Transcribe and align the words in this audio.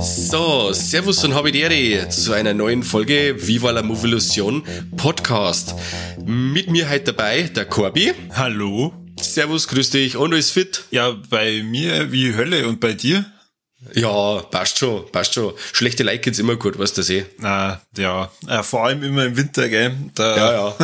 So, 0.00 0.72
Servus 0.72 1.24
und 1.24 1.54
Ehre 1.54 2.08
zu 2.08 2.32
einer 2.32 2.54
neuen 2.54 2.82
Folge 2.82 3.36
Viva 3.38 3.70
la 3.70 3.82
Movilusion 3.82 4.62
Podcast. 4.96 5.74
Mit 6.24 6.70
mir 6.70 6.88
heute 6.88 7.12
dabei 7.12 7.42
der 7.42 7.66
Corby. 7.66 8.12
Hallo. 8.34 9.07
Servus, 9.34 9.68
grüß 9.68 9.90
dich 9.90 10.16
und 10.16 10.32
alles 10.32 10.50
fit? 10.50 10.84
Ja, 10.90 11.16
bei 11.30 11.62
mir 11.62 12.12
wie 12.12 12.34
Hölle 12.34 12.66
und 12.66 12.80
bei 12.80 12.94
dir? 12.94 13.24
Ja, 13.94 14.40
passt 14.50 14.78
schon, 14.78 15.10
passt 15.12 15.34
schon. 15.34 15.52
Schlechte 15.72 16.02
Like 16.02 16.22
geht's 16.22 16.40
immer 16.40 16.56
gut, 16.56 16.78
weißt 16.78 16.96
du 16.96 17.00
das 17.00 17.10
eh. 17.10 17.26
Ah, 17.42 17.78
ja, 17.96 18.28
äh, 18.48 18.62
vor 18.64 18.84
allem 18.84 19.04
immer 19.04 19.24
im 19.24 19.36
Winter, 19.36 19.68
gell? 19.68 19.94
Da, 20.14 20.36
Ja, 20.36 20.52
ja. 20.52 20.76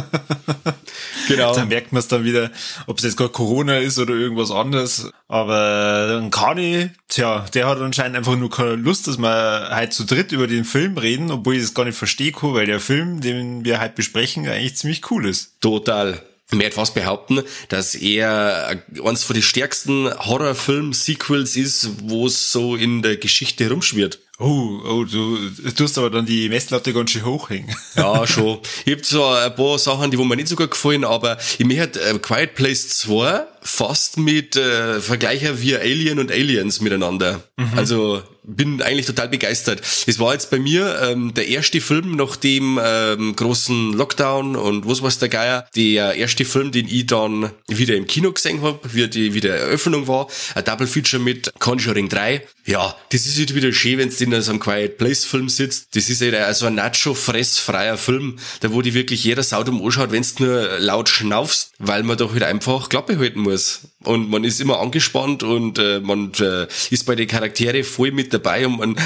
genau. 1.29 1.55
da 1.55 1.65
merkt 1.65 1.93
man 1.93 1.99
es 1.99 2.09
dann 2.09 2.23
wieder, 2.23 2.53
ob 2.87 2.99
es 2.99 3.05
jetzt 3.05 3.17
gerade 3.17 3.31
Corona 3.31 3.79
ist 3.79 3.99
oder 3.99 4.15
irgendwas 4.15 4.53
anderes. 4.53 5.11
Aber 5.27 6.07
dann 6.09 6.31
Kani, 6.31 6.91
tja, 7.09 7.47
der 7.53 7.67
hat 7.67 7.79
anscheinend 7.79 8.17
einfach 8.17 8.37
nur 8.37 8.51
keine 8.51 8.77
Lust, 8.77 9.09
dass 9.09 9.19
wir 9.19 9.71
heute 9.75 9.91
zu 9.91 10.05
dritt 10.05 10.31
über 10.31 10.47
den 10.47 10.65
Film 10.65 10.97
reden, 10.97 11.33
obwohl 11.33 11.57
ich 11.57 11.63
das 11.63 11.75
gar 11.75 11.85
nicht 11.85 11.99
verstehe, 11.99 12.33
weil 12.41 12.67
der 12.67 12.79
Film, 12.79 13.21
den 13.21 13.65
wir 13.65 13.81
heute 13.81 13.95
besprechen, 13.95 14.47
eigentlich 14.47 14.77
ziemlich 14.77 15.11
cool 15.11 15.27
ist. 15.27 15.61
Total. 15.61 16.23
Ich 16.53 16.59
werde 16.59 16.75
fast 16.75 16.95
behaupten, 16.95 17.43
dass 17.69 17.95
er 17.95 18.83
eines 19.05 19.25
von 19.25 19.35
den 19.35 19.43
stärksten 19.43 20.11
Horrorfilm-Sequels 20.13 21.57
ist, 21.57 21.91
wo 22.03 22.27
es 22.27 22.53
so 22.53 22.77
in 22.77 23.03
der 23.03 23.17
Geschichte 23.17 23.69
rumschwirrt. 23.71 24.19
Oh, 24.39 24.81
oh, 24.85 25.05
du 25.05 25.39
tust 25.77 25.97
aber 25.97 26.11
dann 26.11 26.27
die 26.27 26.49
Messlatte 26.49 26.93
ganz 26.93 27.11
schön 27.13 27.25
hochhängen. 27.25 27.75
Ja, 27.97 28.27
schon. 28.27 28.59
Ich 28.85 28.93
hab 28.93 29.05
zwar 29.05 29.45
ein 29.45 29.55
paar 29.55 29.79
Sachen, 29.79 30.11
die 30.11 30.19
wo 30.19 30.25
mir 30.25 30.35
nicht 30.35 30.49
so 30.49 30.57
gut 30.57 30.73
gefallen, 30.73 31.05
aber 31.05 31.39
ich 31.59 31.65
mir 31.65 31.81
hat 31.81 31.97
äh, 31.97 32.19
Quiet 32.19 32.55
Place 32.57 32.89
2 32.89 33.45
fast 33.63 34.19
mit 34.19 34.57
äh, 34.57 35.01
Vergleicher 35.01 35.61
wie 35.61 35.77
Alien 35.77 36.19
und 36.19 36.33
Aliens 36.33 36.81
miteinander. 36.81 37.45
Also 37.77 38.23
bin 38.45 38.83
eigentlich 38.83 39.07
total 39.07 39.29
begeistert. 39.29 39.81
Es 40.07 40.19
war 40.19 40.33
jetzt 40.33 40.51
bei 40.51 40.59
mir 40.59 41.01
ähm, 41.03 41.33
der 41.35 41.49
erste 41.49 41.81
Film 41.81 42.17
nach 42.17 42.37
dem 42.37 42.79
ähm, 42.83 43.35
großen 43.35 43.95
Lockdown 43.95 44.57
und 44.57 44.87
was 44.87 45.03
war's 45.03 45.19
der 45.19 45.29
Geier, 45.29 45.67
der 45.75 46.15
erste 46.15 46.45
Film, 46.45 46.71
den 46.71 46.87
ich 46.87 47.07
dann 47.07 47.51
wieder 47.69 47.95
im 47.95 48.07
Kino 48.07 48.33
gesehen 48.33 48.63
hab, 48.63 48.95
wie 48.95 49.09
die 49.09 49.35
wieder 49.35 49.55
Eröffnung 49.57 50.07
war, 50.09 50.29
ein 50.55 50.65
Double 50.65 50.87
Feature 50.87 51.23
mit 51.23 51.53
Conjuring 51.59 52.09
3. 52.09 52.47
Ja, 52.67 52.95
das 53.11 53.27
ist 53.27 53.39
halt 53.39 53.55
wieder 53.55 53.73
schön, 53.73 53.99
wenn's 53.99 54.21
in 54.21 54.41
so 54.41 54.51
einem 54.51 54.61
Quiet 54.61 54.99
Place 54.99 55.25
Film 55.25 55.49
sitzt. 55.49 55.97
Das 55.97 56.09
ist 56.11 56.21
halt 56.21 56.35
also 56.35 56.67
ein 56.67 56.75
Nacho-fressfreier 56.75 57.97
Film, 57.97 58.37
da 58.61 58.73
wo 58.73 58.83
die 58.83 58.95
wirklich 58.95 59.25
jeder 59.25 59.43
Sau 59.43 59.63
dumm 59.63 59.83
anschaut, 59.83 60.13
wenn's 60.13 60.39
nur 60.39 60.79
laut 60.79 61.09
schnaufst, 61.09 61.73
weil 61.79 62.03
man 62.03 62.19
doch 62.19 62.33
halt 62.33 62.43
einfach 62.43 62.89
Klappe 62.89 63.19
halten 63.19 63.41
muss. 63.41 63.81
Und 64.03 64.29
man 64.29 64.45
ist 64.45 64.61
immer 64.61 64.81
angespannt 64.81 65.43
und 65.43 65.79
äh, 65.79 66.01
man 66.01 66.33
äh, 66.41 66.67
ist 66.91 67.07
bei 67.07 67.15
den 67.15 67.27
Charaktere 67.27 67.85
voll 67.85 68.13
mit 68.13 68.34
dabei 68.35 68.67
und 68.67 68.79
man 68.79 68.97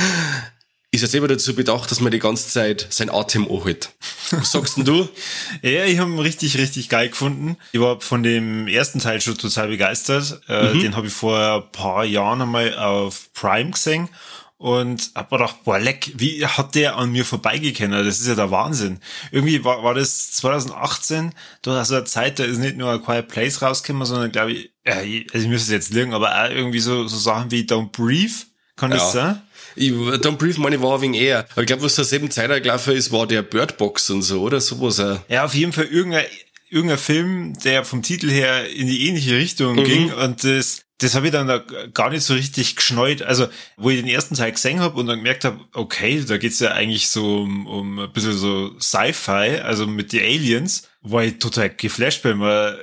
ist 0.91 1.03
jetzt 1.03 1.15
immer 1.15 1.29
dazu 1.29 1.55
bedacht, 1.55 1.91
dass 1.91 2.01
man 2.01 2.13
die 2.13 2.19
ganze 2.19 2.49
Zeit 2.49 2.87
sein 2.91 3.11
Atem 3.11 3.47
anhält. 3.51 3.91
Was 4.31 4.53
sagst 4.53 4.79
denn 4.79 4.85
du? 4.85 5.09
Ja, 5.63 5.85
ich 5.85 5.99
habe 5.99 6.11
ihn 6.11 6.19
richtig, 6.19 6.57
richtig 6.57 6.89
geil 6.89 7.11
gefunden. 7.11 7.57
Ich 7.73 7.81
war 7.81 8.01
von 8.01 8.23
dem 8.23 8.69
ersten 8.69 8.99
Teil 9.01 9.21
schon 9.21 9.37
total 9.37 9.69
begeistert. 9.69 10.41
Äh, 10.49 10.79
Den 10.79 10.97
habe 10.97 11.07
ich 11.09 11.13
vor 11.13 11.39
ein 11.39 11.73
paar 11.73 12.05
Jahren 12.05 12.43
einmal 12.43 12.77
auf 12.79 13.33
Prime 13.35 13.71
gesehen 13.71 14.09
und 14.57 15.13
hab 15.15 15.31
mir 15.31 15.39
gedacht, 15.39 15.57
boah, 15.65 15.79
leck, 15.79 16.13
wie 16.17 16.45
hat 16.45 16.75
der 16.75 16.97
an 16.97 17.13
mir 17.13 17.25
vorbeigekennt? 17.25 17.95
Das 17.95 18.21
ist 18.21 18.27
ja 18.27 18.35
der 18.35 18.51
Wahnsinn. 18.51 18.99
Irgendwie 19.31 19.65
war, 19.65 19.85
war 19.85 19.95
das 19.95 20.33
2018, 20.33 21.33
da 21.63 21.77
hast 21.77 21.91
du 21.91 21.95
eine 21.97 22.05
Zeit, 22.05 22.39
da 22.39 22.45
ist 22.45 22.59
nicht 22.59 22.77
nur 22.77 22.93
ein 22.93 23.03
Quiet 23.03 23.29
Place 23.29 23.63
rausgekommen, 23.63 24.07
sondern 24.07 24.33
glaube 24.33 24.53
ich, 24.53 24.71
äh, 24.85 25.25
also 25.33 25.45
ich 25.45 25.49
müsste 25.49 25.67
es 25.67 25.71
jetzt 25.71 25.93
lügen, 25.95 26.13
aber 26.13 26.31
auch 26.45 26.51
irgendwie 26.51 26.81
so, 26.81 27.07
so 27.07 27.17
Sachen 27.17 27.51
wie 27.51 27.63
Don't 27.63 27.93
Breathe, 27.93 28.35
kann 28.79 28.91
das 28.91 29.13
sein? 29.13 29.43
Don't 29.77 30.39
Breathe 30.39 30.61
meine 30.61 30.83
war 30.83 31.01
wenig 31.01 31.21
eher. 31.21 31.47
Aber 31.53 31.61
ich 31.63 31.67
glaube, 31.67 31.83
was 31.83 31.95
zur 31.95 32.05
selben 32.05 32.31
Zeit 32.31 32.51
gelaufen 32.63 32.95
ist, 32.95 33.13
war 33.13 33.27
der 33.27 33.43
Bird 33.43 33.77
Box 33.77 34.11
und 34.11 34.23
so, 34.23 34.41
oder 34.43 34.61
sowas. 34.61 35.03
Ja, 35.29 35.45
auf 35.45 35.55
jeden 35.55 35.73
Fall 35.73 35.85
irgendein, 35.85 36.25
irgendein 36.69 36.99
Film, 36.99 37.55
der 37.65 37.85
vom 37.85 38.03
Titel 38.03 38.31
her 38.31 38.69
in 38.71 38.87
die 38.87 39.07
ähnliche 39.07 39.37
Richtung 39.37 39.85
ging 39.85 40.13
und 40.13 40.43
das, 40.43 40.83
das 40.99 41.15
habe 41.15 41.27
ich 41.27 41.33
dann 41.33 41.47
da 41.47 41.59
gar 41.95 42.11
nicht 42.11 42.25
so 42.25 42.35
richtig 42.35 42.75
geschneut. 42.75 43.23
Also, 43.23 43.47
wo 43.77 43.91
ich 43.91 44.01
den 44.01 44.09
ersten 44.09 44.35
Teil 44.35 44.53
gesehen 44.53 44.81
habe 44.81 44.99
und 44.99 45.07
dann 45.07 45.19
gemerkt 45.19 45.45
habe, 45.45 45.61
okay, 45.73 46.25
da 46.27 46.39
geht's 46.39 46.59
ja 46.59 46.73
eigentlich 46.73 47.09
so 47.09 47.43
um, 47.43 47.67
um 47.67 47.99
ein 48.01 48.13
bisschen 48.13 48.37
so 48.37 48.79
Sci-Fi, 48.81 49.61
also 49.61 49.87
mit 49.87 50.13
die 50.13 50.21
Aliens, 50.21 50.89
war 51.03 51.23
ich 51.23 51.39
total 51.39 51.71
geflasht, 51.71 52.25
weil 52.25 52.35
man 52.35 52.77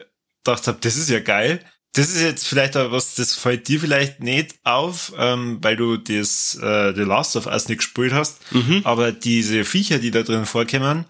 gedacht 0.44 0.68
habe, 0.68 0.78
das 0.80 0.96
ist 0.96 1.10
ja 1.10 1.20
geil. 1.20 1.60
Das 1.96 2.08
ist 2.10 2.22
jetzt 2.22 2.46
vielleicht 2.48 2.76
auch 2.78 2.92
was, 2.92 3.16
das 3.16 3.34
fällt 3.36 3.68
dir 3.68 3.80
vielleicht 3.80 4.20
nicht 4.20 4.56
auf, 4.64 5.14
ähm, 5.18 5.60
weil 5.62 5.76
du 5.76 5.98
das 5.98 6.56
äh, 6.62 6.94
The 6.94 7.02
Last 7.02 7.36
of 7.36 7.48
Us 7.48 7.68
nicht 7.70 7.78
gespielt 7.80 8.14
hast. 8.14 8.38
Aber 8.84 9.12
diese 9.12 9.64
Viecher, 9.66 9.98
die 10.00 10.12
da 10.12 10.24
drin 10.24 10.46
vorkommen, 10.46 11.06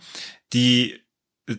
die 0.54 1.00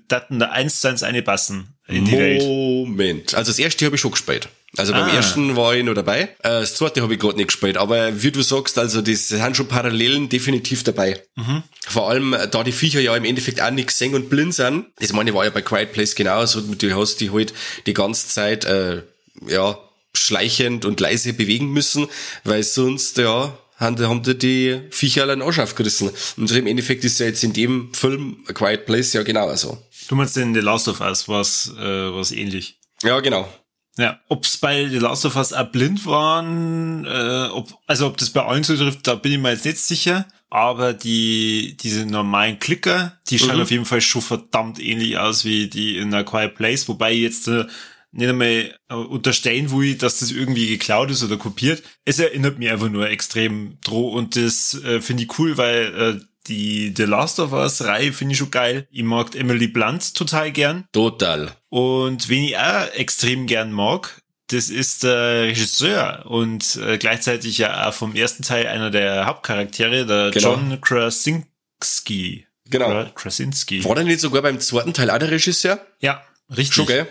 daten 0.08 0.38
da 0.38 0.50
eins 0.50 0.80
zu 0.80 0.88
eins 0.88 1.02
eine 1.02 1.22
passen 1.22 1.74
in 1.86 2.04
die 2.04 2.12
Welt. 2.12 2.42
Moment. 2.42 3.34
Also 3.34 3.50
das 3.50 3.58
erste 3.58 3.84
habe 3.84 3.94
ich 3.96 4.00
schon 4.00 4.10
gespielt. 4.12 4.48
Also 4.76 4.92
beim 4.92 5.04
Ah. 5.08 5.14
ersten 5.14 5.56
war 5.56 5.74
ich 5.74 5.84
noch 5.84 5.94
dabei. 5.94 6.22
Äh, 6.42 6.60
Das 6.60 6.74
zweite 6.74 7.00
habe 7.02 7.14
ich 7.14 7.20
gerade 7.20 7.36
nicht 7.36 7.46
gespielt. 7.48 7.76
Aber 7.78 8.22
wie 8.22 8.30
du 8.30 8.42
sagst, 8.42 8.78
also 8.78 9.00
das 9.00 9.28
sind 9.28 9.56
schon 9.56 9.68
Parallelen 9.68 10.28
definitiv 10.28 10.82
dabei. 10.82 11.22
Mhm. 11.36 11.62
Vor 11.88 12.10
allem, 12.10 12.34
äh, 12.34 12.46
da 12.48 12.62
die 12.62 12.72
Viecher 12.72 13.00
ja 13.00 13.16
im 13.16 13.24
Endeffekt 13.24 13.60
auch 13.62 13.70
nicht 13.70 13.88
gesehen 13.88 14.14
und 14.14 14.28
blind 14.28 14.54
sind. 14.54 14.86
Das 15.00 15.12
meine 15.12 15.30
ich 15.30 15.36
war 15.36 15.44
ja 15.44 15.50
bei 15.50 15.62
Quiet 15.62 15.92
Place 15.92 16.14
genauso. 16.14 16.60
Du 16.60 16.94
hast 17.00 17.16
die 17.20 17.30
halt 17.30 17.54
die 17.86 17.94
ganze 17.94 18.28
Zeit, 18.28 18.64
äh, 18.64 19.02
ja, 19.46 19.78
schleichend 20.14 20.84
und 20.84 21.00
leise 21.00 21.32
bewegen 21.32 21.72
müssen, 21.72 22.06
weil 22.44 22.62
sonst, 22.62 23.18
ja, 23.18 23.56
haben, 23.78 23.98
haben 24.08 24.22
die, 24.22 24.38
die 24.38 24.80
Viecher 24.90 25.22
alle 25.22 25.34
einen 25.34 25.42
Arsch 25.42 25.58
aufgerissen. 25.58 26.10
Und 26.36 26.50
im 26.50 26.66
Endeffekt 26.66 27.04
ist 27.04 27.20
ja 27.20 27.26
jetzt 27.26 27.44
in 27.44 27.52
dem 27.52 27.92
Film 27.92 28.38
A 28.48 28.52
Quiet 28.52 28.86
Place 28.86 29.12
ja 29.12 29.22
genauso. 29.22 29.76
Du 30.08 30.14
meinst 30.14 30.36
in 30.36 30.54
The 30.54 30.60
Last 30.60 30.88
of 30.88 31.00
Us 31.00 31.28
was, 31.28 31.72
äh, 31.78 32.14
was 32.14 32.32
ähnlich. 32.32 32.78
Ja, 33.02 33.20
genau. 33.20 33.48
Ja, 33.98 34.20
ob's 34.28 34.56
bei 34.58 34.88
The 34.88 34.98
Last 34.98 35.24
of 35.26 35.36
Us 35.36 35.52
auch 35.52 35.70
blind 35.70 36.06
waren, 36.06 37.04
äh, 37.06 37.48
ob, 37.50 37.68
also 37.86 38.06
ob 38.06 38.16
das 38.18 38.30
bei 38.30 38.42
allen 38.44 38.62
so 38.64 38.76
trifft, 38.76 39.06
da 39.06 39.14
bin 39.14 39.32
ich 39.32 39.38
mir 39.38 39.50
jetzt 39.52 39.64
nicht 39.64 39.78
sicher. 39.78 40.26
Aber 40.48 40.92
die, 40.92 41.76
diese 41.80 42.06
normalen 42.06 42.58
Klicker, 42.58 43.18
die 43.28 43.38
schauen 43.38 43.56
Mhm. 43.56 43.62
auf 43.62 43.70
jeden 43.70 43.84
Fall 43.84 44.00
schon 44.00 44.22
verdammt 44.22 44.78
ähnlich 44.78 45.18
aus 45.18 45.44
wie 45.44 45.68
die 45.68 45.98
in 45.98 46.14
A 46.14 46.22
Quiet 46.22 46.54
Place, 46.54 46.88
wobei 46.88 47.12
jetzt 47.12 47.48
äh, 47.48 47.64
nicht 48.16 48.28
einmal 48.28 48.74
äh, 48.88 48.94
unterstellen 48.94 49.70
will, 49.70 49.94
dass 49.96 50.20
das 50.20 50.30
irgendwie 50.30 50.66
geklaut 50.68 51.10
ist 51.10 51.22
oder 51.22 51.36
kopiert. 51.36 51.82
Es 52.04 52.18
erinnert 52.18 52.58
mich 52.58 52.70
einfach 52.70 52.88
nur 52.88 53.08
extrem 53.08 53.78
droh 53.84 54.08
und 54.10 54.36
das 54.36 54.74
äh, 54.84 55.00
finde 55.00 55.24
ich 55.24 55.38
cool, 55.38 55.56
weil 55.56 55.94
äh, 56.20 56.24
die 56.48 56.92
The 56.96 57.02
Last 57.04 57.40
of 57.40 57.52
Us 57.52 57.82
Reihe 57.84 58.12
finde 58.12 58.32
ich 58.32 58.38
schon 58.38 58.50
geil. 58.52 58.86
Ich 58.90 59.02
mag 59.02 59.34
Emily 59.34 59.66
Blunt 59.66 60.14
total 60.14 60.52
gern. 60.52 60.84
Total. 60.92 61.50
Und 61.70 62.28
wen 62.28 62.44
ich 62.44 62.56
auch 62.56 62.86
extrem 62.94 63.46
gern 63.46 63.72
mag, 63.72 64.22
das 64.48 64.70
ist 64.70 65.02
der 65.02 65.42
Regisseur 65.42 66.24
und 66.26 66.76
äh, 66.76 66.98
gleichzeitig 66.98 67.58
ja 67.58 67.88
auch 67.88 67.94
vom 67.94 68.14
ersten 68.14 68.44
Teil 68.44 68.68
einer 68.68 68.92
der 68.92 69.26
Hauptcharaktere, 69.26 70.06
der 70.06 70.30
Genau. 70.30 70.52
John 70.54 70.80
Krasinski. 70.80 72.46
Genau. 72.68 72.86
Kra- 72.90 73.12
Krasinski. 73.14 73.84
War 73.84 73.94
der 73.96 74.04
nicht 74.04 74.20
sogar 74.20 74.42
beim 74.42 74.60
zweiten 74.60 74.92
Teil 74.92 75.10
auch 75.10 75.18
der 75.18 75.30
Regisseur? 75.30 75.84
Ja, 76.00 76.22
richtig. 76.50 76.74
Schon, 76.74 76.86
gell? 76.86 77.06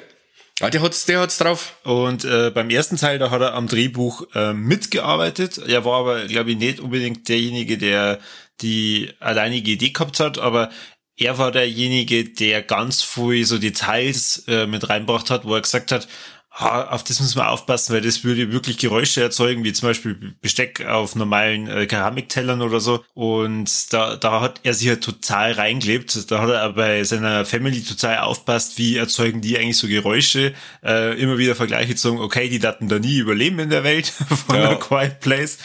Ah, 0.62 0.70
der 0.70 0.82
hat's, 0.82 1.06
der 1.06 1.20
hat's 1.20 1.38
drauf. 1.38 1.78
Und 1.84 2.24
äh, 2.24 2.50
beim 2.50 2.70
ersten 2.70 2.96
Teil, 2.96 3.20
da 3.20 3.30
hat 3.30 3.42
er 3.42 3.54
am 3.56 3.68
Drehbuch 3.68 4.26
äh, 4.34 4.54
mitgearbeitet. 4.54 5.58
Er 5.58 5.84
war 5.84 6.00
aber, 6.00 6.26
glaube 6.28 6.52
ich, 6.52 6.58
nicht 6.58 6.80
unbedingt 6.80 7.28
derjenige, 7.28 7.78
der 7.78 8.20
die 8.62 9.12
alleinige 9.20 9.72
Idee 9.72 9.90
gehabt 9.90 10.22
hat, 10.22 10.38
aber 10.38 10.72
er 11.18 11.38
war 11.38 11.52
derjenige, 11.52 12.26
der 12.26 12.62
ganz 12.62 13.02
viel 13.04 13.46
so 13.46 13.58
Details 13.58 14.46
äh, 14.48 14.66
mit 14.66 14.90
reinbracht 14.90 15.30
hat, 15.30 15.46
wo 15.46 15.56
er 15.56 15.62
gesagt 15.62 15.92
hat, 15.92 16.08
auf 16.58 17.04
das 17.04 17.20
müssen 17.20 17.38
wir 17.38 17.50
aufpassen, 17.50 17.94
weil 17.94 18.02
das 18.02 18.24
würde 18.24 18.52
wirklich 18.54 18.78
Geräusche 18.78 19.22
erzeugen, 19.22 19.64
wie 19.66 19.74
zum 19.74 19.90
Beispiel 19.90 20.36
Besteck 20.42 20.86
auf 20.86 21.16
normalen 21.16 21.68
äh, 21.68 21.86
Keramiktellern 21.86 22.62
oder 22.62 22.80
so. 22.80 23.04
Und 23.14 23.92
da, 23.92 24.16
da 24.16 24.40
hat 24.40 24.62
er 24.64 24.74
sich 24.74 24.88
halt 24.88 25.04
total 25.04 25.52
reingelebt. 25.52 26.32
Da 26.32 26.42
hat 26.42 26.50
er 26.50 26.70
bei 26.74 27.04
seiner 27.04 27.44
Family 27.46 27.84
total 27.84 28.20
aufpasst, 28.20 28.78
wie 28.78 28.96
erzeugen 28.96 29.42
die 29.42 29.58
eigentlich 29.58 29.78
so 29.78 29.88
Geräusche. 29.88 30.54
Äh, 30.82 31.20
immer 31.20 31.38
wieder 31.38 31.56
Vergleiche 31.56 31.90
gezogen, 31.90 32.20
okay, 32.20 32.48
die 32.48 32.60
daten 32.60 32.88
da 32.88 33.00
nie 33.00 33.18
überleben 33.18 33.60
in 33.60 33.70
der 33.70 33.84
Welt 33.84 34.08
von 34.48 34.56
Ja. 34.56 34.70
A 34.70 34.76
Quiet 34.76 35.20
Place. 35.20 35.58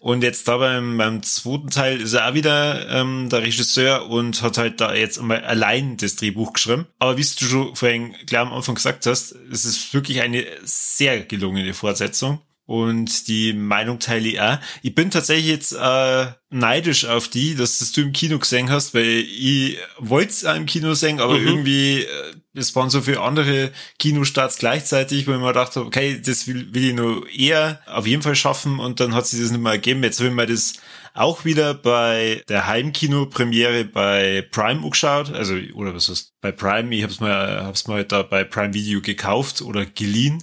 Und 0.00 0.24
jetzt 0.24 0.48
da 0.48 0.56
beim, 0.56 0.98
beim 0.98 1.22
zweiten 1.22 1.70
Teil 1.70 2.00
ist 2.00 2.14
er 2.14 2.28
auch 2.28 2.34
wieder 2.34 2.88
ähm, 2.90 3.28
der 3.30 3.42
Regisseur 3.42 4.08
und 4.08 4.42
hat 4.42 4.58
halt 4.58 4.80
da 4.80 4.92
jetzt 4.92 5.20
einmal 5.20 5.44
allein 5.44 5.96
das 5.98 6.16
Drehbuch 6.16 6.52
geschrieben. 6.54 6.86
Aber 6.98 7.16
wie 7.16 7.22
du 7.22 7.44
schon 7.44 7.76
vorhin 7.76 8.14
gleich 8.26 8.40
am 8.40 8.52
Anfang 8.52 8.74
gesagt 8.74 9.06
hast, 9.06 9.36
es 9.52 9.64
ist 9.64 9.94
wirklich 9.94 10.20
eine 10.20 10.31
eine 10.32 10.46
sehr 10.64 11.20
gelungene 11.20 11.74
Fortsetzung. 11.74 12.40
Und 12.64 13.26
die 13.26 13.52
Meinung 13.52 13.98
teile 13.98 14.28
ich 14.28 14.40
auch. 14.40 14.58
Ich 14.82 14.94
bin 14.94 15.10
tatsächlich 15.10 15.48
jetzt 15.48 15.72
äh, 15.72 16.26
neidisch 16.48 17.04
auf 17.06 17.28
die, 17.28 17.56
dass 17.56 17.80
das 17.80 17.90
du 17.92 18.02
im 18.02 18.12
Kino 18.12 18.38
gesehen 18.38 18.70
hast, 18.70 18.94
weil 18.94 19.04
ich 19.04 19.78
wollte 19.98 20.30
es 20.30 20.42
im 20.44 20.66
Kino 20.66 20.94
sehen, 20.94 21.20
aber 21.20 21.38
mhm. 21.38 21.46
irgendwie, 21.48 22.02
äh, 22.02 22.34
es 22.54 22.74
waren 22.76 22.88
so 22.88 23.02
viele 23.02 23.20
andere 23.20 23.72
Kinostarts 23.98 24.58
gleichzeitig, 24.58 25.26
wo 25.26 25.32
ich 25.32 25.38
mir 25.38 25.52
dachte, 25.52 25.84
okay, 25.84 26.20
das 26.24 26.46
will, 26.46 26.72
will 26.72 26.90
ich 26.90 26.94
nur 26.94 27.28
eher 27.28 27.80
auf 27.86 28.06
jeden 28.06 28.22
Fall 28.22 28.36
schaffen 28.36 28.78
und 28.78 29.00
dann 29.00 29.14
hat 29.14 29.26
sich 29.26 29.40
das 29.40 29.50
nicht 29.50 29.60
mehr 29.60 29.72
ergeben. 29.72 30.04
Jetzt 30.04 30.20
will 30.20 30.28
ich 30.28 30.34
mir 30.34 30.46
das 30.46 30.74
auch 31.14 31.44
wieder 31.44 31.74
bei 31.74 32.42
der 32.48 32.66
Heimkino-Premiere 32.66 33.84
bei 33.84 34.46
Prime 34.50 34.88
geschaut, 34.88 35.32
also 35.32 35.54
oder 35.74 35.94
was 35.94 36.08
ist 36.08 36.32
bei 36.40 36.52
Prime? 36.52 36.94
Ich 36.94 37.02
hab's 37.02 37.20
mal, 37.20 37.64
hab's 37.64 37.86
mal 37.86 38.04
da 38.04 38.22
bei 38.22 38.44
Prime 38.44 38.74
Video 38.74 39.00
gekauft 39.00 39.62
oder 39.62 39.84
geliehen 39.84 40.42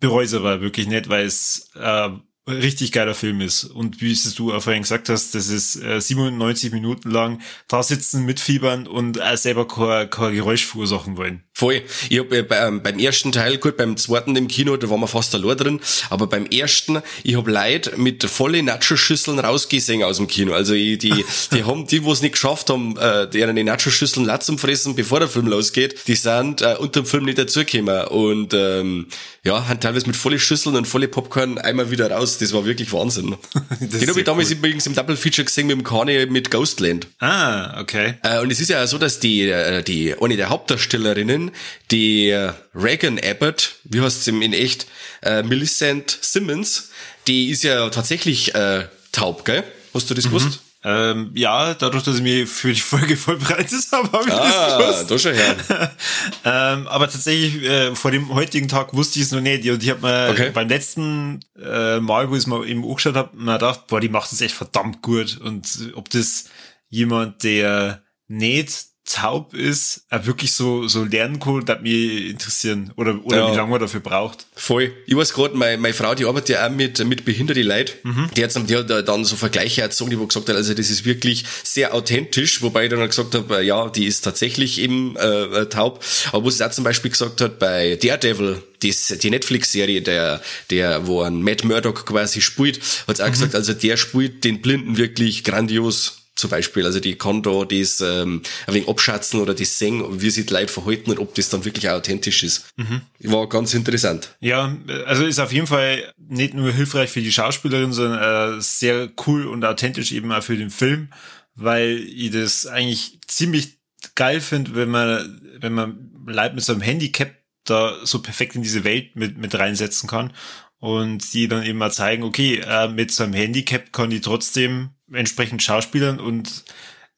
bereue 0.00 0.24
es 0.24 0.34
aber 0.34 0.60
wirklich 0.60 0.86
nicht, 0.86 1.08
weil 1.08 1.26
es 1.26 1.70
äh, 1.74 2.10
richtig 2.46 2.92
geiler 2.92 3.14
Film 3.14 3.40
ist. 3.40 3.64
Und 3.64 4.00
wie 4.00 4.12
es 4.12 4.34
du 4.34 4.58
vorhin 4.60 4.82
gesagt 4.82 5.08
hast, 5.08 5.34
das 5.34 5.48
ist 5.48 5.76
äh, 5.76 6.00
97 6.00 6.72
Minuten 6.72 7.10
lang 7.10 7.40
da 7.68 7.82
sitzen, 7.82 8.24
mitfiebern 8.24 8.86
und 8.86 9.18
äh, 9.18 9.36
selber 9.36 9.66
kein, 9.66 10.08
kein 10.10 10.34
Geräusch 10.34 10.66
verursachen 10.66 11.16
wollen. 11.16 11.44
Voll. 11.58 11.82
Ich 12.08 12.20
hab 12.20 12.32
äh, 12.32 12.44
beim, 12.44 12.84
beim 12.84 13.00
ersten 13.00 13.32
Teil, 13.32 13.58
gut, 13.58 13.76
beim 13.76 13.96
zweiten 13.96 14.36
im 14.36 14.46
Kino, 14.46 14.76
da 14.76 14.88
waren 14.90 15.00
wir 15.00 15.08
fast 15.08 15.34
allein 15.34 15.56
drin, 15.56 15.80
aber 16.08 16.28
beim 16.28 16.46
ersten, 16.46 17.02
ich 17.24 17.36
hab 17.36 17.48
Leute 17.48 17.96
mit 17.96 18.22
volle 18.22 18.62
Nacho-Schüsseln 18.62 19.40
rausgesehen 19.40 20.04
aus 20.04 20.18
dem 20.18 20.28
Kino. 20.28 20.52
Also 20.52 20.74
ich, 20.74 20.98
die, 20.98 21.24
die 21.52 21.64
haben, 21.64 21.88
die, 21.88 22.04
wo 22.04 22.12
es 22.12 22.22
nicht 22.22 22.34
geschafft 22.34 22.70
haben, 22.70 22.96
äh, 22.96 23.28
deren 23.28 23.56
die 23.56 23.64
Nacho-Schüsseln 23.64 24.24
laut 24.24 24.44
zum 24.44 24.56
Fressen, 24.56 24.94
bevor 24.94 25.18
der 25.18 25.28
Film 25.28 25.48
losgeht, 25.48 25.96
die 26.06 26.14
sind 26.14 26.62
äh, 26.62 26.76
unter 26.78 27.00
dem 27.00 27.06
Film 27.06 27.24
nicht 27.24 27.38
dazugekommen. 27.38 28.06
Und 28.06 28.54
ähm, 28.54 29.08
ja, 29.42 29.66
haben 29.66 29.80
teilweise 29.80 30.06
mit 30.06 30.14
volle 30.14 30.38
Schüsseln 30.38 30.76
und 30.76 30.86
volle 30.86 31.08
Popcorn 31.08 31.58
einmal 31.58 31.90
wieder 31.90 32.10
raus 32.10 32.38
das 32.38 32.52
war 32.52 32.66
wirklich 32.66 32.92
Wahnsinn. 32.92 33.36
Den 33.80 34.08
habe 34.08 34.20
ich 34.20 34.24
damals 34.24 34.50
cool. 34.50 34.56
übrigens 34.58 34.86
im 34.86 34.94
Double 34.94 35.16
Feature 35.16 35.44
gesehen 35.44 35.66
mit 35.66 35.76
dem 35.76 35.84
Kanye 35.84 36.26
mit 36.26 36.50
Ghostland. 36.50 37.08
Ah, 37.18 37.80
okay. 37.80 38.14
Äh, 38.22 38.40
und 38.40 38.52
es 38.52 38.60
ist 38.60 38.68
ja 38.68 38.86
so, 38.86 38.98
dass 38.98 39.18
die, 39.20 39.48
äh, 39.48 39.82
die, 39.82 40.14
eine 40.20 40.36
der 40.36 40.50
Hauptdarstellerinnen, 40.50 41.47
die 41.90 42.30
Reagan 42.74 43.18
Abbott, 43.18 43.76
wie 43.84 44.00
heißt 44.00 44.24
sie 44.24 44.30
in 44.30 44.52
echt, 44.52 44.86
äh, 45.22 45.42
Millicent 45.42 46.18
Simmons, 46.20 46.90
die 47.26 47.50
ist 47.50 47.62
ja 47.62 47.88
tatsächlich 47.90 48.54
äh, 48.54 48.86
taub, 49.12 49.44
gell? 49.44 49.64
Hast 49.94 50.10
du 50.10 50.14
das 50.14 50.26
mhm. 50.26 50.30
gewusst? 50.30 50.60
Ähm, 50.84 51.32
ja, 51.34 51.74
dadurch, 51.74 52.04
dass 52.04 52.16
ich 52.16 52.22
mich 52.22 52.48
für 52.48 52.72
die 52.72 52.80
Folge 52.80 53.16
vorbereitet 53.16 53.84
habe, 53.90 54.12
habe 54.12 54.28
ich 54.28 54.32
ah, 54.32 54.78
das 54.78 55.06
gewusst. 55.06 55.22
schon 55.22 55.34
her. 55.34 55.56
ähm, 56.44 56.86
aber 56.86 57.10
tatsächlich, 57.10 57.62
äh, 57.64 57.94
vor 57.96 58.12
dem 58.12 58.32
heutigen 58.32 58.68
Tag 58.68 58.94
wusste 58.94 59.18
ich 59.18 59.26
es 59.26 59.32
noch 59.32 59.40
nicht. 59.40 59.68
Und 59.68 59.82
ich 59.82 59.90
habe 59.90 60.06
mir 60.06 60.30
okay. 60.30 60.50
beim 60.54 60.68
letzten 60.68 61.40
äh, 61.60 61.98
Mal, 61.98 62.30
wo 62.30 62.34
ich 62.34 62.40
es 62.40 62.46
mal 62.46 62.66
eben 62.66 62.84
angeschaut 62.84 63.16
habe, 63.16 63.36
mir 63.36 63.54
gedacht, 63.54 63.88
boah, 63.88 64.00
die 64.00 64.08
macht 64.08 64.30
das 64.30 64.40
echt 64.40 64.54
verdammt 64.54 65.02
gut. 65.02 65.36
Und 65.38 65.66
ob 65.94 66.10
das 66.10 66.44
jemand, 66.88 67.42
der 67.42 68.02
nicht 68.28 68.70
taub 69.08 69.54
ist, 69.54 70.02
er 70.10 70.26
wirklich 70.26 70.52
so, 70.52 70.86
so 70.86 71.04
lernen 71.04 71.40
kann, 71.40 71.64
das 71.64 71.80
mich 71.80 72.30
interessieren. 72.30 72.92
Oder, 72.96 73.18
oder 73.24 73.38
ja. 73.38 73.52
wie 73.52 73.56
lange 73.56 73.70
man 73.70 73.80
dafür 73.80 74.00
braucht. 74.00 74.46
Voll. 74.54 74.92
Ich 75.06 75.16
weiß 75.16 75.32
gerade, 75.32 75.56
meine, 75.56 75.78
meine 75.78 75.94
Frau, 75.94 76.14
die 76.14 76.26
arbeitet 76.26 76.50
ja 76.50 76.66
auch 76.66 76.70
mit, 76.70 77.04
mit 77.06 77.24
behinderten 77.24 77.64
Leuten. 77.64 77.92
Mhm. 78.02 78.30
Die, 78.36 78.44
hat, 78.44 78.54
die 78.68 78.76
hat 78.76 79.08
dann 79.08 79.24
so 79.24 79.36
Vergleiche 79.36 79.80
erzogen, 79.80 80.10
die 80.10 80.18
wo 80.18 80.26
gesagt 80.26 80.48
hat, 80.48 80.56
also 80.56 80.74
das 80.74 80.90
ist 80.90 81.04
wirklich 81.04 81.44
sehr 81.62 81.94
authentisch, 81.94 82.60
wobei 82.60 82.84
ich 82.84 82.90
dann 82.90 83.00
gesagt 83.06 83.34
habe, 83.34 83.64
ja, 83.64 83.88
die 83.88 84.04
ist 84.04 84.22
tatsächlich 84.22 84.78
eben 84.78 85.16
äh, 85.16 85.66
taub. 85.66 86.04
Aber 86.32 86.44
wo 86.44 86.50
sie 86.50 86.64
auch 86.64 86.70
zum 86.70 86.84
Beispiel 86.84 87.10
gesagt 87.10 87.40
hat, 87.40 87.58
bei 87.58 87.96
Daredevil, 87.96 88.62
die, 88.82 88.94
die 89.22 89.30
Netflix-Serie, 89.30 90.02
der, 90.02 90.42
der, 90.70 91.06
wo 91.06 91.22
ein 91.22 91.42
Matt 91.42 91.64
Murdock 91.64 92.04
quasi 92.04 92.42
spielt, 92.42 92.80
hat 93.06 93.16
sie 93.16 93.22
auch 93.22 93.28
mhm. 93.28 93.32
gesagt, 93.32 93.54
also 93.54 93.72
der 93.72 93.96
spielt 93.96 94.44
den 94.44 94.60
Blinden 94.60 94.98
wirklich 94.98 95.44
grandios 95.44 96.17
zum 96.38 96.50
Beispiel. 96.50 96.84
Also 96.86 97.00
die 97.00 97.16
kann 97.16 97.42
da 97.42 97.64
das 97.64 98.00
ähm, 98.00 98.42
ein 98.66 98.74
wenig 98.74 98.88
abschätzen 98.88 99.40
oder 99.40 99.54
das 99.54 99.78
sehen, 99.78 100.20
wie 100.20 100.30
sich 100.30 100.46
die 100.46 100.52
Leute 100.52 100.72
verhalten 100.72 101.10
und 101.10 101.18
ob 101.18 101.34
das 101.34 101.48
dann 101.48 101.64
wirklich 101.64 101.88
authentisch 101.88 102.42
ist. 102.42 102.66
Mhm. 102.76 103.02
War 103.24 103.48
ganz 103.48 103.74
interessant. 103.74 104.36
Ja, 104.40 104.76
also 105.06 105.24
ist 105.24 105.40
auf 105.40 105.52
jeden 105.52 105.66
Fall 105.66 106.12
nicht 106.16 106.54
nur 106.54 106.72
hilfreich 106.72 107.10
für 107.10 107.20
die 107.20 107.32
Schauspielerin, 107.32 107.92
sondern 107.92 108.58
äh, 108.58 108.60
sehr 108.60 109.10
cool 109.26 109.46
und 109.46 109.64
authentisch 109.64 110.12
eben 110.12 110.32
auch 110.32 110.42
für 110.42 110.56
den 110.56 110.70
Film, 110.70 111.08
weil 111.54 111.98
ich 111.98 112.30
das 112.30 112.66
eigentlich 112.66 113.18
ziemlich 113.26 113.78
geil 114.14 114.40
finde, 114.40 114.74
wenn 114.74 114.88
man, 114.88 115.40
wenn 115.60 115.72
man 115.72 116.10
Leute 116.26 116.54
mit 116.54 116.64
so 116.64 116.72
einem 116.72 116.82
Handicap 116.82 117.34
da 117.64 117.96
so 118.04 118.22
perfekt 118.22 118.54
in 118.54 118.62
diese 118.62 118.84
Welt 118.84 119.16
mit, 119.16 119.36
mit 119.36 119.54
reinsetzen 119.54 120.08
kann 120.08 120.32
und 120.78 121.34
die 121.34 121.48
dann 121.48 121.64
eben 121.64 121.78
mal 121.78 121.92
zeigen, 121.92 122.22
okay, 122.22 122.62
äh, 122.64 122.88
mit 122.88 123.10
so 123.10 123.24
einem 123.24 123.32
Handicap 123.32 123.92
kann 123.92 124.10
die 124.10 124.20
trotzdem 124.20 124.90
entsprechend 125.12 125.62
Schauspielern 125.62 126.20
und 126.20 126.64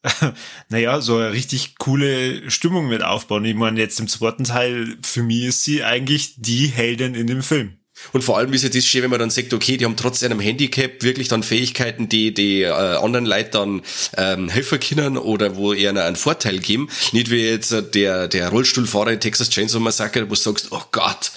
naja, 0.68 1.00
so 1.00 1.16
eine 1.16 1.32
richtig 1.32 1.76
coole 1.78 2.50
Stimmung 2.50 2.88
mit 2.88 3.02
aufbauen. 3.02 3.44
Ich 3.44 3.54
meine, 3.54 3.80
jetzt 3.80 4.00
im 4.00 4.08
zweiten 4.08 4.44
Teil, 4.44 4.96
für 5.02 5.22
mich 5.22 5.44
ist 5.44 5.64
sie 5.64 5.84
eigentlich 5.84 6.34
die 6.38 6.66
Heldin 6.66 7.14
in 7.14 7.26
dem 7.26 7.42
Film. 7.42 7.76
Und 8.12 8.22
vor 8.22 8.38
allem 8.38 8.52
ist 8.54 8.62
ja 8.62 8.70
das 8.70 8.86
schön, 8.86 9.02
wenn 9.02 9.10
man 9.10 9.18
dann 9.18 9.30
sagt, 9.30 9.52
okay, 9.52 9.76
die 9.76 9.84
haben 9.84 9.96
trotz 9.96 10.22
einem 10.22 10.40
Handicap 10.40 11.02
wirklich 11.02 11.28
dann 11.28 11.42
Fähigkeiten, 11.42 12.08
die 12.08 12.32
die 12.32 12.62
äh, 12.62 12.70
anderen 12.70 13.26
Leute 13.26 13.50
dann 13.50 13.82
ähm, 14.16 14.48
helfen 14.48 14.80
können 14.80 15.18
oder 15.18 15.56
wo 15.56 15.74
eher 15.74 15.94
einen 15.94 16.16
Vorteil 16.16 16.58
geben. 16.60 16.88
Nicht 17.12 17.30
wie 17.30 17.42
jetzt 17.42 17.72
äh, 17.72 17.82
der, 17.82 18.28
der 18.28 18.48
Rollstuhlfahrer 18.48 19.12
in 19.12 19.20
Texas 19.20 19.50
Chainsaw 19.50 19.80
Massacre, 19.80 20.24
wo 20.24 20.34
du 20.34 20.36
sagst, 20.36 20.68
oh 20.70 20.82
Gott, 20.92 21.30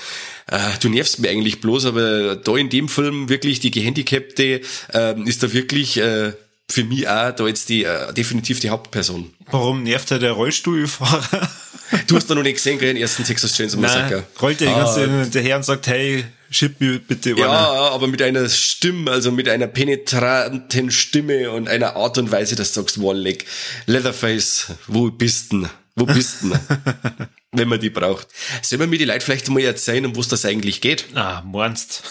äh, 0.47 0.57
du 0.81 0.89
nervst 0.89 1.19
mir 1.19 1.29
eigentlich 1.29 1.61
bloß, 1.61 1.85
aber 1.85 2.35
da 2.37 2.55
in 2.55 2.69
dem 2.69 2.87
Film 2.87 3.29
wirklich 3.29 3.59
die 3.59 3.71
Gehandicapte 3.71 4.61
äh, 4.93 5.21
ist 5.23 5.43
da 5.43 5.53
wirklich 5.53 5.97
äh, 5.97 6.33
für 6.73 6.83
mich 6.83 7.07
auch 7.07 7.31
da 7.31 7.47
jetzt 7.47 7.69
die 7.69 7.83
äh, 7.83 8.11
definitiv 8.13 8.59
die 8.59 8.69
Hauptperson. 8.69 9.31
Warum 9.51 9.83
nervt 9.83 10.09
er 10.11 10.19
der 10.19 10.31
Rollstuhlfahrer? 10.31 11.49
Du 12.07 12.15
hast 12.15 12.27
da 12.27 12.33
noch 12.33 12.41
nicht 12.41 12.55
gesehen, 12.55 12.79
gell, 12.79 12.91
den 12.91 12.99
ersten 12.99 13.23
Texas 13.23 13.55
Chainsaw 13.55 13.79
Massacre. 13.79 14.23
rollt 14.41 14.59
er 14.61 14.67
die 14.67 14.73
ganze 14.73 15.21
hinterher 15.21 15.57
und 15.57 15.63
sagt, 15.63 15.85
hey, 15.85 16.25
schipp 16.49 16.81
mir 16.81 16.97
bitte 16.97 17.35
Ja, 17.37 17.47
aber 17.49 18.07
mit 18.07 18.19
einer 18.23 18.49
Stimme, 18.49 19.11
also 19.11 19.31
mit 19.31 19.47
einer 19.47 19.67
penetranten 19.67 20.89
Stimme 20.89 21.51
und 21.51 21.69
einer 21.69 21.95
Art 21.95 22.17
und 22.17 22.31
Weise, 22.31 22.55
dass 22.55 22.73
du 22.73 22.81
sagst, 22.81 22.99
Walleck, 22.99 23.45
Leatherface, 23.85 24.71
wo 24.87 25.11
bist 25.11 25.51
denn? 25.51 25.69
Wo 25.95 26.07
bist 26.07 26.41
denn? 26.41 26.57
wenn 27.51 27.67
man 27.67 27.79
die 27.79 27.89
braucht. 27.89 28.27
Sollen 28.61 28.79
wir 28.79 28.87
mir 28.87 28.97
die 28.97 29.05
Leute 29.05 29.21
vielleicht 29.21 29.49
mal 29.49 29.61
erzählen, 29.61 30.05
um 30.05 30.17
was 30.17 30.27
das 30.27 30.45
eigentlich 30.45 30.81
geht? 30.81 31.05
Ah, 31.13 31.43
meinst. 31.45 32.01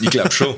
Ich 0.00 0.10
glaube 0.10 0.30
schon. 0.30 0.54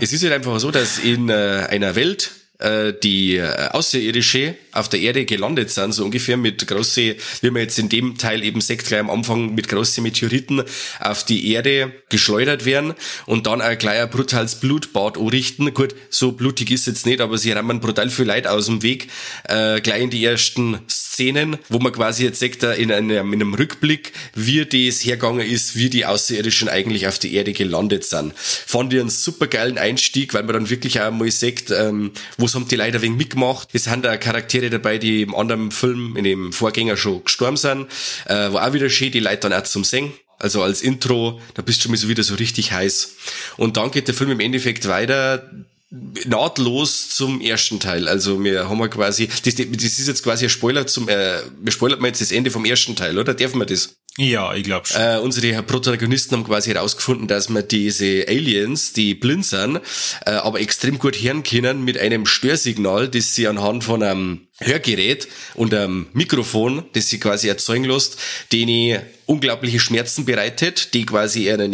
es 0.00 0.12
ist 0.12 0.22
halt 0.22 0.34
einfach 0.34 0.60
so, 0.60 0.70
dass 0.70 0.98
in 0.98 1.28
äh, 1.28 1.66
einer 1.70 1.94
Welt, 1.94 2.30
äh, 2.58 2.92
die 3.02 3.36
äh, 3.36 3.68
Außerirdische 3.70 4.56
auf 4.76 4.88
der 4.88 5.00
Erde 5.00 5.24
gelandet 5.24 5.70
sind, 5.70 5.92
so 5.92 6.04
ungefähr 6.04 6.36
mit 6.36 6.66
große, 6.66 7.16
wie 7.40 7.50
man 7.50 7.62
jetzt 7.62 7.78
in 7.78 7.88
dem 7.88 8.18
Teil 8.18 8.42
eben 8.44 8.60
sagt, 8.60 8.86
gleich 8.86 9.00
am 9.00 9.10
Anfang 9.10 9.54
mit 9.54 9.68
großen 9.68 10.02
Meteoriten 10.02 10.62
auf 11.00 11.24
die 11.24 11.52
Erde 11.52 11.92
geschleudert 12.08 12.64
werden 12.64 12.94
und 13.26 13.46
dann 13.46 13.60
ein 13.60 13.78
brutales 14.10 14.56
Blutbad 14.56 15.18
anrichten. 15.18 15.72
Gut, 15.74 15.94
so 16.10 16.32
blutig 16.32 16.70
ist 16.70 16.86
jetzt 16.86 17.06
nicht, 17.06 17.20
aber 17.20 17.38
sie 17.38 17.52
rammen 17.52 17.80
brutal 17.80 18.10
viel 18.10 18.26
Leid 18.26 18.46
aus 18.46 18.66
dem 18.66 18.82
Weg, 18.82 19.08
äh, 19.48 19.80
gleich 19.80 20.02
in 20.02 20.10
die 20.10 20.24
ersten 20.24 20.80
Szenen, 20.88 21.56
wo 21.70 21.78
man 21.78 21.92
quasi 21.92 22.24
jetzt 22.24 22.40
sagt, 22.40 22.62
in 22.62 22.92
einem, 22.92 23.32
in 23.32 23.40
einem 23.40 23.54
Rückblick, 23.54 24.12
wie 24.34 24.64
das 24.64 25.04
hergegangen 25.04 25.46
ist, 25.46 25.76
wie 25.76 25.88
die 25.88 26.04
Außerirdischen 26.04 26.68
eigentlich 26.68 27.06
auf 27.06 27.18
die 27.18 27.34
Erde 27.34 27.52
gelandet 27.52 28.04
sind. 28.04 28.34
Fand 28.36 28.92
ich 28.92 29.00
einen 29.00 29.08
super 29.08 29.46
geilen 29.46 29.78
Einstieg, 29.78 30.34
weil 30.34 30.42
man 30.42 30.54
dann 30.54 30.70
wirklich 30.70 31.00
auch 31.00 31.10
mal 31.10 31.30
sagt, 31.30 31.70
ähm, 31.70 32.12
was 32.36 32.54
haben 32.54 32.68
die 32.68 32.76
Leute 32.76 33.00
wegen 33.00 33.16
mitgemacht. 33.16 33.68
Es 33.72 33.84
sind 33.84 34.04
da 34.04 34.16
Charaktere 34.16 34.65
dabei, 34.70 34.98
die 34.98 35.22
im 35.22 35.34
anderen 35.34 35.70
Film, 35.70 36.16
in 36.16 36.24
dem 36.24 36.52
Vorgänger 36.52 36.96
schon 36.96 37.24
gestorben 37.24 37.56
sind, 37.56 37.86
äh, 38.26 38.52
war 38.52 38.68
auch 38.68 38.72
wieder 38.72 38.90
schön, 38.90 39.12
die 39.12 39.20
Leute 39.20 39.48
dann 39.48 39.52
auch 39.52 39.64
zum 39.64 39.84
Singen. 39.84 40.12
Also 40.38 40.62
als 40.62 40.82
Intro, 40.82 41.40
da 41.54 41.62
bist 41.62 41.84
du 41.84 41.94
schon 41.94 42.08
wieder 42.08 42.22
so 42.22 42.34
richtig 42.34 42.72
heiß. 42.72 43.16
Und 43.56 43.76
dann 43.76 43.90
geht 43.90 44.08
der 44.08 44.14
Film 44.14 44.30
im 44.30 44.40
Endeffekt 44.40 44.86
weiter 44.86 45.50
nahtlos 45.90 47.10
zum 47.10 47.40
ersten 47.40 47.78
Teil. 47.78 48.08
Also 48.08 48.42
wir 48.42 48.68
haben 48.68 48.78
wir 48.78 48.88
quasi, 48.88 49.28
das, 49.28 49.54
das 49.54 49.64
ist 49.64 50.08
jetzt 50.08 50.24
quasi 50.24 50.46
ein 50.46 50.50
Spoiler 50.50 50.86
zum, 50.86 51.08
äh, 51.08 51.38
wir 51.60 51.72
spoilert 51.72 52.00
mal 52.00 52.08
jetzt 52.08 52.20
das 52.20 52.32
Ende 52.32 52.50
vom 52.50 52.64
ersten 52.64 52.96
Teil, 52.96 53.18
oder? 53.18 53.34
Dürfen 53.34 53.60
wir 53.60 53.66
das? 53.66 53.96
Ja, 54.18 54.54
ich 54.54 54.64
glaube 54.64 54.86
schon. 54.86 55.00
Äh, 55.00 55.18
unsere 55.18 55.62
Protagonisten 55.62 56.36
haben 56.36 56.44
quasi 56.44 56.72
herausgefunden, 56.72 57.28
dass 57.28 57.48
man 57.50 57.68
diese 57.68 58.26
Aliens, 58.26 58.94
die 58.94 59.14
blind 59.14 59.44
sind, 59.44 59.80
äh, 60.24 60.30
aber 60.30 60.58
extrem 60.60 60.98
gut 60.98 61.16
hören 61.16 61.42
können 61.42 61.84
mit 61.84 61.98
einem 61.98 62.26
Störsignal, 62.26 63.08
das 63.08 63.34
sie 63.34 63.46
anhand 63.46 63.84
von 63.84 64.02
einem 64.02 64.48
Hörgerät 64.58 65.28
und 65.54 65.74
einem 65.74 66.06
Mikrofon, 66.14 66.86
das 66.94 67.10
sie 67.10 67.20
quasi 67.20 67.48
erzeugen 67.48 67.84
lässt, 67.84 68.16
denen 68.52 69.02
unglaubliche 69.26 69.78
Schmerzen 69.80 70.24
bereitet, 70.24 70.94
die 70.94 71.04
quasi 71.04 71.50
eine 71.50 71.68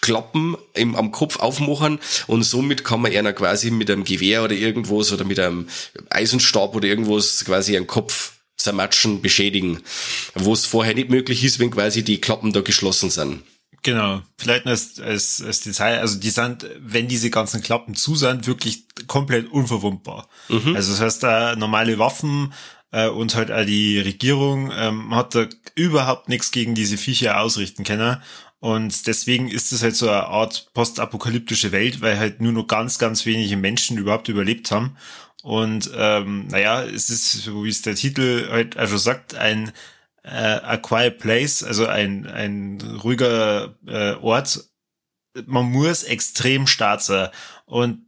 Klappen 0.00 0.56
im, 0.74 0.96
am 0.96 1.12
Kopf 1.12 1.38
aufmachen 1.38 1.98
und 2.26 2.42
somit 2.42 2.84
kann 2.84 3.00
man 3.00 3.14
einer 3.14 3.32
quasi 3.32 3.70
mit 3.70 3.90
einem 3.90 4.04
Gewehr 4.04 4.42
oder 4.42 4.54
irgendwas 4.54 5.12
oder 5.12 5.24
mit 5.24 5.38
einem 5.38 5.68
Eisenstab 6.10 6.74
oder 6.74 6.88
irgendwas 6.88 7.44
quasi 7.44 7.76
einen 7.76 7.86
Kopf 7.86 8.32
zermatschen, 8.56 9.22
beschädigen, 9.22 9.80
wo 10.34 10.52
es 10.52 10.66
vorher 10.66 10.94
nicht 10.94 11.10
möglich 11.10 11.44
ist, 11.44 11.58
wenn 11.58 11.70
quasi 11.70 12.02
die 12.02 12.20
Klappen 12.20 12.52
da 12.52 12.60
geschlossen 12.60 13.10
sind. 13.10 13.42
Genau. 13.82 14.22
Vielleicht 14.36 14.66
als, 14.66 15.00
als, 15.00 15.40
als 15.40 15.60
Detail, 15.60 16.00
also 16.00 16.18
die 16.18 16.30
sind, 16.30 16.66
wenn 16.80 17.06
diese 17.06 17.30
ganzen 17.30 17.62
Klappen 17.62 17.94
zu 17.94 18.16
sind, 18.16 18.46
wirklich 18.46 18.84
komplett 19.06 19.50
unverwundbar. 19.50 20.28
Mhm. 20.48 20.74
Also 20.74 20.92
das 20.92 21.00
heißt, 21.00 21.22
da 21.22 21.56
normale 21.56 21.98
Waffen 21.98 22.52
äh, 22.90 23.08
und 23.08 23.34
halt 23.36 23.52
auch 23.52 23.64
die 23.64 24.00
Regierung 24.00 24.72
ähm, 24.74 25.14
hat 25.14 25.34
da 25.34 25.46
überhaupt 25.74 26.28
nichts 26.28 26.50
gegen 26.50 26.74
diese 26.74 26.96
Viecher 26.96 27.40
ausrichten 27.40 27.84
können. 27.84 28.20
Und 28.60 29.06
deswegen 29.06 29.48
ist 29.48 29.72
es 29.72 29.82
halt 29.82 29.94
so 29.94 30.08
eine 30.08 30.26
Art 30.26 30.70
postapokalyptische 30.74 31.70
Welt, 31.70 32.00
weil 32.00 32.18
halt 32.18 32.40
nur 32.40 32.52
noch 32.52 32.66
ganz, 32.66 32.98
ganz 32.98 33.24
wenige 33.24 33.56
Menschen 33.56 33.98
überhaupt 33.98 34.28
überlebt 34.28 34.70
haben. 34.72 34.96
Und 35.42 35.90
ähm, 35.94 36.48
naja, 36.48 36.82
es 36.82 37.10
ist, 37.10 37.32
so 37.32 37.64
wie 37.64 37.68
es 37.68 37.82
der 37.82 37.94
Titel 37.94 38.48
halt 38.50 38.76
also 38.76 38.96
sagt, 38.96 39.36
ein 39.36 39.72
äh, 40.24 40.28
A 40.28 40.76
Quiet 40.76 41.18
Place, 41.18 41.62
also 41.62 41.86
ein, 41.86 42.26
ein 42.26 42.80
ruhiger 43.02 43.76
äh, 43.86 44.14
Ort. 44.14 44.68
Man 45.46 45.66
muss 45.66 46.02
extrem 46.02 46.66
stark 46.66 47.00
sein. 47.00 47.28
Und 47.66 48.06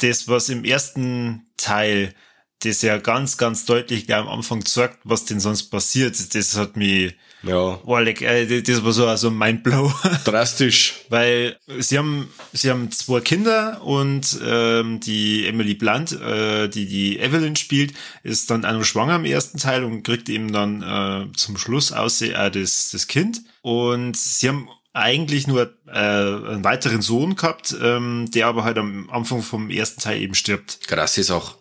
das, 0.00 0.28
was 0.28 0.48
im 0.48 0.64
ersten 0.64 1.50
Teil 1.56 2.14
das 2.60 2.82
ja 2.82 2.98
ganz, 2.98 3.36
ganz 3.36 3.64
deutlich 3.64 4.06
gleich 4.06 4.18
am 4.18 4.28
Anfang 4.28 4.64
zeigt, 4.64 4.98
was 5.04 5.24
denn 5.24 5.40
sonst 5.40 5.64
passiert, 5.64 6.34
das 6.34 6.56
hat 6.56 6.76
mich, 6.76 7.16
ja. 7.42 7.78
Like, 7.86 8.22
äh, 8.22 8.62
das 8.62 8.84
war 8.84 8.92
so 8.92 9.06
also 9.06 9.30
Mindblow. 9.30 9.92
Drastisch. 10.24 10.94
Weil 11.08 11.56
sie 11.78 11.98
haben, 11.98 12.32
sie 12.52 12.70
haben 12.70 12.90
zwei 12.90 13.20
Kinder 13.20 13.80
und 13.82 14.38
ähm, 14.44 15.00
die 15.00 15.46
Emily 15.46 15.74
Blunt, 15.74 16.12
äh, 16.12 16.68
die 16.68 16.86
die 16.86 17.18
Evelyn 17.18 17.56
spielt, 17.56 17.94
ist 18.22 18.50
dann 18.50 18.64
auch 18.64 18.82
schwanger 18.82 19.16
im 19.16 19.24
ersten 19.24 19.58
Teil 19.58 19.84
und 19.84 20.02
kriegt 20.02 20.28
eben 20.28 20.52
dann 20.52 20.82
äh, 20.82 21.32
zum 21.36 21.56
Schluss 21.56 21.92
aussehen 21.92 22.34
äh, 22.34 22.50
das, 22.50 22.90
das 22.90 23.06
Kind. 23.06 23.42
Und 23.62 24.16
sie 24.16 24.48
haben 24.48 24.68
eigentlich 24.92 25.46
nur 25.46 25.72
äh, 25.86 25.90
einen 25.92 26.64
weiteren 26.64 27.02
Sohn 27.02 27.36
gehabt, 27.36 27.74
ähm, 27.80 28.28
der 28.34 28.48
aber 28.48 28.64
halt 28.64 28.78
am 28.78 29.08
Anfang 29.10 29.42
vom 29.42 29.70
ersten 29.70 30.00
Teil 30.00 30.20
eben 30.20 30.34
stirbt. 30.34 30.86
Krass 30.88 31.18
ist 31.18 31.30
auch. 31.30 31.56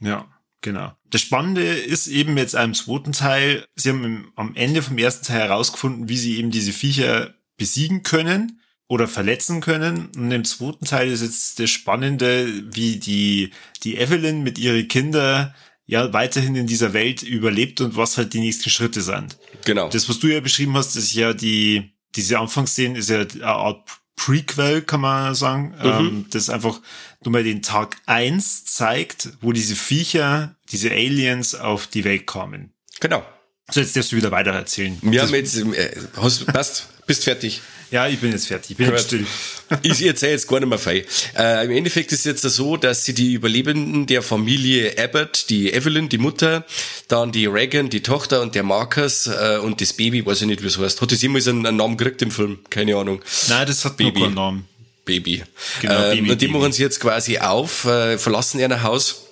Ja, 0.00 0.26
genau. 0.62 0.92
Das 1.10 1.20
Spannende 1.20 1.62
ist 1.62 2.06
eben 2.06 2.38
jetzt 2.38 2.56
einem 2.56 2.74
zweiten 2.74 3.12
Teil, 3.12 3.66
sie 3.76 3.90
haben 3.90 4.04
im, 4.04 4.32
am 4.36 4.54
Ende 4.54 4.82
vom 4.82 4.96
ersten 4.96 5.26
Teil 5.26 5.40
herausgefunden, 5.40 6.08
wie 6.08 6.16
sie 6.16 6.38
eben 6.38 6.50
diese 6.50 6.72
Viecher 6.72 7.34
besiegen 7.56 8.02
können 8.02 8.60
oder 8.88 9.08
verletzen 9.08 9.60
können. 9.60 10.08
Und 10.16 10.30
im 10.30 10.44
zweiten 10.44 10.84
Teil 10.84 11.10
ist 11.10 11.22
jetzt 11.22 11.58
das 11.58 11.70
Spannende, 11.70 12.74
wie 12.74 12.96
die, 12.96 13.50
die 13.84 13.96
Evelyn 13.96 14.42
mit 14.42 14.58
ihren 14.58 14.88
Kindern 14.88 15.54
ja 15.86 16.12
weiterhin 16.12 16.56
in 16.56 16.66
dieser 16.66 16.92
Welt 16.92 17.22
überlebt 17.22 17.80
und 17.80 17.96
was 17.96 18.16
halt 18.16 18.32
die 18.32 18.40
nächsten 18.40 18.70
Schritte 18.70 19.02
sind. 19.02 19.36
Genau. 19.64 19.88
Das, 19.88 20.08
was 20.08 20.18
du 20.18 20.28
ja 20.28 20.40
beschrieben 20.40 20.74
hast, 20.74 20.96
ist 20.96 21.12
ja 21.14 21.32
die, 21.34 21.92
diese 22.14 22.38
Anfangsszene 22.38 22.98
ist 22.98 23.10
ja 23.10 23.20
eine 23.20 23.46
Art 23.46 23.88
Prequel, 24.16 24.82
kann 24.82 25.00
man 25.00 25.34
sagen. 25.34 25.74
Mhm. 25.78 25.84
Ähm, 25.84 26.26
das 26.30 26.50
einfach 26.50 26.80
nur 27.24 27.32
mal 27.32 27.44
den 27.44 27.62
Tag 27.62 27.96
eins 28.06 28.64
zeigt, 28.64 29.30
wo 29.40 29.52
diese 29.52 29.76
Viecher, 29.76 30.56
diese 30.70 30.90
Aliens 30.90 31.54
auf 31.54 31.86
die 31.86 32.04
Welt 32.04 32.26
kommen. 32.26 32.72
Genau. 33.00 33.24
So, 33.70 33.80
jetzt 33.80 33.96
darfst 33.96 34.12
du 34.12 34.16
wieder 34.16 34.30
weiter 34.30 34.50
erzählen. 34.50 34.98
Wir 35.02 35.22
haben 35.22 35.34
jetzt, 35.34 35.56
äh, 35.56 35.96
hast, 36.16 36.46
passt, 36.46 36.88
bist 37.06 37.24
fertig. 37.24 37.62
Ja, 37.90 38.08
ich 38.08 38.18
bin 38.18 38.32
jetzt 38.32 38.48
fertig. 38.48 38.72
Ich 38.72 38.76
bin 38.76 38.90
jetzt 38.90 39.06
still. 39.06 39.26
Ich 39.82 40.04
erzähle 40.04 40.32
jetzt 40.32 40.48
gar 40.48 40.60
nicht 40.60 40.68
mehr 40.68 40.78
frei. 40.78 41.06
Äh, 41.34 41.64
Im 41.64 41.70
Endeffekt 41.70 42.12
ist 42.12 42.20
es 42.20 42.24
jetzt 42.24 42.42
so, 42.42 42.76
dass 42.76 43.06
sie 43.06 43.14
die 43.14 43.32
Überlebenden 43.32 44.06
der 44.06 44.20
Familie 44.20 44.98
Abbott, 44.98 45.46
die 45.48 45.72
Evelyn, 45.72 46.10
die 46.10 46.18
Mutter, 46.18 46.66
dann 47.08 47.32
die 47.32 47.46
Reagan, 47.46 47.88
die 47.88 48.02
Tochter 48.02 48.42
und 48.42 48.54
der 48.54 48.64
Marcus 48.64 49.28
äh, 49.28 49.58
und 49.62 49.80
das 49.80 49.94
Baby, 49.94 50.26
weiß 50.26 50.42
ich 50.42 50.46
nicht, 50.46 50.62
wie 50.62 50.66
es 50.66 50.78
heißt. 50.78 51.00
Hat 51.00 51.10
das 51.10 51.22
jemals 51.22 51.48
einen, 51.48 51.64
einen 51.64 51.78
Namen 51.78 51.96
gekriegt 51.96 52.20
im 52.20 52.30
Film? 52.30 52.58
Keine 52.68 52.96
Ahnung. 52.96 53.22
Nein, 53.48 53.66
das 53.66 53.84
hat 53.84 53.96
Baby. 53.96 54.20
keinen 54.20 54.34
Namen. 54.34 54.68
Baby. 55.04 55.42
Genau, 55.80 55.94
ähm, 55.94 56.10
Baby, 56.16 56.30
und 56.30 56.42
die 56.42 56.48
machen 56.48 56.72
sie 56.72 56.82
jetzt 56.82 57.00
quasi 57.00 57.38
auf, 57.38 57.84
äh, 57.84 58.18
verlassen 58.18 58.60
ihr 58.60 58.82
Haus 58.82 59.26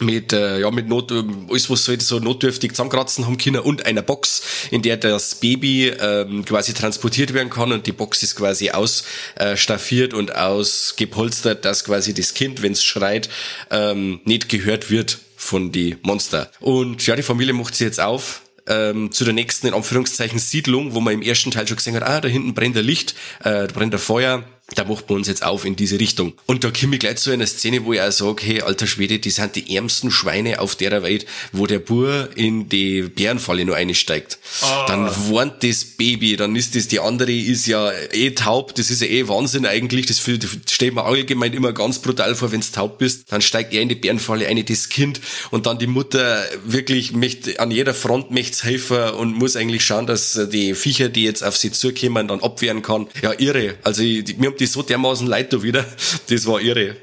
mit, 0.00 0.32
äh, 0.32 0.60
ja, 0.60 0.70
mit 0.70 0.88
Not, 0.88 1.12
alles, 1.12 1.70
was 1.70 1.84
sollte 1.84 2.04
so 2.04 2.18
notdürftig 2.18 2.72
zusammenkratzen 2.72 3.26
haben 3.26 3.38
können 3.38 3.60
und 3.60 3.86
einer 3.86 4.02
Box, 4.02 4.42
in 4.70 4.82
der 4.82 4.96
das 4.96 5.36
Baby 5.36 5.88
ähm, 5.88 6.44
quasi 6.44 6.72
transportiert 6.72 7.34
werden 7.34 7.50
kann 7.50 7.72
und 7.72 7.86
die 7.86 7.92
Box 7.92 8.22
ist 8.22 8.36
quasi 8.36 8.70
ausstaffiert 8.70 10.14
und 10.14 10.34
ausgepolstert, 10.34 11.64
dass 11.64 11.84
quasi 11.84 12.14
das 12.14 12.34
Kind, 12.34 12.62
wenn 12.62 12.72
es 12.72 12.82
schreit, 12.82 13.28
ähm, 13.70 14.20
nicht 14.24 14.48
gehört 14.48 14.90
wird 14.90 15.18
von 15.36 15.72
die 15.72 15.96
Monster. 16.02 16.50
Und 16.60 17.06
ja, 17.06 17.16
die 17.16 17.22
Familie 17.22 17.52
macht 17.52 17.74
sie 17.74 17.84
jetzt 17.84 18.00
auf, 18.00 18.42
ähm, 18.66 19.10
zu 19.10 19.24
der 19.24 19.34
nächsten, 19.34 19.66
in 19.66 19.74
Anführungszeichen, 19.74 20.38
Siedlung, 20.38 20.94
wo 20.94 21.00
man 21.00 21.14
im 21.14 21.22
ersten 21.22 21.50
Teil 21.50 21.66
schon 21.66 21.76
gesehen 21.76 21.96
hat, 21.96 22.04
ah, 22.04 22.20
da 22.20 22.28
hinten 22.28 22.54
brennt 22.54 22.76
ein 22.76 22.84
Licht, 22.84 23.14
äh, 23.40 23.66
da 23.66 23.66
brennt 23.66 23.92
ein 23.92 23.98
Feuer, 23.98 24.44
da 24.74 24.84
macht 24.84 25.08
man 25.08 25.18
uns 25.18 25.28
jetzt 25.28 25.42
auf 25.42 25.64
in 25.64 25.76
diese 25.76 25.98
Richtung. 26.00 26.34
Und 26.46 26.64
da 26.64 26.70
komme 26.70 26.94
ich 26.94 27.00
gleich 27.00 27.16
zu 27.16 27.30
einer 27.30 27.46
Szene, 27.46 27.84
wo 27.84 27.92
ich 27.92 28.00
auch 28.00 28.12
sage, 28.12 28.42
hey, 28.44 28.62
alter 28.62 28.86
Schwede, 28.86 29.18
die 29.18 29.30
sind 29.30 29.56
die 29.56 29.74
ärmsten 29.74 30.10
Schweine 30.10 30.60
auf 30.60 30.76
der 30.76 31.02
Welt, 31.02 31.26
wo 31.52 31.66
der 31.66 31.78
Bur 31.78 32.30
in 32.36 32.68
die 32.68 33.02
Bärenfalle 33.02 33.64
nur 33.64 33.76
einsteigt. 33.76 34.38
Oh. 34.62 34.66
Dann 34.86 35.10
warnt 35.30 35.62
das 35.62 35.84
Baby, 35.84 36.36
dann 36.36 36.56
ist 36.56 36.74
das, 36.74 36.88
die 36.88 37.00
andere 37.00 37.32
ist 37.32 37.66
ja 37.66 37.92
eh 38.12 38.30
taub, 38.30 38.74
das 38.74 38.90
ist 38.90 39.02
ja 39.02 39.08
eh 39.08 39.28
Wahnsinn 39.28 39.66
eigentlich, 39.66 40.06
das, 40.06 40.22
das 40.24 40.50
stellt 40.70 40.94
man 40.94 41.04
allgemein 41.04 41.52
immer 41.52 41.72
ganz 41.72 41.98
brutal 41.98 42.34
vor, 42.34 42.52
wenn's 42.52 42.72
taub 42.72 42.98
bist, 42.98 43.30
dann 43.30 43.42
steigt 43.42 43.74
er 43.74 43.82
in 43.82 43.88
die 43.88 43.94
Bärenfalle 43.94 44.46
ein, 44.46 44.64
das 44.64 44.88
Kind, 44.88 45.20
und 45.50 45.66
dann 45.66 45.78
die 45.78 45.86
Mutter 45.86 46.44
wirklich 46.64 47.12
möchte, 47.12 47.58
an 47.60 47.70
jeder 47.70 47.94
Front 47.94 48.30
möchte 48.30 48.64
helfen 48.64 49.10
und 49.10 49.34
muss 49.34 49.56
eigentlich 49.56 49.84
schauen, 49.84 50.06
dass 50.06 50.38
die 50.50 50.74
Viecher, 50.74 51.08
die 51.08 51.24
jetzt 51.24 51.42
auf 51.42 51.56
sie 51.56 51.72
zukommen, 51.72 52.28
dann 52.28 52.40
abwehren 52.40 52.82
kann. 52.82 53.08
Ja, 53.22 53.32
irre. 53.38 53.74
Also, 53.82 54.02
ich, 54.02 54.36
mir 54.52 54.56
haben 54.56 54.58
die 54.58 54.66
so 54.66 54.82
dermaßen 54.82 55.26
leid 55.26 55.52
da 55.52 55.62
wieder. 55.62 55.84
Das 56.28 56.46
war 56.46 56.60
irre. 56.60 56.96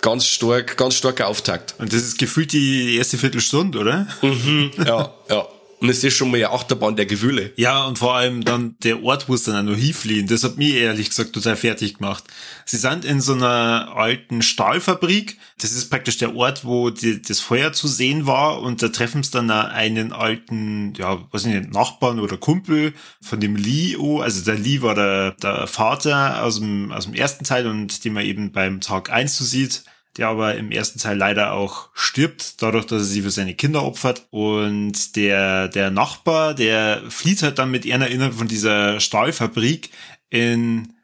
Ganz 0.00 0.26
stark, 0.26 0.76
ganz 0.76 0.96
starker 0.96 1.28
Auftakt. 1.28 1.74
Und 1.78 1.92
das 1.92 2.02
ist 2.02 2.18
gefühlt 2.18 2.52
die 2.52 2.96
erste 2.96 3.16
Viertelstunde, 3.16 3.78
oder? 3.78 4.06
Mhm, 4.20 4.70
ja, 4.84 5.14
ja. 5.30 5.48
Und 5.84 5.90
es 5.90 6.02
ist 6.02 6.16
schon 6.16 6.30
mal 6.30 6.38
eine 6.38 6.48
Achterbahn 6.48 6.96
der 6.96 7.04
Gefühle. 7.04 7.52
Ja, 7.56 7.84
und 7.84 7.98
vor 7.98 8.14
allem 8.14 8.42
dann 8.42 8.74
der 8.82 9.02
Ort, 9.02 9.28
wo 9.28 9.34
es 9.34 9.42
dann 9.42 9.54
auch 9.54 9.70
noch 9.70 9.78
hinfliehen, 9.78 10.26
das 10.26 10.42
hat 10.42 10.56
mich 10.56 10.76
ehrlich 10.76 11.10
gesagt 11.10 11.34
total 11.34 11.56
fertig 11.56 11.98
gemacht. 11.98 12.24
Sie 12.64 12.78
sind 12.78 13.04
in 13.04 13.20
so 13.20 13.34
einer 13.34 13.92
alten 13.94 14.40
Stahlfabrik. 14.40 15.36
Das 15.60 15.72
ist 15.72 15.90
praktisch 15.90 16.16
der 16.16 16.34
Ort, 16.34 16.64
wo 16.64 16.88
die, 16.88 17.20
das 17.20 17.40
Feuer 17.40 17.74
zu 17.74 17.86
sehen 17.86 18.24
war. 18.24 18.62
Und 18.62 18.80
da 18.80 18.88
treffen 18.88 19.22
sie 19.22 19.32
dann 19.32 19.50
einen 19.50 20.14
alten, 20.14 20.94
ja, 20.94 21.22
was 21.32 21.44
nicht, 21.44 21.70
Nachbarn 21.70 22.18
oder 22.18 22.38
Kumpel 22.38 22.94
von 23.20 23.38
dem 23.38 23.54
Leo. 23.54 24.22
Also 24.22 24.42
der 24.42 24.58
Lee 24.58 24.80
war 24.80 24.94
der, 24.94 25.32
der 25.32 25.66
Vater 25.66 26.44
aus 26.44 26.60
dem, 26.60 26.92
aus 26.92 27.04
dem 27.04 27.12
ersten 27.12 27.44
Teil 27.44 27.66
und 27.66 28.06
den 28.06 28.14
man 28.14 28.24
eben 28.24 28.52
beim 28.52 28.80
Tag 28.80 29.12
eins 29.12 29.36
so 29.36 29.44
sieht 29.44 29.84
der 30.16 30.28
aber 30.28 30.54
im 30.54 30.70
ersten 30.70 30.98
Teil 30.98 31.16
leider 31.16 31.52
auch 31.52 31.88
stirbt, 31.94 32.62
dadurch, 32.62 32.86
dass 32.86 33.02
er 33.02 33.06
sie 33.06 33.22
für 33.22 33.30
seine 33.30 33.54
Kinder 33.54 33.82
opfert. 33.82 34.26
Und 34.30 35.16
der, 35.16 35.68
der 35.68 35.90
Nachbar, 35.90 36.54
der 36.54 37.02
flieht 37.08 37.42
halt 37.42 37.58
dann 37.58 37.70
mit 37.70 37.90
einer 37.90 38.08
innerhalb 38.08 38.34
von 38.34 38.48
dieser 38.48 39.00
Stahlfabrik 39.00 39.90
in, 40.30 40.94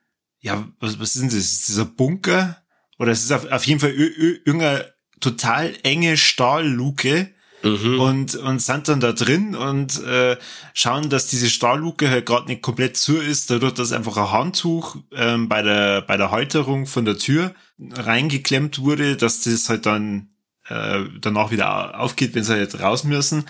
ja, 0.41 0.69
was, 0.79 1.01
was 1.01 1.17
ist 1.17 1.23
denn 1.23 1.31
das? 1.31 1.67
Dieser 1.67 1.85
Bunker? 1.85 2.63
Oder 2.99 3.13
es 3.13 3.25
ist 3.25 3.33
auf, 3.33 3.51
auf 3.51 3.65
jeden 3.65 3.81
Fall 3.81 3.91
irgendeine 3.93 4.93
total 5.21 5.75
enge 5.83 6.17
Stahlluke, 6.17 7.31
Mhm. 7.63 8.01
und, 8.01 8.35
und 8.37 8.61
sind 8.61 8.89
dann 8.89 9.01
da 9.01 9.13
drin 9.13 9.55
und 9.55 10.03
äh, 10.05 10.37
schauen, 10.73 11.11
dass 11.11 11.27
diese 11.27 11.51
Stahlluke 11.51 12.09
halt 12.09 12.27
gerade 12.27 12.47
nicht 12.47 12.63
komplett 12.63 12.97
zu 12.97 13.19
ist, 13.19 13.51
dadurch, 13.51 13.75
dass 13.75 13.93
einfach 13.93 14.17
ein 14.17 14.31
Handtuch 14.31 14.97
ähm, 15.13 15.49
bei, 15.49 15.63
der, 15.63 16.03
bei 16.03 16.17
der 16.17 16.31
Halterung 16.31 16.87
von 16.87 17.05
der 17.05 17.19
Tür 17.19 17.55
reingeklemmt 17.79 18.79
wurde, 18.79 19.17
dass 19.17 19.43
das 19.43 19.69
halt 19.69 19.87
dann 19.87 20.31
äh, 20.69 21.01
danach 21.21 21.51
wieder 21.51 22.01
aufgeht, 22.01 22.35
wenn 22.35 22.45
sie 22.45 22.55
halt 22.55 22.81
raus 22.81 23.05
müssen. 23.05 23.45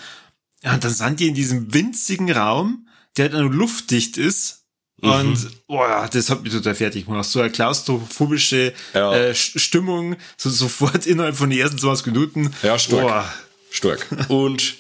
Ja, 0.63 0.75
und 0.75 0.85
dann 0.85 0.93
sind 0.93 1.21
die 1.21 1.29
in 1.29 1.35
diesem 1.35 1.73
winzigen 1.73 2.31
Raum, 2.31 2.89
der 3.17 3.31
halt 3.31 3.41
nur 3.41 3.53
luftdicht 3.53 4.17
ist 4.17 4.65
mhm. 5.01 5.11
und 5.11 5.67
boah, 5.69 6.09
das 6.13 6.31
hat 6.31 6.43
mich 6.43 6.53
total 6.53 6.75
fertig 6.75 7.07
gemacht. 7.07 7.27
So 7.27 7.41
eine 7.41 7.51
klaustrophobische 7.51 8.73
ja. 8.95 9.15
äh, 9.15 9.35
Stimmung, 9.35 10.17
so 10.37 10.51
sofort 10.51 11.07
innerhalb 11.07 11.37
von 11.37 11.51
den 11.51 11.61
ersten 11.61 11.79
20 11.79 12.07
Minuten. 12.07 12.53
Ja, 12.63 12.79
stark. 12.79 13.03
Boah, 13.03 13.35
Stark. 13.71 14.07
Und 14.29 14.77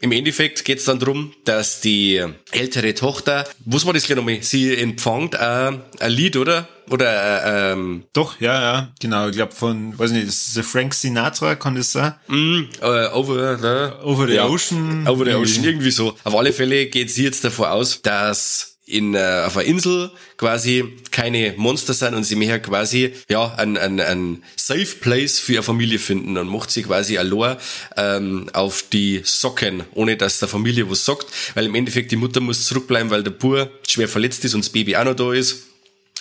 im 0.00 0.12
Endeffekt 0.12 0.64
geht's 0.64 0.84
dann 0.84 0.98
drum, 0.98 1.32
dass 1.44 1.80
die 1.80 2.22
ältere 2.52 2.94
Tochter, 2.94 3.48
was 3.64 3.86
war 3.86 3.94
das 3.94 4.04
gleich 4.04 4.16
nochmal? 4.16 4.42
Sie 4.42 4.76
empfängt 4.76 5.34
äh, 5.34 5.38
ein 5.38 6.12
Lied, 6.12 6.36
oder? 6.36 6.68
Oder 6.90 7.70
äh, 7.70 7.72
ähm, 7.72 8.04
Doch, 8.12 8.38
ja, 8.40 8.60
ja, 8.60 8.92
genau. 9.00 9.28
Ich 9.28 9.36
glaube 9.36 9.52
von, 9.52 9.98
weiß 9.98 10.12
nicht, 10.12 10.28
das 10.28 10.56
ist 10.56 10.66
Frank 10.66 10.94
Sinatra, 10.94 11.56
kann 11.56 11.74
das 11.74 11.92
sein? 11.92 12.14
Mm, 12.28 12.64
uh, 12.82 13.14
over 13.14 13.56
the, 13.58 14.04
over 14.04 14.26
the 14.28 14.34
ja, 14.34 14.46
Ocean. 14.46 15.08
Over 15.08 15.24
the 15.24 15.32
Ocean, 15.32 15.64
irgendwie 15.64 15.90
so. 15.90 16.14
Auf 16.24 16.36
alle 16.36 16.52
Fälle 16.52 16.86
geht 16.86 17.10
sie 17.10 17.24
jetzt 17.24 17.42
davor 17.42 17.72
aus, 17.72 18.02
dass 18.02 18.75
in 18.86 19.14
äh, 19.14 19.42
auf 19.44 19.56
einer 19.56 19.66
Insel 19.66 20.10
quasi 20.36 20.84
keine 21.10 21.54
Monster 21.56 21.92
sind 21.92 22.14
und 22.14 22.24
sie 22.24 22.36
mehr 22.36 22.60
quasi 22.60 23.12
ja 23.28 23.52
ein, 23.56 23.76
ein, 23.76 24.00
ein 24.00 24.44
Safe 24.54 24.86
Place 25.00 25.40
für 25.40 25.54
ihre 25.54 25.62
Familie 25.64 25.98
finden 25.98 26.38
und 26.38 26.46
macht 26.48 26.70
sie 26.70 26.84
quasi 26.84 27.18
allein 27.18 27.56
ähm, 27.96 28.48
auf 28.52 28.84
die 28.92 29.22
Socken, 29.24 29.82
ohne 29.94 30.16
dass 30.16 30.38
der 30.38 30.48
Familie 30.48 30.88
was 30.88 31.04
sagt, 31.04 31.26
weil 31.54 31.66
im 31.66 31.74
Endeffekt 31.74 32.12
die 32.12 32.16
Mutter 32.16 32.40
muss 32.40 32.66
zurückbleiben, 32.66 33.10
weil 33.10 33.24
der 33.24 33.32
Bur 33.32 33.70
schwer 33.86 34.08
verletzt 34.08 34.44
ist 34.44 34.54
und 34.54 34.64
das 34.64 34.70
Baby 34.70 34.96
auch 34.96 35.04
noch 35.04 35.16
da 35.16 35.32
ist 35.32 35.64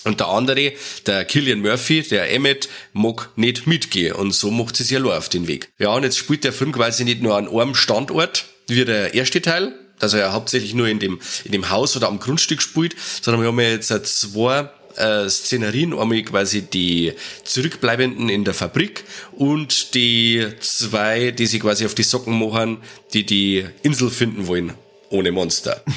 Und 0.03 0.19
der 0.19 0.27
andere, 0.27 0.73
der 1.05 1.25
Killian 1.25 1.61
Murphy, 1.61 2.03
der 2.03 2.31
Emmett, 2.31 2.69
mag 2.93 3.29
nicht 3.35 3.67
mitgehen. 3.67 4.13
Und 4.13 4.33
so 4.33 4.51
macht 4.51 4.79
es 4.79 4.89
ja 4.89 4.99
nur 4.99 5.17
auf 5.17 5.29
den 5.29 5.47
Weg. 5.47 5.69
Ja, 5.79 5.89
und 5.89 6.03
jetzt 6.03 6.17
spielt 6.17 6.43
der 6.43 6.53
Film 6.53 6.71
quasi 6.71 7.03
nicht 7.03 7.21
nur 7.21 7.35
an 7.35 7.47
einem 7.47 7.75
Standort, 7.75 8.45
wie 8.67 8.85
der 8.85 9.13
erste 9.13 9.41
Teil, 9.41 9.73
dass 9.99 10.13
er 10.13 10.19
ja 10.19 10.33
hauptsächlich 10.33 10.73
nur 10.73 10.87
in 10.87 10.99
dem, 10.99 11.19
in 11.43 11.51
dem 11.51 11.69
Haus 11.69 11.95
oder 11.95 12.07
am 12.07 12.19
Grundstück 12.19 12.61
spielt, 12.61 12.95
sondern 13.21 13.41
wir 13.41 13.49
haben 13.49 13.59
ja 13.59 13.69
jetzt 13.69 13.89
zwei 14.05 14.69
äh, 14.97 15.29
Szenarien, 15.29 15.97
einmal 15.97 16.21
quasi 16.23 16.61
die 16.61 17.13
Zurückbleibenden 17.43 18.29
in 18.29 18.43
der 18.43 18.53
Fabrik 18.53 19.03
und 19.33 19.93
die 19.93 20.45
zwei, 20.59 21.31
die 21.31 21.45
sich 21.45 21.61
quasi 21.61 21.85
auf 21.85 21.95
die 21.95 22.03
Socken 22.03 22.39
machen, 22.39 22.77
die 23.13 23.25
die 23.25 23.65
Insel 23.83 24.09
finden 24.09 24.47
wollen, 24.47 24.73
ohne 25.09 25.31
Monster. 25.31 25.83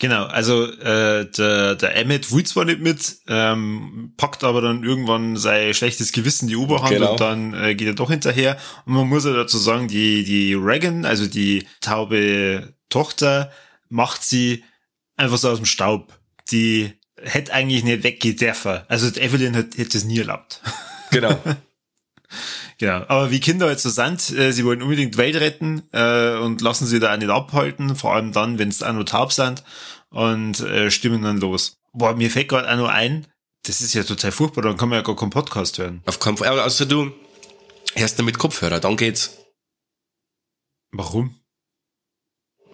Genau, 0.00 0.24
also 0.24 0.64
äh, 0.64 1.30
der, 1.30 1.76
der 1.76 1.96
Emmett 1.96 2.32
will 2.32 2.44
zwar 2.44 2.64
nicht 2.64 2.80
mit, 2.80 3.16
ähm, 3.28 4.12
packt 4.16 4.42
aber 4.42 4.60
dann 4.60 4.82
irgendwann 4.82 5.36
sein 5.36 5.72
schlechtes 5.72 6.10
Gewissen 6.10 6.48
die 6.48 6.56
Oberhand 6.56 6.90
Genau. 6.90 7.12
und 7.12 7.20
dann 7.20 7.54
äh, 7.54 7.74
geht 7.76 7.86
er 7.86 7.94
doch 7.94 8.10
hinterher. 8.10 8.58
Und 8.86 8.94
man 8.94 9.08
muss 9.08 9.24
ja 9.24 9.32
dazu 9.32 9.56
sagen, 9.56 9.86
die, 9.86 10.24
die 10.24 10.54
Reagan, 10.54 11.04
also 11.04 11.26
die 11.26 11.64
taube 11.80 12.73
Tochter, 12.88 13.52
macht 13.88 14.22
sie 14.22 14.64
einfach 15.16 15.38
so 15.38 15.50
aus 15.50 15.58
dem 15.58 15.66
Staub. 15.66 16.18
Die 16.50 16.92
hätte 17.16 17.52
eigentlich 17.52 17.84
nicht 17.84 18.02
weggehen 18.02 18.36
dürfen. 18.36 18.80
Also 18.88 19.08
Evelyn 19.18 19.56
hat, 19.56 19.76
hätte 19.76 19.96
es 19.96 20.04
nie 20.04 20.18
erlaubt. 20.18 20.60
Genau. 21.10 21.38
Genau, 22.78 23.04
aber 23.06 23.30
wie 23.30 23.38
Kinder 23.38 23.66
halt 23.66 23.78
so 23.78 23.88
sind, 23.88 24.30
äh, 24.30 24.50
sie 24.52 24.64
wollen 24.64 24.82
unbedingt 24.82 25.16
Welt 25.16 25.36
retten 25.36 25.84
äh, 25.92 26.34
und 26.38 26.60
lassen 26.60 26.86
sie 26.86 26.98
da 26.98 27.12
auch 27.12 27.16
nicht 27.16 27.30
abhalten, 27.30 27.94
vor 27.94 28.14
allem 28.14 28.32
dann, 28.32 28.58
wenn 28.58 28.72
sie 28.72 28.84
auch 28.84 28.92
nur 28.92 29.06
taub 29.06 29.32
sind 29.32 29.62
und 30.10 30.58
äh, 30.60 30.90
stimmen 30.90 31.22
dann 31.22 31.38
los. 31.38 31.76
Boah, 31.92 32.16
mir 32.16 32.32
fällt 32.32 32.48
gerade 32.48 32.68
auch 32.68 32.76
noch 32.76 32.88
ein, 32.88 33.28
das 33.62 33.80
ist 33.80 33.94
ja 33.94 34.02
total 34.02 34.32
furchtbar, 34.32 34.62
dann 34.62 34.76
kann 34.76 34.88
man 34.88 34.98
ja 34.98 35.02
gar 35.02 35.14
keinen 35.14 35.30
Podcast 35.30 35.78
hören. 35.78 36.02
Auf 36.06 36.18
keinen 36.18 36.36
Fall. 36.36 36.58
Außer 36.58 36.86
du 36.86 37.12
hörst 37.94 38.18
du 38.18 38.24
mit 38.24 38.38
Kopfhörer, 38.38 38.80
dann 38.80 38.96
geht's. 38.96 39.38
Warum? 40.90 41.36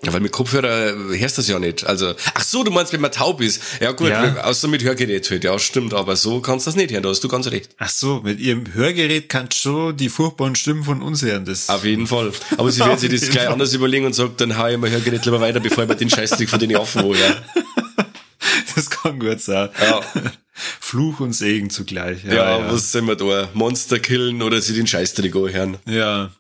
Ja, 0.03 0.13
weil 0.15 0.21
mit 0.21 0.33
Kopfhörer 0.33 0.95
hörst 1.19 1.37
du 1.37 1.43
das 1.43 1.49
ja 1.49 1.59
nicht. 1.59 1.85
Also, 1.85 2.15
ach 2.35 2.43
so, 2.43 2.65
du 2.65 2.71
meinst, 2.71 2.93
wenn 2.95 3.03
man 3.03 3.13
taub 3.13 3.43
ist. 3.43 3.61
Ja 3.81 3.93
gut, 3.93 4.09
Ja. 4.09 4.45
außer 4.45 4.67
mit 4.67 4.83
Hörgerät 4.83 5.31
halt. 5.31 5.45
Ja, 5.45 5.59
stimmt, 5.59 5.93
aber 5.93 6.17
so 6.17 6.41
kannst 6.41 6.67
du 6.67 6.71
das 6.71 6.77
nicht 6.77 6.91
hören, 6.91 7.03
da 7.03 7.11
hast 7.11 7.23
du 7.23 7.29
ganz 7.29 7.47
recht. 7.49 7.71
Ach 7.79 7.91
so, 7.91 8.23
mit 8.25 8.41
ihrem 8.41 8.73
Hörgerät 8.73 9.29
kannst 9.29 9.63
du 9.65 9.69
schon 9.71 9.97
die 9.99 10.09
furchtbaren 10.09 10.55
Stimmen 10.57 10.85
von 10.85 11.03
uns 11.03 11.21
hören. 11.23 11.45
Das 11.45 11.69
Auf 11.69 11.85
jeden 11.85 12.07
Fall. 12.07 12.33
Aber 12.57 12.73
sie 12.73 12.81
werden 12.81 12.99
sich 12.99 13.11
das 13.11 13.29
gleich 13.29 13.45
Fall. 13.45 13.53
anders 13.53 13.75
überlegen 13.75 14.07
und 14.07 14.15
sagt, 14.15 14.41
dann 14.41 14.57
hau 14.57 14.69
ich 14.69 14.79
mein 14.79 14.91
Hörgerät 14.91 15.25
lieber 15.27 15.41
weiter, 15.41 15.61
bevor 15.61 15.85
ich 15.85 15.89
mir 15.91 15.97
den 15.97 16.09
Scheißdreck 16.09 16.49
von 16.49 16.59
den 16.61 16.75
Affen 16.77 17.03
hole. 17.03 17.19
das 18.75 18.89
kann 18.91 19.19
gut 19.19 19.41
sein. 19.41 19.69
Ja. 19.81 20.01
Fluch 20.81 21.21
und 21.21 21.33
Segen 21.33 21.71
zugleich. 21.71 22.25
Ja, 22.25 22.71
was 22.71 22.93
sind 22.93 23.07
wir 23.07 23.17
da? 23.17 23.49
Monster 23.55 23.99
killen 23.99 24.43
oder 24.43 24.61
sie 24.61 24.75
den 24.75 24.87
Scheißdreck 24.87 25.35
anhören? 25.35 25.77
Ja. 25.87 26.31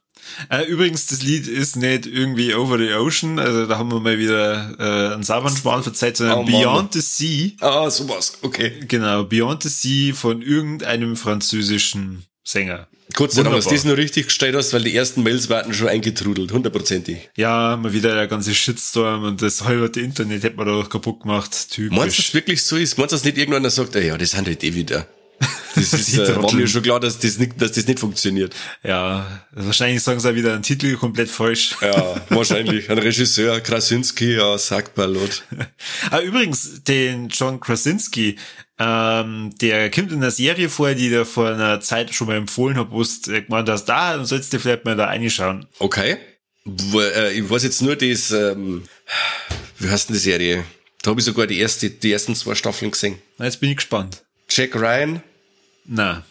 Äh, 0.48 0.64
übrigens, 0.64 1.06
das 1.06 1.22
Lied 1.22 1.46
ist 1.46 1.76
nicht 1.76 2.06
irgendwie 2.06 2.54
Over 2.54 2.78
the 2.78 2.92
Ocean, 2.94 3.38
also 3.38 3.66
da 3.66 3.78
haben 3.78 3.90
wir 3.92 4.00
mal 4.00 4.18
wieder 4.18 4.74
äh, 4.78 5.14
einen 5.14 5.22
Saubernspan 5.22 5.82
verzeiht, 5.82 6.16
sondern 6.16 6.40
Oh. 6.40 6.44
Beyond 6.44 6.92
the 6.94 7.00
Sea. 7.00 7.50
Ah, 7.60 7.90
sowas. 7.90 8.38
Okay. 8.42 8.72
Genau, 8.88 9.24
Beyond 9.24 9.62
the 9.62 9.68
Sea 9.68 10.14
von 10.14 10.42
irgendeinem 10.42 11.16
französischen 11.16 12.24
Sänger. 12.44 12.86
Sei 13.16 13.42
Dank, 13.42 13.56
dass 13.56 13.64
du 13.64 13.70
das 13.74 13.84
nur 13.84 13.96
richtig 13.96 14.26
gestellt 14.26 14.54
hast, 14.54 14.72
weil 14.72 14.84
die 14.84 14.94
ersten 14.94 15.24
Mails 15.24 15.50
warten 15.50 15.74
schon 15.74 15.88
eingetrudelt, 15.88 16.52
hundertprozentig. 16.52 17.28
Ja, 17.36 17.76
mal 17.76 17.92
wieder 17.92 18.14
der 18.14 18.28
ganze 18.28 18.54
Shitstorm 18.54 19.24
und 19.24 19.42
das 19.42 19.64
halbe 19.64 19.98
Internet 20.00 20.44
hätte 20.44 20.56
man 20.56 20.66
da 20.66 20.84
kaputt 20.88 21.22
gemacht. 21.22 21.70
Typisch. 21.70 21.96
Meinst 21.96 22.16
du, 22.18 22.22
dass 22.22 22.28
es 22.28 22.34
wirklich 22.34 22.62
so 22.62 22.76
ist? 22.76 22.98
Meinst 22.98 23.12
du, 23.12 23.16
dass 23.16 23.24
nicht 23.24 23.36
irgendwann 23.36 23.68
sagt, 23.68 23.96
ja, 23.96 24.16
das 24.16 24.30
sind 24.30 24.46
halt 24.46 24.62
eh 24.62 24.74
wieder? 24.74 25.08
Das 25.74 25.92
ist, 25.92 26.18
äh, 26.18 26.36
war 26.36 26.52
mir 26.52 26.66
schon 26.66 26.82
klar, 26.82 27.00
dass 27.00 27.18
das 27.18 27.38
nicht, 27.38 27.60
dass 27.60 27.72
das 27.72 27.86
nicht 27.86 28.00
funktioniert. 28.00 28.54
Ja, 28.82 29.26
wahrscheinlich 29.52 30.02
sagen 30.02 30.20
sie 30.20 30.28
auch 30.28 30.34
wieder 30.34 30.54
einen 30.54 30.62
Titel 30.62 30.96
komplett 30.96 31.30
falsch. 31.30 31.76
Ja, 31.80 32.20
wahrscheinlich. 32.28 32.90
Ein 32.90 32.98
Regisseur, 32.98 33.60
Krasinski, 33.60 34.36
ja, 34.36 34.56
Sackballot. 34.58 35.44
Ah, 36.10 36.20
übrigens, 36.20 36.82
den 36.84 37.28
John 37.28 37.60
Krasinski, 37.60 38.36
ähm, 38.78 39.52
der 39.60 39.90
kommt 39.90 40.12
in 40.12 40.20
der 40.20 40.30
Serie 40.30 40.68
vor, 40.68 40.94
die 40.94 41.04
ich 41.04 41.10
dir 41.10 41.26
vor 41.26 41.50
einer 41.50 41.80
Zeit 41.80 42.14
schon 42.14 42.26
mal 42.26 42.36
empfohlen 42.36 42.76
habe, 42.76 42.90
wo 42.90 43.02
du 43.02 43.42
gemeint 43.42 43.68
hast, 43.68 43.84
da, 43.84 44.16
dann 44.16 44.24
sollst 44.24 44.52
du 44.52 44.58
vielleicht 44.58 44.84
mal 44.84 44.96
da 44.96 45.06
reinschauen. 45.06 45.66
Okay. 45.78 46.16
Äh, 46.66 47.38
ich 47.38 47.48
weiß 47.48 47.62
jetzt 47.62 47.82
nur 47.82 47.96
das, 47.96 48.30
ähm, 48.30 48.84
wie 49.78 49.88
heißt 49.88 50.08
denn 50.08 50.14
die 50.14 50.20
Serie? 50.20 50.64
Da 51.02 51.10
habe 51.10 51.20
ich 51.20 51.26
sogar 51.26 51.46
die 51.46 51.58
erste, 51.58 51.90
die 51.90 52.12
ersten 52.12 52.34
zwei 52.34 52.54
Staffeln 52.54 52.90
gesehen. 52.90 53.18
Jetzt 53.38 53.60
bin 53.60 53.70
ich 53.70 53.76
gespannt. 53.76 54.24
Jack 54.48 54.74
Ryan. 54.74 55.22
Na, 55.86 56.22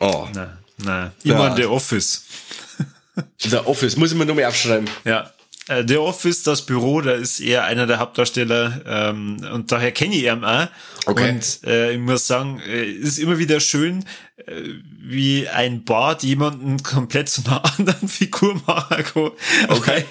Oh, 0.00 0.28
na, 0.32 0.58
na. 0.78 1.12
Ich 1.24 1.30
Ja. 1.30 1.38
meine 1.38 1.56
The 1.56 1.64
Office. 1.66 2.24
The 3.38 3.56
Office. 3.58 3.96
Muss 3.96 4.12
ich 4.12 4.16
mir 4.18 4.26
nochmal 4.26 4.44
aufschreiben. 4.44 4.88
Ja. 5.04 5.32
Äh, 5.66 5.84
The 5.86 5.96
Office, 5.98 6.44
das 6.44 6.64
Büro, 6.64 7.00
da 7.00 7.12
ist 7.12 7.40
er 7.40 7.64
einer 7.64 7.86
der 7.86 7.98
Hauptdarsteller 7.98 8.80
ähm, 8.86 9.38
und 9.52 9.70
daher 9.72 9.90
kenne 9.92 10.14
ich 10.14 10.24
ihn 10.24 10.44
auch. 10.44 10.68
Okay. 11.06 11.30
Und 11.32 11.60
äh, 11.64 11.92
ich 11.92 11.98
muss 11.98 12.26
sagen, 12.26 12.60
äh, 12.60 12.84
es 12.90 13.08
ist 13.08 13.18
immer 13.18 13.38
wieder 13.38 13.58
schön, 13.60 14.00
äh, 14.02 14.04
wie 15.00 15.48
ein 15.48 15.84
Bart 15.84 16.22
jemanden 16.22 16.82
komplett 16.82 17.28
zu 17.28 17.42
einer 17.44 17.64
anderen 17.78 18.08
Figur 18.08 18.54
machen 18.66 19.04
kann. 19.04 19.30
Okay. 19.68 20.04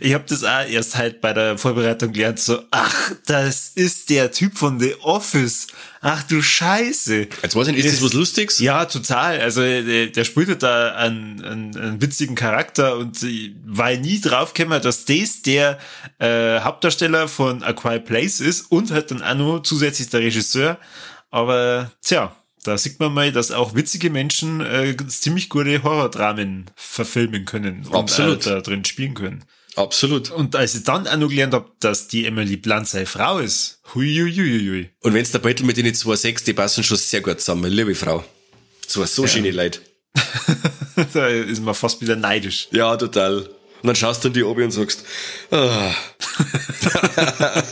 Ich 0.00 0.14
habe 0.14 0.24
das 0.26 0.42
auch 0.42 0.66
erst 0.68 0.96
halt 0.96 1.20
bei 1.20 1.32
der 1.32 1.58
Vorbereitung 1.58 2.12
gelernt, 2.12 2.38
so, 2.38 2.62
ach, 2.70 3.12
das 3.26 3.72
ist 3.74 4.10
der 4.10 4.30
Typ 4.32 4.56
von 4.56 4.80
The 4.80 4.94
Office. 5.02 5.66
Ach 6.00 6.22
du 6.22 6.40
Scheiße. 6.40 7.26
Jetzt 7.42 7.56
weiß 7.56 7.68
ich 7.68 7.74
nicht, 7.74 7.84
ist 7.84 7.96
das 7.96 8.04
was 8.04 8.12
Lustiges? 8.12 8.58
Ja, 8.60 8.84
total. 8.84 9.40
Also 9.40 9.60
der, 9.60 10.06
der 10.06 10.24
spielt 10.24 10.48
halt 10.48 10.62
da 10.62 10.94
einen, 10.94 11.44
einen, 11.44 11.76
einen 11.76 12.00
witzigen 12.00 12.36
Charakter 12.36 12.96
und 12.96 13.18
war 13.66 13.90
nie 13.96 14.20
draufgekommen, 14.20 14.80
dass 14.80 15.04
das 15.04 15.42
der 15.42 15.78
äh, 16.20 16.60
Hauptdarsteller 16.60 17.28
von 17.28 17.62
A 17.64 17.72
Quiet 17.72 18.04
Place 18.04 18.40
ist 18.40 18.70
und 18.70 18.92
halt 18.92 19.10
dann 19.10 19.22
auch 19.22 19.34
noch 19.34 19.60
zusätzlich 19.60 20.08
der 20.08 20.20
Regisseur. 20.20 20.78
Aber 21.30 21.90
tja, 22.02 22.34
da 22.68 22.76
sieht 22.76 23.00
man 23.00 23.14
mal, 23.14 23.32
dass 23.32 23.50
auch 23.50 23.74
witzige 23.74 24.10
Menschen 24.10 24.60
äh, 24.60 24.94
ziemlich 25.08 25.48
gute 25.48 25.82
Horrordramen 25.82 26.66
verfilmen 26.76 27.46
können 27.46 27.86
und 27.86 27.94
Absolut. 27.94 28.46
äh, 28.46 28.50
da 28.50 28.60
drin 28.60 28.84
spielen 28.84 29.14
können. 29.14 29.44
Absolut. 29.74 30.30
Und 30.30 30.54
als 30.54 30.74
ich 30.74 30.84
dann 30.84 31.06
auch 31.06 31.16
noch 31.16 31.28
gelernt 31.28 31.54
habe, 31.54 31.70
dass 31.80 32.08
die 32.08 32.26
Emily 32.26 32.56
Blunt 32.56 32.86
seine 32.86 33.06
Frau 33.06 33.38
ist, 33.38 33.80
huiuiuiui. 33.94 34.90
Und 35.00 35.14
wenn's 35.14 35.30
der 35.30 35.38
Battle 35.38 35.64
mit 35.64 35.76
den 35.78 35.94
zwei 35.94 36.16
Sex, 36.16 36.44
die 36.44 36.52
passen 36.52 36.84
schon 36.84 36.96
sehr 36.98 37.22
gut 37.22 37.40
zusammen, 37.40 37.72
liebe 37.72 37.94
Frau. 37.94 38.22
Zwei 38.86 39.06
so 39.06 39.26
schöne 39.26 39.50
Leute. 39.50 39.80
da 41.14 41.28
ist 41.28 41.62
man 41.62 41.74
fast 41.74 42.02
wieder 42.02 42.16
neidisch. 42.16 42.68
Ja, 42.72 42.96
total. 42.96 43.48
Und 43.80 43.86
dann 43.86 43.96
schaust 43.96 44.24
du 44.24 44.28
in 44.28 44.34
die 44.34 44.42
Obi 44.42 44.64
und 44.64 44.72
sagst, 44.72 45.04
ah, 45.52 45.94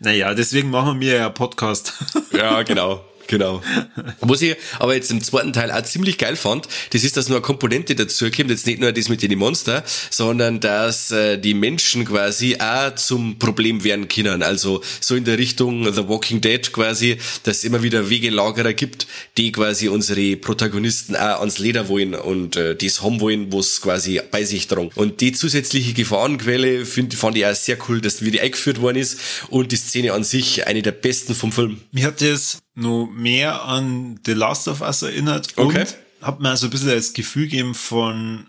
Naja, 0.00 0.34
deswegen 0.34 0.70
machen 0.70 1.00
wir 1.00 1.14
ja 1.14 1.28
Podcast. 1.30 1.94
ja, 2.32 2.62
genau. 2.62 3.04
Genau. 3.26 3.62
Was 4.20 4.42
ich 4.42 4.56
aber 4.78 4.94
jetzt 4.94 5.10
im 5.10 5.22
zweiten 5.22 5.52
Teil 5.52 5.70
auch 5.70 5.82
ziemlich 5.82 6.18
geil 6.18 6.36
fand, 6.36 6.68
das 6.90 7.04
ist, 7.04 7.16
dass 7.16 7.28
nur 7.28 7.38
eine 7.38 7.42
Komponente 7.42 7.94
dazu 7.94 8.30
kommt, 8.30 8.50
jetzt 8.50 8.66
nicht 8.66 8.80
nur 8.80 8.92
das 8.92 9.08
mit 9.08 9.22
den 9.22 9.38
Monster, 9.38 9.82
sondern 10.10 10.60
dass 10.60 11.10
äh, 11.10 11.38
die 11.38 11.54
Menschen 11.54 12.04
quasi 12.04 12.56
auch 12.58 12.94
zum 12.94 13.38
Problem 13.38 13.84
werden 13.84 14.08
können. 14.08 14.42
Also 14.42 14.82
so 15.00 15.14
in 15.14 15.24
der 15.24 15.38
Richtung 15.38 15.92
The 15.92 16.08
Walking 16.08 16.40
Dead 16.40 16.72
quasi, 16.72 17.18
dass 17.42 17.58
es 17.58 17.64
immer 17.64 17.82
wieder 17.82 18.10
Wegelagerer 18.10 18.72
gibt, 18.72 19.06
die 19.36 19.52
quasi 19.52 19.88
unsere 19.88 20.36
Protagonisten 20.36 21.16
auch 21.16 21.40
ans 21.40 21.58
Leder 21.58 21.88
wollen 21.88 22.14
und 22.14 22.56
äh, 22.56 22.76
das 22.76 23.02
haben 23.02 23.20
wollen, 23.20 23.52
wo 23.52 23.60
es 23.60 23.80
quasi 23.80 24.20
bei 24.30 24.44
sich 24.44 24.66
tragen. 24.66 24.90
Und 24.94 25.20
die 25.20 25.32
zusätzliche 25.32 25.92
Gefahrenquelle 25.92 26.84
find, 26.86 27.14
fand 27.14 27.36
ich 27.36 27.46
auch 27.46 27.54
sehr 27.54 27.78
cool, 27.88 28.00
dass 28.00 28.22
wie 28.22 28.30
die 28.30 28.40
eingeführt 28.40 28.80
worden 28.80 28.98
ist 28.98 29.18
und 29.48 29.72
die 29.72 29.76
Szene 29.76 30.12
an 30.12 30.24
sich 30.24 30.66
eine 30.66 30.82
der 30.82 30.92
besten 30.92 31.34
vom 31.34 31.52
Film. 31.52 31.80
Mir 31.92 32.06
hat 32.06 32.20
das 32.20 32.63
nur 32.74 33.10
mehr 33.10 33.62
an 33.64 34.20
The 34.24 34.32
Last 34.32 34.68
of 34.68 34.80
Us 34.80 35.02
erinnert 35.02 35.56
Okay. 35.56 35.80
und 35.80 35.96
hat 36.26 36.40
mir 36.40 36.56
so 36.56 36.66
ein 36.66 36.70
bisschen 36.70 36.88
das 36.88 37.12
Gefühl 37.12 37.44
gegeben 37.44 37.74
von, 37.74 38.48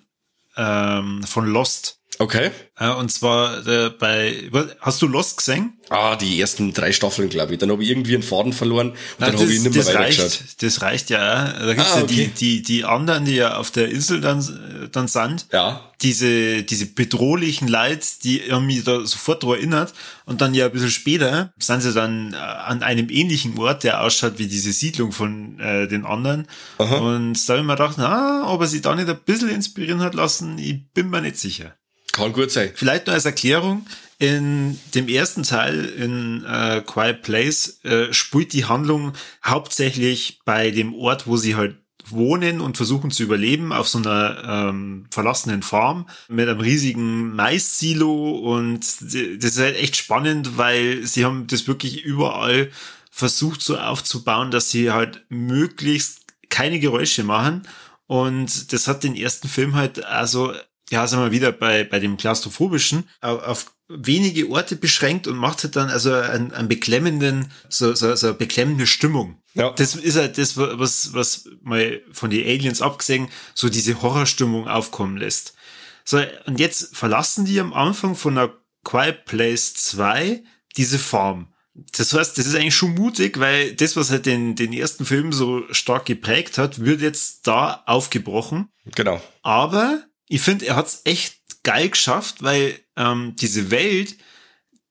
ähm, 0.58 1.24
von 1.24 1.46
Lost. 1.46 2.00
Okay. 2.20 2.52
Äh, 2.78 2.90
und 2.90 3.12
zwar 3.12 3.66
äh, 3.68 3.90
bei, 3.90 4.50
hast 4.82 5.02
du 5.02 5.08
Lost 5.08 5.38
gesehen? 5.38 5.74
Ah, 5.90 6.16
die 6.16 6.40
ersten 6.42 6.74
drei 6.74 6.92
Staffeln, 6.92 7.30
glaube 7.30 7.54
ich. 7.54 7.60
Dann 7.60 7.70
habe 7.72 7.84
ich 7.84 7.90
irgendwie 7.90 8.16
einen 8.16 8.24
Faden 8.24 8.54
verloren 8.54 8.90
und 8.90 8.96
Nein, 9.20 9.32
dann 9.32 9.40
habe 9.42 9.52
ich 9.54 9.62
nicht 9.62 9.74
mehr 9.76 9.84
das, 9.84 9.94
weitergeschaut. 9.94 10.24
reicht, 10.26 10.64
das 10.64 10.82
reicht 10.82 11.10
ja. 11.12 11.20
auch. 11.46 11.60
Da 11.60 11.74
gibt's 11.74 11.92
Ah, 11.94 11.98
ja 11.98 12.04
okay. 12.04 12.32
die, 12.36 12.62
die, 12.62 12.62
die 12.64 12.86
anderen, 12.86 13.26
die 13.26 13.36
ja 13.36 13.58
auf 13.58 13.70
der 13.72 13.90
Insel 13.90 14.20
dann, 14.22 14.90
dann 14.92 15.08
sind. 15.08 15.46
Ja. 15.52 15.90
Diese, 16.02 16.64
diese 16.64 16.88
bedrohlichen 16.88 17.68
Leid, 17.68 18.24
die 18.24 18.42
haben 18.52 18.66
mich 18.66 18.84
da 18.84 19.06
sofort 19.06 19.44
daran 19.44 19.58
erinnert. 19.58 19.94
Und 20.26 20.42
dann 20.42 20.54
ja 20.54 20.66
ein 20.66 20.72
bisschen 20.72 20.90
später 20.92 21.54
sind 21.60 21.82
sie 21.82 21.94
dann 21.94 22.34
äh, 22.34 22.38
an 22.38 22.82
einem 22.82 23.10
ähnlichen 23.10 23.58
Ort, 23.60 23.84
der 23.84 24.02
ausschaut 24.02 24.38
wie 24.40 24.48
diese 24.48 24.72
Siedlung 24.74 25.12
von 25.12 25.60
äh, 25.60 25.88
den 25.88 26.06
anderen. 26.06 26.48
Und 26.78 27.36
da 27.48 27.54
habe 27.54 27.62
ich 27.62 27.66
mir 27.68 27.76
gedacht, 27.76 27.96
na, 27.98 28.44
ob 28.52 28.62
er 28.62 28.68
sich 28.68 28.82
da 28.82 28.96
nicht 28.96 29.08
ein 29.10 29.20
bisschen 29.26 29.50
inspirieren 29.50 30.02
hat 30.02 30.16
lassen, 30.16 30.58
ich 30.58 30.84
bin 30.94 31.10
mir 31.10 31.22
nicht 31.22 31.38
sicher. 31.38 31.76
Kann 32.16 32.32
gut 32.32 32.50
sein. 32.50 32.72
Vielleicht 32.74 33.08
nur 33.08 33.14
als 33.14 33.26
Erklärung, 33.26 33.86
In 34.20 34.80
dem 34.94 35.10
ersten 35.10 35.44
Teil 35.44 35.84
in 35.84 36.46
äh, 36.46 36.82
Quiet 36.86 37.22
Place 37.24 37.84
äh, 37.84 38.14
spielt 38.14 38.54
die 38.54 38.64
Handlung 38.64 39.12
hauptsächlich 39.44 40.40
bei 40.46 40.72
dem 40.72 40.94
Ort, 40.94 41.28
wo 41.28 41.36
sie 41.36 41.56
halt 41.56 41.76
wohnen 42.08 42.62
und 42.62 42.78
versuchen 42.78 43.12
zu 43.12 43.24
überleben 43.24 43.74
auf 43.74 43.90
so 43.90 43.98
einer 43.98 44.70
ähm, 44.70 45.08
verlassenen 45.12 45.62
Farm 45.62 46.08
mit 46.30 46.48
einem 46.48 46.62
riesigen 46.62 47.36
Mais-Silo 47.36 48.56
und 48.56 48.80
das 48.80 49.14
ist 49.14 49.60
halt 49.60 49.76
echt 49.76 49.98
spannend, 49.98 50.58
weil 50.58 51.06
sie 51.06 51.26
haben 51.26 51.48
das 51.48 51.68
wirklich 51.68 52.06
überall 52.06 52.72
versucht 53.12 53.62
so 53.62 53.78
aufzubauen, 53.78 54.52
dass 54.52 54.70
sie 54.70 54.92
halt 54.92 55.26
möglichst 55.28 56.22
keine 56.48 56.80
Geräusche 56.80 57.26
machen. 57.26 57.68
Und 58.08 58.72
das 58.72 58.88
hat 58.88 59.04
den 59.04 59.16
ersten 59.16 59.50
Film 59.50 59.76
halt 59.76 60.06
also 60.06 60.54
ja, 60.90 61.08
sagen 61.08 61.24
wir 61.24 61.32
wieder 61.32 61.52
bei, 61.52 61.84
bei 61.84 62.00
dem 62.00 62.18
Klaustrophobischen, 62.18 63.10
auf, 63.22 63.44
auf 63.44 63.76
wenige 63.88 64.50
Orte 64.50 64.76
beschränkt 64.76 65.28
und 65.28 65.38
macht 65.38 65.64
halt 65.64 65.76
dann 65.76 65.90
also 65.90 66.14
einen, 66.14 66.52
einen 66.52 66.68
beklemmenden, 66.68 67.52
so, 67.70 67.94
so, 67.94 68.16
so 68.16 68.28
eine 68.28 68.36
beklemmende 68.36 68.88
Stimmung. 68.88 69.42
Ja. 69.54 69.72
Das 69.72 69.96
ist 69.96 70.18
halt 70.18 70.38
das, 70.38 70.58
was, 70.58 71.14
was 71.14 71.48
mal 71.62 72.02
von 72.12 72.30
den 72.30 72.46
Aliens 72.46 72.82
abgesehen, 72.82 73.30
so 73.54 73.70
diese 73.70 74.02
Horrorstimmung 74.02 74.68
aufkommen 74.68 75.18
lässt. 75.18 75.56
So, 76.04 76.22
und 76.46 76.60
jetzt 76.60 76.96
verlassen 76.96 77.46
die 77.46 77.60
am 77.60 77.74
Anfang 77.74 78.16
von 78.16 78.36
der 78.36 78.54
Quiet 78.84 79.26
Place 79.26 79.74
2 79.74 80.44
diese 80.78 81.00
Farm. 81.00 81.54
Das 81.74 82.14
heißt, 82.14 82.38
das 82.38 82.46
ist 82.46 82.56
eigentlich 82.56 82.76
schon 82.76 82.94
mutig, 82.94 83.40
weil 83.40 83.74
das, 83.74 83.98
was 83.98 84.10
halt 84.10 84.26
den, 84.26 84.56
den 84.56 84.72
ersten 84.72 85.06
Film 85.06 85.34
so 85.34 85.64
stark 85.72 86.06
geprägt 86.06 86.58
hat, 86.58 86.80
wird 86.80 87.02
jetzt 87.02 87.48
da 87.48 87.84
aufgebrochen. 87.86 88.70
Genau. 88.96 89.22
Aber 89.42 90.04
ich 90.28 90.42
finde, 90.42 90.66
er 90.66 90.76
hat's 90.76 91.02
echt 91.04 91.36
geil 91.64 91.90
geschafft, 91.90 92.42
weil 92.42 92.80
ähm, 92.96 93.36
diese 93.36 93.72
Welt, 93.72 94.16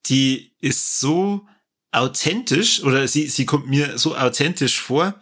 die 0.07 0.53
ist 0.61 1.01
so 1.01 1.47
authentisch 1.93 2.83
oder 2.83 3.07
sie, 3.09 3.29
sie 3.29 3.47
kommt 3.47 3.69
mir 3.69 3.99
so 3.99 4.17
authentisch 4.17 4.81
vor, 4.81 5.21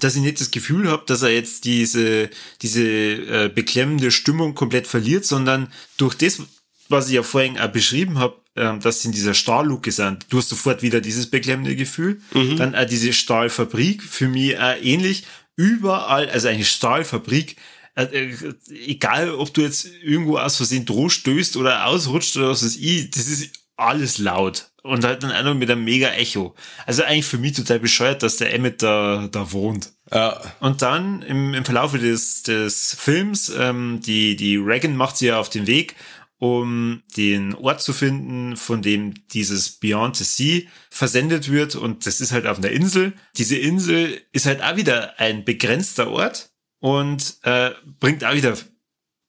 dass 0.00 0.16
ich 0.16 0.22
nicht 0.22 0.40
das 0.40 0.50
Gefühl 0.50 0.90
habe, 0.90 1.04
dass 1.06 1.22
er 1.22 1.30
jetzt 1.30 1.64
diese, 1.64 2.28
diese 2.62 2.82
äh, 2.82 3.50
beklemmende 3.54 4.10
Stimmung 4.10 4.54
komplett 4.54 4.86
verliert, 4.88 5.24
sondern 5.24 5.72
durch 5.96 6.14
das, 6.16 6.42
was 6.88 7.08
ich 7.08 7.14
ja 7.14 7.22
vorhin 7.22 7.58
auch 7.58 7.68
beschrieben 7.68 8.18
habe, 8.18 8.40
ähm, 8.56 8.80
dass 8.80 9.02
sie 9.02 9.08
in 9.08 9.12
dieser 9.12 9.34
Stahlluke 9.34 9.92
sind, 9.92 10.26
du 10.30 10.38
hast 10.38 10.48
sofort 10.48 10.82
wieder 10.82 11.00
dieses 11.00 11.30
beklemmende 11.30 11.76
Gefühl. 11.76 12.20
Mhm. 12.32 12.56
Dann 12.56 12.74
auch 12.74 12.86
diese 12.86 13.12
Stahlfabrik, 13.12 14.02
für 14.02 14.28
mich 14.28 14.58
auch 14.58 14.76
ähnlich. 14.82 15.24
Überall, 15.56 16.28
also 16.30 16.48
eine 16.48 16.64
Stahlfabrik, 16.64 17.56
egal 17.96 19.34
ob 19.34 19.54
du 19.54 19.62
jetzt 19.62 19.86
irgendwo 20.02 20.38
aus 20.38 20.56
Versehen 20.56 20.86
stößt 20.86 21.56
oder 21.56 21.86
ausrutscht 21.86 22.36
oder 22.36 22.50
was 22.50 22.64
weiß 22.64 22.76
ich, 22.76 23.10
das 23.10 23.28
ist 23.28 23.50
alles 23.76 24.18
laut. 24.18 24.70
Und 24.82 25.02
halt 25.02 25.22
dann 25.22 25.32
auch 25.32 25.42
noch 25.42 25.54
mit 25.54 25.70
einem 25.70 25.84
mega 25.84 26.10
Echo. 26.10 26.54
Also 26.84 27.04
eigentlich 27.04 27.24
für 27.24 27.38
mich 27.38 27.54
total 27.54 27.80
bescheuert, 27.80 28.22
dass 28.22 28.36
der 28.36 28.52
Emmett 28.52 28.82
da, 28.82 29.28
da 29.32 29.50
wohnt. 29.50 29.92
Ja. 30.12 30.40
Und 30.60 30.82
dann 30.82 31.22
im, 31.22 31.54
im 31.54 31.64
Verlauf 31.64 31.92
des, 31.92 32.42
des 32.42 32.94
Films, 32.98 33.50
ähm, 33.56 34.00
die, 34.04 34.36
die 34.36 34.56
Reagan 34.56 34.94
macht 34.94 35.16
sie 35.16 35.28
ja 35.28 35.40
auf 35.40 35.48
den 35.48 35.66
Weg, 35.66 35.94
um 36.38 37.02
den 37.16 37.54
Ort 37.54 37.80
zu 37.80 37.94
finden, 37.94 38.56
von 38.58 38.82
dem 38.82 39.14
dieses 39.28 39.70
Beyond 39.70 40.16
the 40.16 40.24
Sea 40.24 40.62
versendet 40.90 41.50
wird. 41.50 41.76
Und 41.76 42.04
das 42.04 42.20
ist 42.20 42.32
halt 42.32 42.46
auf 42.46 42.58
einer 42.58 42.70
Insel. 42.70 43.14
Diese 43.38 43.56
Insel 43.56 44.20
ist 44.32 44.44
halt 44.44 44.62
auch 44.62 44.76
wieder 44.76 45.18
ein 45.18 45.46
begrenzter 45.46 46.10
Ort 46.10 46.50
und 46.84 47.38
äh, 47.44 47.70
bringt 47.98 48.22
auch 48.26 48.34
wieder 48.34 48.54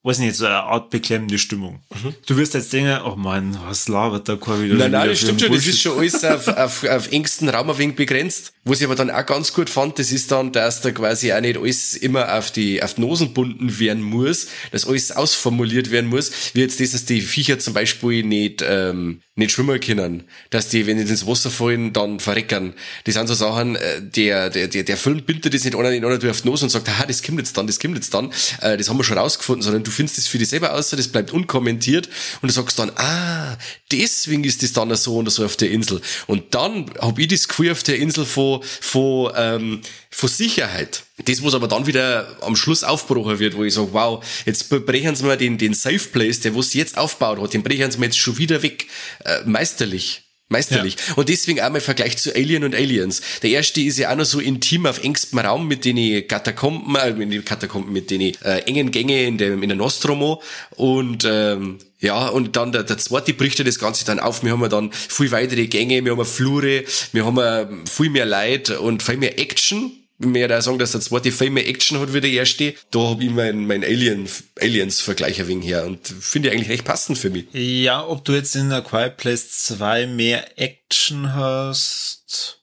weiß 0.05 0.19
nicht, 0.19 0.35
so 0.35 0.45
eine 0.45 0.57
Art 0.57 0.91
beklemmende 0.91 1.39
Stimmung. 1.39 1.79
Mhm. 1.89 2.13
Du 2.27 2.37
wirst 2.37 2.53
jetzt 2.53 2.71
denken, 2.71 2.99
oh 3.05 3.15
man, 3.15 3.57
was 3.65 3.87
labert 3.87 4.29
da 4.29 4.35
kein 4.35 4.61
wieder? 4.61 4.75
Nein, 4.75 4.91
nein, 4.91 5.09
das 5.09 5.19
stimmt 5.19 5.41
schon, 5.41 5.51
das 5.51 5.65
ist 5.65 5.81
schon 5.81 5.97
alles 5.97 6.23
auf, 6.23 6.47
auf, 6.47 6.83
auf 6.83 7.11
engsten 7.11 7.49
Raum 7.49 7.71
ein 7.71 7.77
wenig 7.79 7.95
begrenzt. 7.95 8.53
Was 8.65 8.79
ich 8.79 8.85
aber 8.85 8.95
dann 8.95 9.09
auch 9.09 9.25
ganz 9.25 9.53
gut 9.53 9.69
fand, 9.69 9.97
das 9.97 10.11
ist 10.11 10.31
dann, 10.31 10.51
dass 10.51 10.81
da 10.81 10.91
quasi 10.91 11.33
auch 11.33 11.41
nicht 11.41 11.57
alles 11.57 11.95
immer 11.95 12.37
auf 12.37 12.51
die, 12.51 12.83
auf 12.83 12.93
die 12.93 13.01
Nosen 13.01 13.33
bunden 13.33 13.79
werden 13.79 14.03
muss, 14.03 14.47
dass 14.71 14.87
alles 14.87 15.11
ausformuliert 15.11 15.89
werden 15.89 16.09
muss, 16.09 16.31
wie 16.53 16.61
jetzt 16.61 16.79
das, 16.79 16.91
dass 16.91 17.05
die 17.05 17.21
Viecher 17.21 17.57
zum 17.57 17.73
Beispiel 17.73 18.23
nicht, 18.23 18.63
ähm, 18.67 19.21
nicht 19.35 19.51
schwimmen 19.51 19.79
können, 19.79 20.23
dass 20.49 20.69
die, 20.69 20.85
wenn 20.87 20.97
die 20.97 21.03
ins 21.03 21.25
Wasser 21.27 21.49
fallen, 21.49 21.93
dann 21.93 22.19
verreckern. 22.19 22.73
Das 23.03 23.15
sind 23.15 23.27
so 23.27 23.33
Sachen, 23.33 23.75
äh, 23.75 24.01
der, 24.01 24.49
der, 24.49 24.67
der, 24.67 24.83
der 24.83 24.97
Film 24.97 25.23
bindet 25.23 25.53
das 25.53 25.63
nicht 25.63 25.75
einer 25.75 25.91
in 25.91 26.05
einer 26.05 26.15
auf 26.29 26.41
die 26.41 26.47
Nose 26.47 26.65
und 26.65 26.69
sagt, 26.69 26.87
ha, 26.87 27.05
das 27.05 27.21
kommt 27.21 27.39
jetzt 27.39 27.57
dann, 27.57 27.67
das 27.67 27.79
kommt 27.79 27.95
jetzt 27.95 28.13
dann, 28.13 28.31
äh, 28.61 28.77
das 28.77 28.89
haben 28.89 28.97
wir 28.97 29.03
schon 29.03 29.17
rausgefunden, 29.17 29.61
sondern 29.61 29.83
du 29.83 29.91
findest 29.95 30.17
das 30.17 30.27
für 30.27 30.37
dich 30.37 30.49
selber 30.49 30.73
aus, 30.73 30.89
das 30.89 31.07
bleibt 31.07 31.31
unkommentiert 31.31 32.09
und 32.41 32.49
du 32.49 32.53
sagst 32.53 32.77
dann, 32.79 32.91
ah, 32.95 33.57
deswegen 33.91 34.43
ist 34.43 34.63
das 34.63 34.73
dann 34.73 34.95
so 34.95 35.17
und 35.17 35.29
so 35.29 35.45
auf 35.45 35.55
der 35.55 35.71
Insel. 35.71 36.01
Und 36.27 36.53
dann 36.53 36.91
hab 36.99 37.17
ich 37.17 37.27
das 37.27 37.47
Gefühl 37.47 37.71
auf 37.71 37.83
der 37.83 37.97
Insel 37.97 38.25
von, 38.25 38.61
von, 38.63 39.31
ähm, 39.35 39.81
von 40.11 40.29
Sicherheit. 40.29 41.03
Das, 41.23 41.43
was 41.43 41.53
aber 41.53 41.67
dann 41.67 41.87
wieder 41.87 42.37
am 42.41 42.55
Schluss 42.55 42.83
aufgebrochen 42.83 43.39
wird, 43.39 43.55
wo 43.55 43.63
ich 43.63 43.73
sage, 43.73 43.89
wow, 43.93 44.23
jetzt 44.45 44.69
brechen 44.69 45.15
sie 45.15 45.23
mir 45.23 45.37
den, 45.37 45.57
den 45.57 45.73
Safe 45.73 45.97
Place, 45.97 46.41
der 46.41 46.55
was 46.55 46.73
jetzt 46.73 46.97
aufgebaut 46.97 47.39
hat, 47.39 47.53
den 47.53 47.63
brechen 47.63 47.89
sie 47.89 47.99
mir 47.99 48.07
jetzt 48.07 48.19
schon 48.19 48.37
wieder 48.37 48.61
weg. 48.61 48.87
Äh, 49.23 49.43
meisterlich. 49.45 50.24
Meisterlich. 50.47 50.95
Ja. 51.07 51.15
Und 51.15 51.27
deswegen 51.27 51.59
auch 51.59 51.71
mal 51.71 51.81
Vergleich 51.81 52.17
zu 52.17 52.35
Alien 52.35 52.63
und 52.63 52.75
Aliens. 52.75 53.21
Der 53.41 53.49
erste 53.49 53.81
ist 53.81 53.97
ja 53.97 54.11
auch 54.11 54.15
noch 54.15 54.25
so 54.25 54.39
intim 54.39 54.85
auf 54.85 55.03
engstem 55.03 55.39
Raum 55.39 55.67
mit 55.67 55.85
den 55.85 56.27
Katakomben, 56.27 56.95
äh, 56.95 57.13
mit 57.13 57.33
den 57.33 57.43
Katakomben, 57.43 57.91
mit 57.91 58.11
den 58.11 58.21
äh, 58.21 58.59
engen 58.67 58.91
Gänge 58.91 59.23
in, 59.23 59.39
dem, 59.39 59.63
in 59.63 59.69
der 59.69 59.77
Nostromo. 59.77 60.43
Und 60.75 61.25
ähm, 61.27 61.79
ja, 61.99 62.27
und 62.27 62.55
dann 62.55 62.71
der, 62.71 62.83
der 62.83 62.99
zweite 62.99 63.33
bricht 63.33 63.57
ja 63.57 63.65
das 63.65 63.79
Ganze 63.79 64.05
dann 64.05 64.19
auf. 64.19 64.43
Wir 64.43 64.51
haben 64.51 64.61
ja 64.61 64.67
dann 64.67 64.91
viel 64.91 65.31
weitere 65.31 65.65
Gänge, 65.65 66.05
wir 66.05 66.11
haben 66.11 66.25
Flure, 66.25 66.83
wir 67.11 67.25
haben 67.25 67.87
viel 67.87 68.11
mehr 68.11 68.27
Leid 68.27 68.69
und 68.69 69.01
viel 69.01 69.17
mehr 69.17 69.39
Action 69.39 70.04
mehr 70.17 70.47
da 70.47 70.61
sagen, 70.61 70.79
dass 70.79 70.93
der 70.93 71.01
zweite 71.01 71.31
Film 71.31 71.55
mehr 71.55 71.67
Action 71.67 71.99
hat 71.99 72.13
wie 72.13 72.21
der 72.21 72.31
erste. 72.31 72.73
Da 72.91 72.99
habe 72.99 73.23
ich 73.23 73.31
mein, 73.31 73.67
mein 73.67 73.83
Alien, 73.83 74.27
Aliens-Vergleich 74.59 75.39
ein 75.41 75.47
wenig 75.47 75.67
her 75.67 75.85
und 75.85 76.07
finde 76.07 76.49
ich 76.49 76.55
eigentlich 76.55 76.69
recht 76.69 76.85
passend 76.85 77.17
für 77.17 77.29
mich. 77.29 77.45
Ja, 77.53 78.05
ob 78.05 78.23
du 78.25 78.33
jetzt 78.33 78.55
in 78.55 78.71
A 78.71 78.81
Quiet 78.81 79.17
Place 79.17 79.65
2 79.65 80.07
mehr 80.07 80.59
Action 80.59 81.33
hast, 81.33 82.61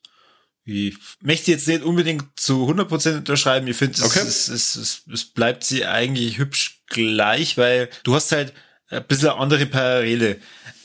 ich 0.65 0.97
möchte 1.21 1.51
jetzt 1.51 1.67
nicht 1.67 1.83
unbedingt 1.83 2.25
zu 2.37 2.69
100% 2.69 3.19
unterschreiben. 3.19 3.67
Ich 3.67 3.77
finde, 3.77 4.03
okay. 4.05 4.21
es, 4.21 4.49
es, 4.49 4.77
es, 4.77 5.03
es 5.13 5.25
bleibt 5.25 5.65
sie 5.65 5.85
eigentlich 5.85 6.39
hübsch 6.39 6.83
gleich, 6.87 7.59
weil 7.59 7.91
du 8.05 8.15
hast 8.15 8.31
halt 8.31 8.53
ein 8.89 9.05
bisschen 9.07 9.31
andere 9.31 9.67
Parallele. 9.67 10.39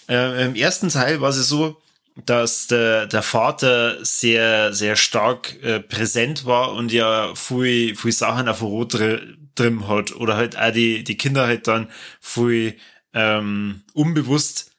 Äh, 0.09 0.45
Im 0.45 0.55
ersten 0.55 0.89
Teil 0.89 1.21
war 1.21 1.29
es 1.29 1.47
so, 1.47 1.79
dass 2.25 2.67
der, 2.67 3.05
der 3.07 3.21
Vater 3.21 4.03
sehr, 4.03 4.73
sehr 4.73 4.95
stark 4.95 5.61
äh, 5.61 5.79
präsent 5.79 6.45
war 6.45 6.73
und 6.73 6.91
ja 6.91 7.33
viel, 7.35 7.95
viel 7.95 8.11
Sachen 8.11 8.47
auf 8.47 8.61
Rot 8.61 8.93
drin 8.93 9.87
hat 9.87 10.15
oder 10.15 10.35
halt 10.35 10.57
auch 10.57 10.71
die, 10.71 11.03
die 11.03 11.17
Kinder 11.17 11.45
halt 11.45 11.67
dann 11.67 11.89
viel 12.19 12.77
ähm, 13.13 13.83
unbewusst 13.93 14.71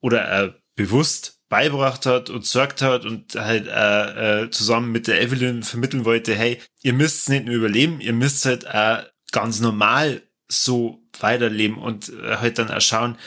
oder 0.00 0.44
äh, 0.44 0.52
bewusst 0.74 1.40
beibracht 1.48 2.06
hat 2.06 2.30
und 2.30 2.46
sorgt 2.46 2.80
hat 2.80 3.04
und 3.04 3.34
halt 3.34 3.66
äh, 3.66 4.44
äh, 4.44 4.50
zusammen 4.50 4.90
mit 4.90 5.06
der 5.06 5.20
Evelyn 5.20 5.62
vermitteln 5.62 6.06
wollte, 6.06 6.34
hey, 6.34 6.58
ihr 6.82 6.94
müsst 6.94 7.28
nicht 7.28 7.44
nur 7.44 7.54
überleben, 7.54 8.00
ihr 8.00 8.14
müsst 8.14 8.46
halt 8.46 8.64
äh, 8.64 9.02
ganz 9.32 9.60
normal 9.60 10.22
so 10.48 11.02
weiterleben 11.20 11.76
und 11.76 12.08
äh, 12.08 12.36
halt 12.36 12.58
dann 12.58 12.70
auch 12.70 12.80
schauen, 12.80 13.18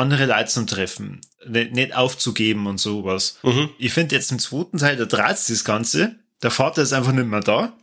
andere 0.00 0.26
Leute 0.26 0.48
zu 0.48 0.66
treffen, 0.66 1.20
nicht, 1.46 1.72
nicht 1.72 1.94
aufzugeben 1.94 2.66
und 2.66 2.78
sowas. 2.78 3.38
Mhm. 3.42 3.70
Ich 3.78 3.92
finde 3.92 4.16
jetzt 4.16 4.32
im 4.32 4.38
zweiten 4.38 4.78
Teil, 4.78 4.96
da 4.96 5.04
dreht 5.04 5.48
das 5.48 5.64
Ganze. 5.64 6.16
Der 6.42 6.50
Vater 6.50 6.82
ist 6.82 6.92
einfach 6.92 7.12
nicht 7.12 7.28
mehr 7.28 7.40
da. 7.40 7.76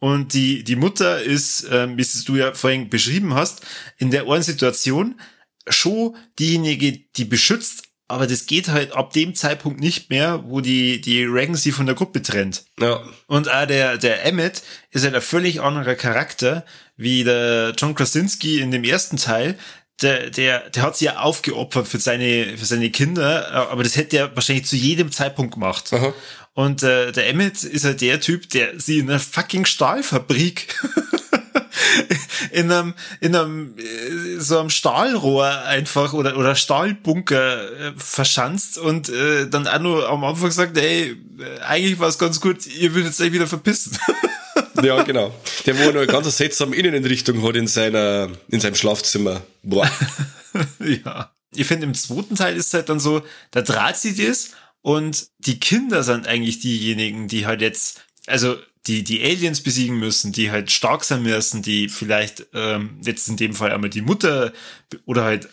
Und 0.00 0.34
die, 0.34 0.64
die 0.64 0.76
Mutter 0.76 1.22
ist, 1.22 1.66
ähm, 1.70 1.96
wie 1.96 2.02
es 2.02 2.24
du 2.24 2.36
ja 2.36 2.52
vorhin 2.52 2.90
beschrieben 2.90 3.34
hast, 3.34 3.62
in 3.96 4.10
der 4.10 4.28
einen 4.28 4.42
Situation 4.42 5.20
schon 5.68 6.14
diejenige, 6.38 6.92
die 7.16 7.24
beschützt, 7.24 7.84
aber 8.06 8.26
das 8.26 8.46
geht 8.46 8.68
halt 8.68 8.92
ab 8.92 9.12
dem 9.14 9.34
Zeitpunkt 9.34 9.80
nicht 9.80 10.10
mehr, 10.10 10.44
wo 10.46 10.60
die, 10.60 11.00
die 11.00 11.24
Reagan 11.24 11.54
sie 11.54 11.72
von 11.72 11.86
der 11.86 11.94
Gruppe 11.94 12.20
trennt. 12.20 12.64
Ja. 12.78 13.02
Und 13.26 13.50
auch 13.50 13.66
der, 13.66 13.96
der 13.96 14.24
Emmett 14.26 14.62
ist 14.90 15.04
halt 15.04 15.14
ein 15.14 15.22
völlig 15.22 15.62
anderer 15.62 15.94
Charakter, 15.94 16.66
wie 16.96 17.24
der 17.24 17.72
John 17.76 17.94
Krasinski 17.94 18.60
in 18.60 18.70
dem 18.70 18.84
ersten 18.84 19.16
Teil, 19.16 19.56
der, 20.02 20.30
der, 20.30 20.70
der 20.70 20.82
hat 20.82 20.96
sich 20.96 21.06
ja 21.06 21.18
aufgeopfert 21.18 21.86
für 21.86 21.98
seine, 21.98 22.56
für 22.56 22.64
seine 22.64 22.90
Kinder, 22.90 23.68
aber 23.70 23.84
das 23.84 23.96
hätte 23.96 24.18
er 24.18 24.34
wahrscheinlich 24.34 24.66
zu 24.66 24.76
jedem 24.76 25.12
Zeitpunkt 25.12 25.54
gemacht. 25.54 25.92
Aha. 25.92 26.12
Und 26.52 26.82
äh, 26.82 27.12
der 27.12 27.28
Emmett 27.28 27.64
ist 27.64 27.84
halt 27.84 28.00
der 28.00 28.20
Typ, 28.20 28.48
der 28.50 28.78
sie 28.78 28.98
in 28.98 29.10
einer 29.10 29.18
fucking 29.18 29.64
Stahlfabrik 29.64 30.78
in 32.52 32.70
einem, 32.70 32.94
in 33.20 33.34
einem, 33.34 33.74
äh, 33.76 34.40
so 34.40 34.58
einem 34.58 34.70
Stahlrohr 34.70 35.46
einfach 35.64 36.12
oder, 36.12 36.36
oder 36.36 36.54
Stahlbunker 36.54 37.72
äh, 37.72 37.92
verschanzt 37.96 38.78
und 38.78 39.08
äh, 39.08 39.48
dann 39.48 39.66
auch 39.66 39.80
nur 39.80 40.08
am 40.08 40.24
Anfang 40.24 40.50
sagt, 40.50 40.76
ey, 40.78 41.10
äh, 41.10 41.60
eigentlich 41.66 41.98
war 41.98 42.08
es 42.08 42.18
ganz 42.18 42.40
gut, 42.40 42.66
ihr 42.66 42.94
würdet 42.94 43.18
euch 43.20 43.32
wieder 43.32 43.46
verpissen. 43.46 43.98
Ja, 44.82 45.02
genau. 45.02 45.34
Der, 45.66 45.76
wo 45.78 45.82
er 45.82 45.92
noch 45.92 46.00
eine 46.00 46.06
ganz 46.06 46.36
seltsame 46.36 46.74
Inneneinrichtung 46.76 47.42
hat 47.46 47.56
in 47.56 47.66
seiner, 47.66 48.28
in 48.48 48.60
seinem 48.60 48.74
Schlafzimmer. 48.74 49.42
Boah. 49.62 49.90
ja. 50.80 51.32
ich 51.54 51.66
finde, 51.66 51.86
im 51.86 51.94
zweiten 51.94 52.34
Teil 52.36 52.56
ist 52.56 52.68
es 52.68 52.74
halt 52.74 52.88
dann 52.88 53.00
so, 53.00 53.22
da 53.50 53.62
draht 53.62 53.96
sie 53.96 54.14
das 54.14 54.50
und 54.82 55.28
die 55.38 55.60
Kinder 55.60 56.02
sind 56.02 56.26
eigentlich 56.26 56.60
diejenigen, 56.60 57.28
die 57.28 57.46
halt 57.46 57.60
jetzt, 57.60 58.02
also 58.26 58.56
die 58.86 59.02
die 59.02 59.22
Aliens 59.22 59.62
besiegen 59.62 59.98
müssen, 59.98 60.32
die 60.32 60.50
halt 60.50 60.70
stark 60.70 61.04
sein 61.04 61.22
müssen, 61.22 61.62
die 61.62 61.88
vielleicht 61.88 62.46
ähm, 62.52 63.00
jetzt 63.02 63.28
in 63.28 63.36
dem 63.38 63.54
Fall 63.54 63.72
einmal 63.72 63.88
die 63.88 64.02
Mutter 64.02 64.52
oder 65.06 65.24
halt 65.24 65.48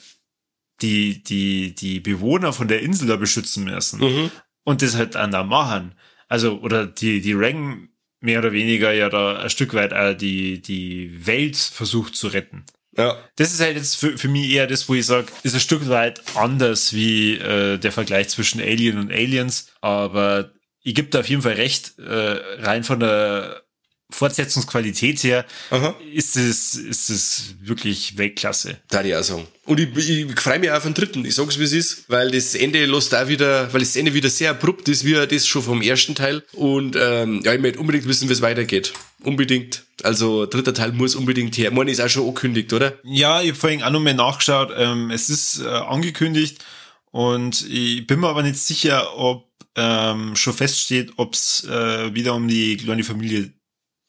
die 0.82 1.24
die 1.24 1.74
die 1.74 2.00
Bewohner 2.02 2.52
von 2.52 2.68
der 2.68 2.82
Insel 2.82 3.08
da 3.08 3.16
beschützen 3.16 3.64
müssen 3.64 4.00
Mhm. 4.02 4.32
und 4.66 4.82
das 4.82 4.96
halt 4.96 5.16
dann 5.16 5.32
da 5.32 5.44
machen. 5.44 5.96
Also 6.28 6.60
oder 6.60 6.86
die 6.86 7.22
die 7.22 7.32
Rang 7.34 7.88
mehr 8.22 8.40
oder 8.40 8.52
weniger 8.52 8.94
ja 8.94 9.10
da 9.10 9.40
ein 9.40 9.50
Stück 9.50 9.74
weit 9.74 9.92
äh, 9.92 10.16
die 10.16 10.62
die 10.62 11.26
Welt 11.26 11.58
versucht 11.58 12.16
zu 12.16 12.28
retten. 12.28 12.66
Ja. 12.98 13.18
Das 13.38 13.54
ist 13.54 13.62
halt 13.62 13.78
jetzt 13.78 13.96
für, 13.96 14.18
für 14.18 14.28
mich 14.28 14.50
eher 14.50 14.68
das, 14.68 14.88
wo 14.90 14.96
ich 14.96 15.06
sage, 15.06 15.28
ist 15.44 15.54
ein 15.54 15.62
Stück 15.62 15.88
weit 15.88 16.22
anders 16.36 16.94
wie 16.94 17.36
äh, 17.36 17.78
der 17.78 17.92
Vergleich 17.92 18.30
zwischen 18.30 18.62
Alien 18.62 18.98
und 18.98 19.12
Aliens. 19.12 19.72
Aber 19.80 20.52
ich 20.84 20.96
gebe 20.96 21.08
da 21.10 21.22
auf 21.22 21.30
jeden 21.30 21.42
Fall 21.42 21.54
recht, 21.54 21.98
äh, 22.00 22.40
rein 22.60 22.84
von 22.84 23.00
der 23.00 23.64
Fortsetzungsqualität 24.12 25.24
her 25.24 25.46
Aha. 25.70 25.96
ist 26.14 26.38
es, 26.38 26.76
ist 26.76 27.10
es 27.10 27.56
wirklich 27.62 28.18
Weltklasse. 28.18 28.78
Da 28.90 29.04
die 29.04 29.16
auch 29.16 29.24
sagen. 29.24 29.48
Und 29.66 29.80
ich, 29.80 30.10
ich 30.10 30.40
freue 30.40 30.60
mich 30.60 30.72
auch 30.72 30.78
auf 30.78 30.84
den 30.84 30.94
dritten. 30.94 31.24
Ich 31.26 31.36
sag's 31.36 31.60
wie 31.60 31.64
es 31.64 31.72
ist, 31.72 32.10
weil 32.10 32.32
das 32.32 32.56
Ende 32.56 32.86
lässt 32.86 33.16
auch 33.16 33.28
wieder, 33.28 33.72
weil 33.74 33.82
das 33.82 33.96
Ende 33.96 34.14
wieder 34.14 34.30
sehr 34.30 34.52
abrupt 34.52 34.90
ist, 34.90 35.06
wie 35.06 35.14
das 35.14 35.48
schon 35.48 35.62
vom 35.62 35.82
ersten 35.82 36.16
Teil. 36.16 36.44
Und 36.54 36.96
ähm, 37.00 37.42
ja, 37.44 37.54
ich 37.54 37.62
möchte 37.62 37.80
unbedingt 37.80 38.08
wissen, 38.08 38.28
wie 38.28 38.34
es 38.34 38.42
weitergeht. 38.42 38.94
Unbedingt. 39.24 39.84
Also 40.04 40.46
dritter 40.46 40.74
Teil 40.74 40.92
muss 40.92 41.16
unbedingt 41.16 41.58
her. 41.58 41.70
Ich 41.70 41.76
meine, 41.76 41.92
ist 41.92 42.02
auch 42.02 42.10
schon 42.10 42.28
angekündigt, 42.28 42.74
oder? 42.74 42.94
Ja, 43.04 43.42
ich 43.42 43.50
habe 43.50 43.60
vorhin 43.60 43.84
auch 43.84 43.92
noch 43.92 44.00
mal 44.00 44.14
nachgeschaut. 44.14 44.72
Ähm, 44.76 45.12
es 45.12 45.30
ist 45.30 45.62
äh, 45.62 45.68
angekündigt 45.68 46.66
und 47.12 47.70
ich 47.70 48.08
bin 48.08 48.20
mir 48.20 48.30
aber 48.30 48.44
nicht 48.44 48.58
sicher, 48.58 49.18
ob 49.18 49.48
ähm, 49.76 50.36
schon 50.36 50.54
feststeht, 50.54 51.14
ob 51.18 51.34
es 51.34 51.66
äh, 51.66 52.14
wieder 52.14 52.36
um 52.36 52.48
die 52.48 52.78
kleine 52.78 53.04
Familie 53.04 53.54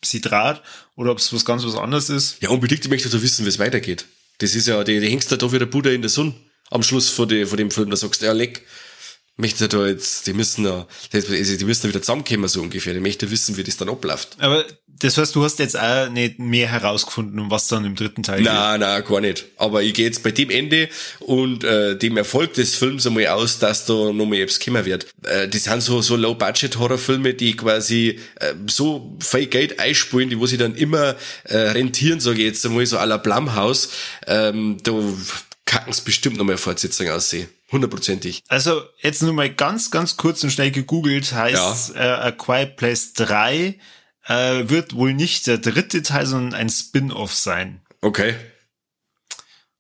sie 0.05 0.21
draht 0.21 0.62
oder 0.97 1.12
ob 1.12 1.19
es 1.19 1.33
was 1.33 1.45
ganz 1.45 1.65
was 1.65 1.77
anderes 1.77 2.11
ist. 2.11 2.43
Ja, 2.43 2.51
unbedingt. 2.51 2.85
Ich 2.85 2.91
möchte 2.91 3.09
doch 3.09 3.23
wissen, 3.23 3.45
wie 3.45 3.49
es 3.49 3.59
weitergeht. 3.59 4.07
Das 4.38 4.55
ist 4.55 4.67
ja, 4.67 4.83
die, 4.85 5.01
die 5.01 5.09
hängst 5.09 5.31
da 5.31 5.37
doch 5.37 5.53
wieder 5.53 5.67
Buddha 5.67 5.91
in 5.91 6.03
der 6.03 6.11
Sonne 6.11 6.35
am 6.71 6.83
Schluss 6.83 7.09
von, 7.11 7.29
die, 7.29 7.47
von 7.47 7.59
dem 7.59 7.71
Film. 7.71 7.91
Da 7.91 7.97
sagst 7.97 8.23
du, 8.23 8.27
ja, 8.27 8.33
leck. 8.33 8.62
Möchte 9.37 9.66
da 9.68 9.87
jetzt, 9.87 10.27
die 10.27 10.35
müssen 10.35 10.64
ja, 10.64 10.87
die, 11.12 11.21
die 11.21 11.64
müssen 11.64 11.87
ja 11.87 11.88
wieder 11.88 12.03
zusammenkommen, 12.03 12.49
so 12.49 12.61
ungefähr. 12.61 12.95
Ich 12.95 13.01
möchte 13.01 13.31
wissen, 13.31 13.57
wie 13.57 13.64
das 13.64 13.79
dann 13.79 13.88
abläuft. 13.88 14.37
Aber 14.38 14.64
das 15.03 15.18
heißt, 15.18 15.35
du 15.35 15.42
hast 15.42 15.59
jetzt 15.59 15.79
auch 15.79 16.09
nicht 16.11 16.38
mehr 16.38 16.68
herausgefunden, 16.68 17.40
um 17.40 17.51
was 17.51 17.66
dann 17.66 17.85
im 17.85 17.97
dritten 17.97 18.23
Teil 18.23 18.42
Nein, 18.42 18.81
nein, 18.81 19.05
gar 19.05 19.21
nicht. 19.21 19.47
Aber 19.57 19.83
ich 19.83 19.95
gehe 19.95 20.05
jetzt 20.05 20.23
bei 20.23 20.31
dem 20.31 20.51
Ende 20.51 20.88
und 21.21 21.64
äh, 21.64 21.97
dem 21.97 22.16
Erfolg 22.16 22.55
des 22.55 22.75
Films 22.75 23.07
einmal 23.07 23.27
aus, 23.29 23.59
dass 23.59 23.87
da 23.87 24.12
nochmal 24.12 24.38
etwas 24.38 24.61
kommen 24.61 24.85
wird. 24.85 25.07
Äh, 25.25 25.49
das 25.49 25.64
sind 25.64 25.83
so, 25.83 26.03
so 26.03 26.14
Low-Budget-Horrorfilme, 26.16 27.35
die 27.35 27.57
quasi 27.57 28.21
äh, 28.37 28.55
so 28.68 29.16
viel 29.21 29.47
Geld 29.47 29.81
einspielen, 29.81 30.31
die 30.31 30.38
wo 30.38 30.47
sie 30.47 30.59
dann 30.59 30.77
immer 30.77 31.16
äh, 31.45 31.57
rentieren, 31.57 32.21
sage 32.21 32.38
ich 32.38 32.47
jetzt 32.47 32.64
einmal 32.64 32.87
so 32.87 32.99
à 32.99 33.07
la 33.07 33.16
Blumhouse. 33.16 33.88
Ähm, 34.27 34.77
da 34.85 34.92
kacken 35.73 35.91
es 35.91 36.03
bestimmt 36.03 36.37
nochmal 36.37 36.59
Fortsetzung 36.59 37.09
aussehen. 37.09 37.49
Hundertprozentig. 37.71 38.43
Also 38.49 38.83
jetzt 39.01 39.23
nur 39.23 39.33
mal 39.33 39.53
ganz, 39.53 39.91
ganz 39.91 40.19
kurz 40.19 40.45
und 40.45 40.51
schnell 40.51 40.71
gegoogelt, 40.71 41.33
heißt 41.33 41.95
äh, 41.95 41.99
A 41.99 42.31
Quiet 42.31 42.77
Place 42.77 43.15
3 43.15 43.79
äh, 44.27 44.69
wird 44.69 44.95
wohl 44.95 45.15
nicht 45.15 45.47
der 45.47 45.57
dritte 45.57 46.03
Teil, 46.03 46.27
sondern 46.27 46.53
ein 46.53 46.69
Spin-off 46.69 47.35
sein. 47.35 47.81
Okay. 48.03 48.35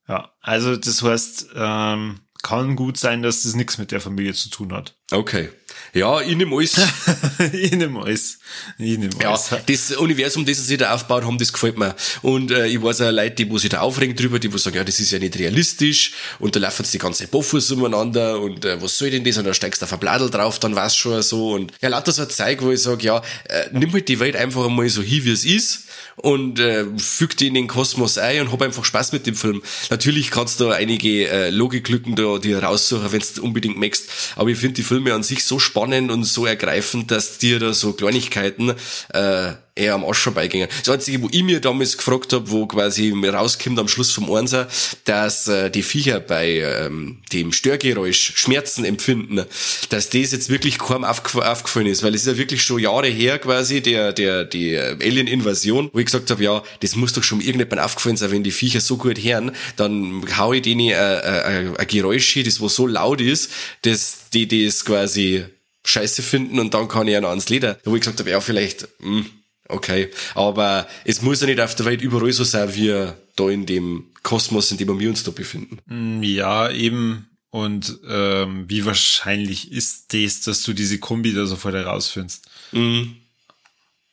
Ja, 0.08 0.32
also 0.40 0.76
das 0.76 1.02
heißt, 1.02 1.48
ähm, 1.54 2.20
kann 2.42 2.74
gut 2.74 2.96
sein, 2.96 3.22
dass 3.22 3.42
das 3.42 3.54
nichts 3.54 3.76
mit 3.76 3.92
der 3.92 4.00
Familie 4.00 4.32
zu 4.32 4.48
tun 4.48 4.72
hat. 4.72 4.96
Okay. 5.10 5.50
Ja, 5.94 6.20
ich 6.20 6.36
nehme 6.36 6.56
alles. 6.56 6.76
ich 7.52 7.72
nehme 7.72 8.00
alles. 8.00 8.38
Ich 8.78 8.98
nehme 8.98 9.10
Ja, 9.20 9.30
alles. 9.30 9.50
das 9.66 9.92
Universum, 9.96 10.46
das 10.46 10.66
sie 10.66 10.76
da 10.76 10.94
aufgebaut 10.94 11.24
haben, 11.24 11.38
das 11.38 11.52
gefällt 11.52 11.78
mir. 11.78 11.94
Und 12.22 12.50
äh, 12.50 12.66
ich 12.66 12.82
weiß 12.82 13.02
auch 13.02 13.10
Leute, 13.10 13.34
die 13.36 13.50
wo 13.50 13.58
sich 13.58 13.70
da 13.70 13.80
aufregen 13.80 14.16
drüber, 14.16 14.38
die 14.38 14.52
wo 14.52 14.56
sagen, 14.56 14.76
ja, 14.76 14.84
das 14.84 15.00
ist 15.00 15.10
ja 15.10 15.18
nicht 15.18 15.38
realistisch 15.38 16.12
und 16.38 16.56
da 16.56 16.60
laufen 16.60 16.82
jetzt 16.82 16.94
die 16.94 16.98
ganze 16.98 17.26
Buffers 17.26 17.70
umeinander 17.70 18.40
und 18.40 18.64
äh, 18.64 18.80
was 18.80 18.96
soll 18.96 19.10
denn 19.10 19.24
das? 19.24 19.36
Und 19.36 19.44
da 19.44 19.52
steigst 19.54 19.82
du 19.82 19.84
auf 19.86 19.92
ein 19.92 20.00
Bladel 20.00 20.30
drauf, 20.30 20.58
dann 20.58 20.74
war's 20.74 20.96
schon 20.96 21.20
so. 21.22 21.52
Und 21.52 21.72
ja, 21.82 21.88
lauter 21.88 22.12
so 22.12 22.22
ein 22.22 22.30
Zeug, 22.30 22.62
wo 22.62 22.70
ich 22.70 22.80
sage, 22.80 23.04
ja, 23.04 23.18
äh, 23.48 23.66
nimm 23.72 23.92
halt 23.92 24.08
die 24.08 24.18
Welt 24.20 24.36
einfach 24.36 24.64
einmal 24.64 24.88
so 24.88 25.02
hin, 25.02 25.24
wie 25.24 25.32
es 25.32 25.44
ist 25.44 25.84
und 26.16 26.58
äh, 26.58 26.86
füg 26.98 27.36
die 27.36 27.48
in 27.48 27.54
den 27.54 27.68
Kosmos 27.68 28.18
ein 28.18 28.42
und 28.42 28.52
hab 28.52 28.62
einfach 28.62 28.84
Spaß 28.84 29.12
mit 29.12 29.26
dem 29.26 29.34
Film. 29.34 29.62
Natürlich 29.90 30.30
kannst 30.30 30.60
du 30.60 30.68
einige 30.68 31.28
äh, 31.28 31.50
Logiklücken 31.50 32.16
da 32.16 32.38
dir 32.38 32.62
raussuchen, 32.62 33.12
wenn 33.12 33.22
du 33.34 33.42
unbedingt 33.42 33.78
möchtest, 33.78 34.10
aber 34.36 34.50
ich 34.50 34.58
finde 34.58 34.74
die 34.74 34.82
Filme 34.82 35.12
an 35.14 35.22
sich 35.22 35.44
so 35.44 35.58
spannend 35.58 35.71
und 35.74 36.24
so 36.24 36.46
ergreifend, 36.46 37.10
dass 37.10 37.38
dir 37.38 37.58
da 37.58 37.72
so 37.72 37.92
Kleinigkeiten 37.92 38.74
äh, 39.12 39.52
eher 39.74 39.94
am 39.94 40.04
Arsch 40.04 40.18
vorbeigingen. 40.18 40.68
Das 40.84 40.88
Einzige, 40.90 41.22
wo 41.22 41.28
ich 41.30 41.42
mir 41.42 41.60
damals 41.60 41.96
gefragt 41.96 42.32
habe, 42.32 42.50
wo 42.50 42.66
quasi 42.66 43.10
rauskommt 43.10 43.78
am 43.78 43.88
Schluss 43.88 44.10
vom 44.10 44.30
Einser, 44.30 44.68
dass 45.04 45.48
äh, 45.48 45.70
die 45.70 45.82
Viecher 45.82 46.20
bei 46.20 46.58
ähm, 46.58 47.18
dem 47.32 47.52
Störgeräusch 47.52 48.34
Schmerzen 48.36 48.84
empfinden, 48.84 49.44
dass 49.88 50.10
das 50.10 50.32
jetzt 50.32 50.50
wirklich 50.50 50.78
kaum 50.78 51.04
aufgef 51.04 51.36
aufgefallen 51.36 51.86
ist, 51.86 52.02
weil 52.02 52.14
es 52.14 52.22
ist 52.22 52.26
ja 52.26 52.36
wirklich 52.36 52.62
schon 52.62 52.80
Jahre 52.80 53.08
her 53.08 53.38
quasi, 53.38 53.80
der, 53.80 54.12
der, 54.12 54.44
die 54.44 54.74
äh, 54.74 54.96
Alien-Invasion, 55.00 55.90
wo 55.92 55.98
ich 55.98 56.06
gesagt 56.06 56.30
habe, 56.30 56.42
ja, 56.42 56.62
das 56.80 56.94
muss 56.94 57.14
doch 57.14 57.22
schon 57.22 57.40
irgendjemand 57.40 57.80
aufgefallen 57.80 58.16
sein, 58.16 58.30
wenn 58.30 58.44
die 58.44 58.50
Viecher 58.50 58.80
so 58.80 58.98
gut 58.98 59.18
hören, 59.18 59.52
dann 59.76 60.22
hau 60.36 60.52
ich 60.52 60.62
denen 60.62 60.90
äh, 60.90 60.92
äh, 60.92 61.78
ein 61.78 61.86
Geräusch 61.86 62.30
hin, 62.30 62.44
das 62.44 62.60
wo 62.60 62.68
so 62.68 62.86
laut 62.86 63.22
ist, 63.22 63.50
dass 63.82 64.28
die 64.34 64.46
das 64.66 64.84
quasi 64.84 65.44
scheiße 65.84 66.22
finden 66.22 66.58
und 66.58 66.74
dann 66.74 66.88
kann 66.88 67.06
ich 67.08 67.12
ja 67.14 67.20
noch 67.20 67.30
ans 67.30 67.48
Leder. 67.48 67.78
Wo 67.84 67.94
ich 67.94 68.00
gesagt 68.02 68.20
habe, 68.20 68.30
ja, 68.30 68.40
vielleicht, 68.40 68.88
mh, 69.00 69.24
okay. 69.68 70.10
Aber 70.34 70.86
es 71.04 71.22
muss 71.22 71.40
ja 71.40 71.46
nicht 71.46 71.60
auf 71.60 71.74
der 71.74 71.86
Welt 71.86 72.02
überall 72.02 72.32
so 72.32 72.44
sein, 72.44 72.74
wie 72.74 73.08
da 73.36 73.48
in 73.48 73.66
dem 73.66 74.06
Kosmos, 74.22 74.70
in 74.70 74.78
dem 74.78 74.98
wir 74.98 75.08
uns 75.08 75.22
da 75.24 75.30
befinden. 75.30 75.78
Mm, 75.86 76.22
Ja, 76.22 76.70
eben. 76.70 77.28
Und 77.50 77.98
ähm, 78.08 78.64
wie 78.68 78.86
wahrscheinlich 78.86 79.72
ist 79.72 80.14
das, 80.14 80.40
dass 80.40 80.62
du 80.62 80.72
diese 80.72 80.98
Kombi 80.98 81.34
da 81.34 81.44
sofort 81.44 81.74
herausfindest? 81.74 82.46
Mhm. 82.72 83.16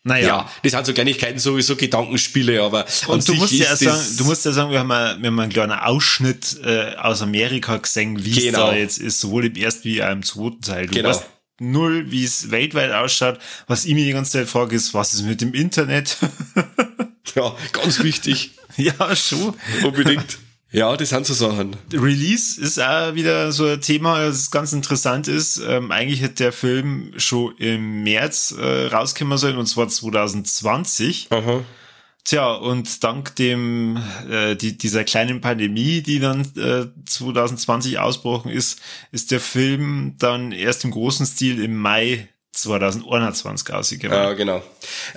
Naja. 0.03 0.27
Ja, 0.27 0.51
das 0.63 0.71
sind 0.71 0.85
so 0.85 0.93
Kleinigkeiten, 0.93 1.39
sowieso 1.39 1.75
Gedankenspiele, 1.75 2.61
aber 2.63 2.85
Und 3.07 3.27
du 3.27 3.33
musst, 3.35 3.51
ja 3.53 3.75
sagen, 3.75 4.01
du 4.17 4.23
musst 4.25 4.45
ja 4.45 4.51
sagen, 4.53 4.71
wir 4.71 4.79
haben, 4.79 4.91
ein, 4.91 5.21
wir 5.21 5.27
haben 5.27 5.39
einen 5.39 5.51
kleinen 5.51 5.73
Ausschnitt 5.73 6.57
äh, 6.63 6.95
aus 6.95 7.21
Amerika 7.21 7.77
gesehen, 7.77 8.23
wie 8.25 8.31
es 8.31 8.43
Genau. 8.43 8.67
da 8.71 8.75
jetzt 8.75 8.97
ist, 8.97 9.19
sowohl 9.19 9.45
im 9.45 9.55
ersten 9.55 9.83
wie 9.85 10.01
auch 10.03 10.11
im 10.11 10.23
zweiten 10.23 10.61
Teil. 10.61 10.87
Du 10.87 10.93
Genau. 10.95 11.09
weißt 11.09 11.23
null, 11.59 12.11
wie 12.11 12.23
es 12.23 12.51
weltweit 12.51 12.91
ausschaut. 12.91 13.39
Was 13.67 13.85
ich 13.85 13.93
mir 13.93 14.05
die 14.05 14.13
ganze 14.13 14.31
Zeit 14.31 14.49
frage, 14.49 14.75
ist, 14.75 14.93
was 14.93 15.13
ist 15.13 15.23
mit 15.23 15.41
dem 15.41 15.53
Internet? 15.53 16.17
ja, 17.35 17.55
ganz 17.71 18.03
wichtig. 18.03 18.51
ja, 18.77 19.15
schon. 19.15 19.55
Unbedingt. 19.83 20.39
Ja, 20.71 20.95
das 20.95 21.09
sind 21.09 21.25
so 21.25 21.33
Sachen. 21.33 21.75
Release 21.91 22.61
ist 22.61 22.79
auch 22.79 23.15
wieder 23.15 23.51
so 23.51 23.65
ein 23.65 23.81
Thema, 23.81 24.25
das 24.25 24.51
ganz 24.51 24.71
interessant 24.71 25.27
ist. 25.27 25.57
Ähm, 25.57 25.91
eigentlich 25.91 26.21
hätte 26.21 26.43
der 26.43 26.51
Film 26.51 27.11
schon 27.17 27.55
im 27.57 28.03
März 28.03 28.53
äh, 28.57 28.85
rauskommen 28.85 29.37
sollen, 29.39 29.57
und 29.57 29.65
zwar 29.65 29.87
2020. 29.87 31.27
Aha. 31.31 31.63
Tja, 32.23 32.53
und 32.53 33.03
dank 33.03 33.35
dem 33.37 33.97
äh, 34.29 34.55
die, 34.55 34.77
dieser 34.77 35.03
kleinen 35.03 35.41
Pandemie, 35.41 36.01
die 36.01 36.19
dann 36.19 36.41
äh, 36.57 36.85
2020 37.05 37.97
ausgebrochen 37.97 38.51
ist, 38.51 38.81
ist 39.11 39.31
der 39.31 39.39
Film 39.39 40.15
dann 40.19 40.51
erst 40.51 40.83
im 40.83 40.91
großen 40.91 41.25
Stil 41.25 41.63
im 41.63 41.77
Mai 41.77 42.29
2021 42.51 43.73
ausgekommen. 43.73 44.15
Ja, 44.15 44.33
genau. 44.33 44.61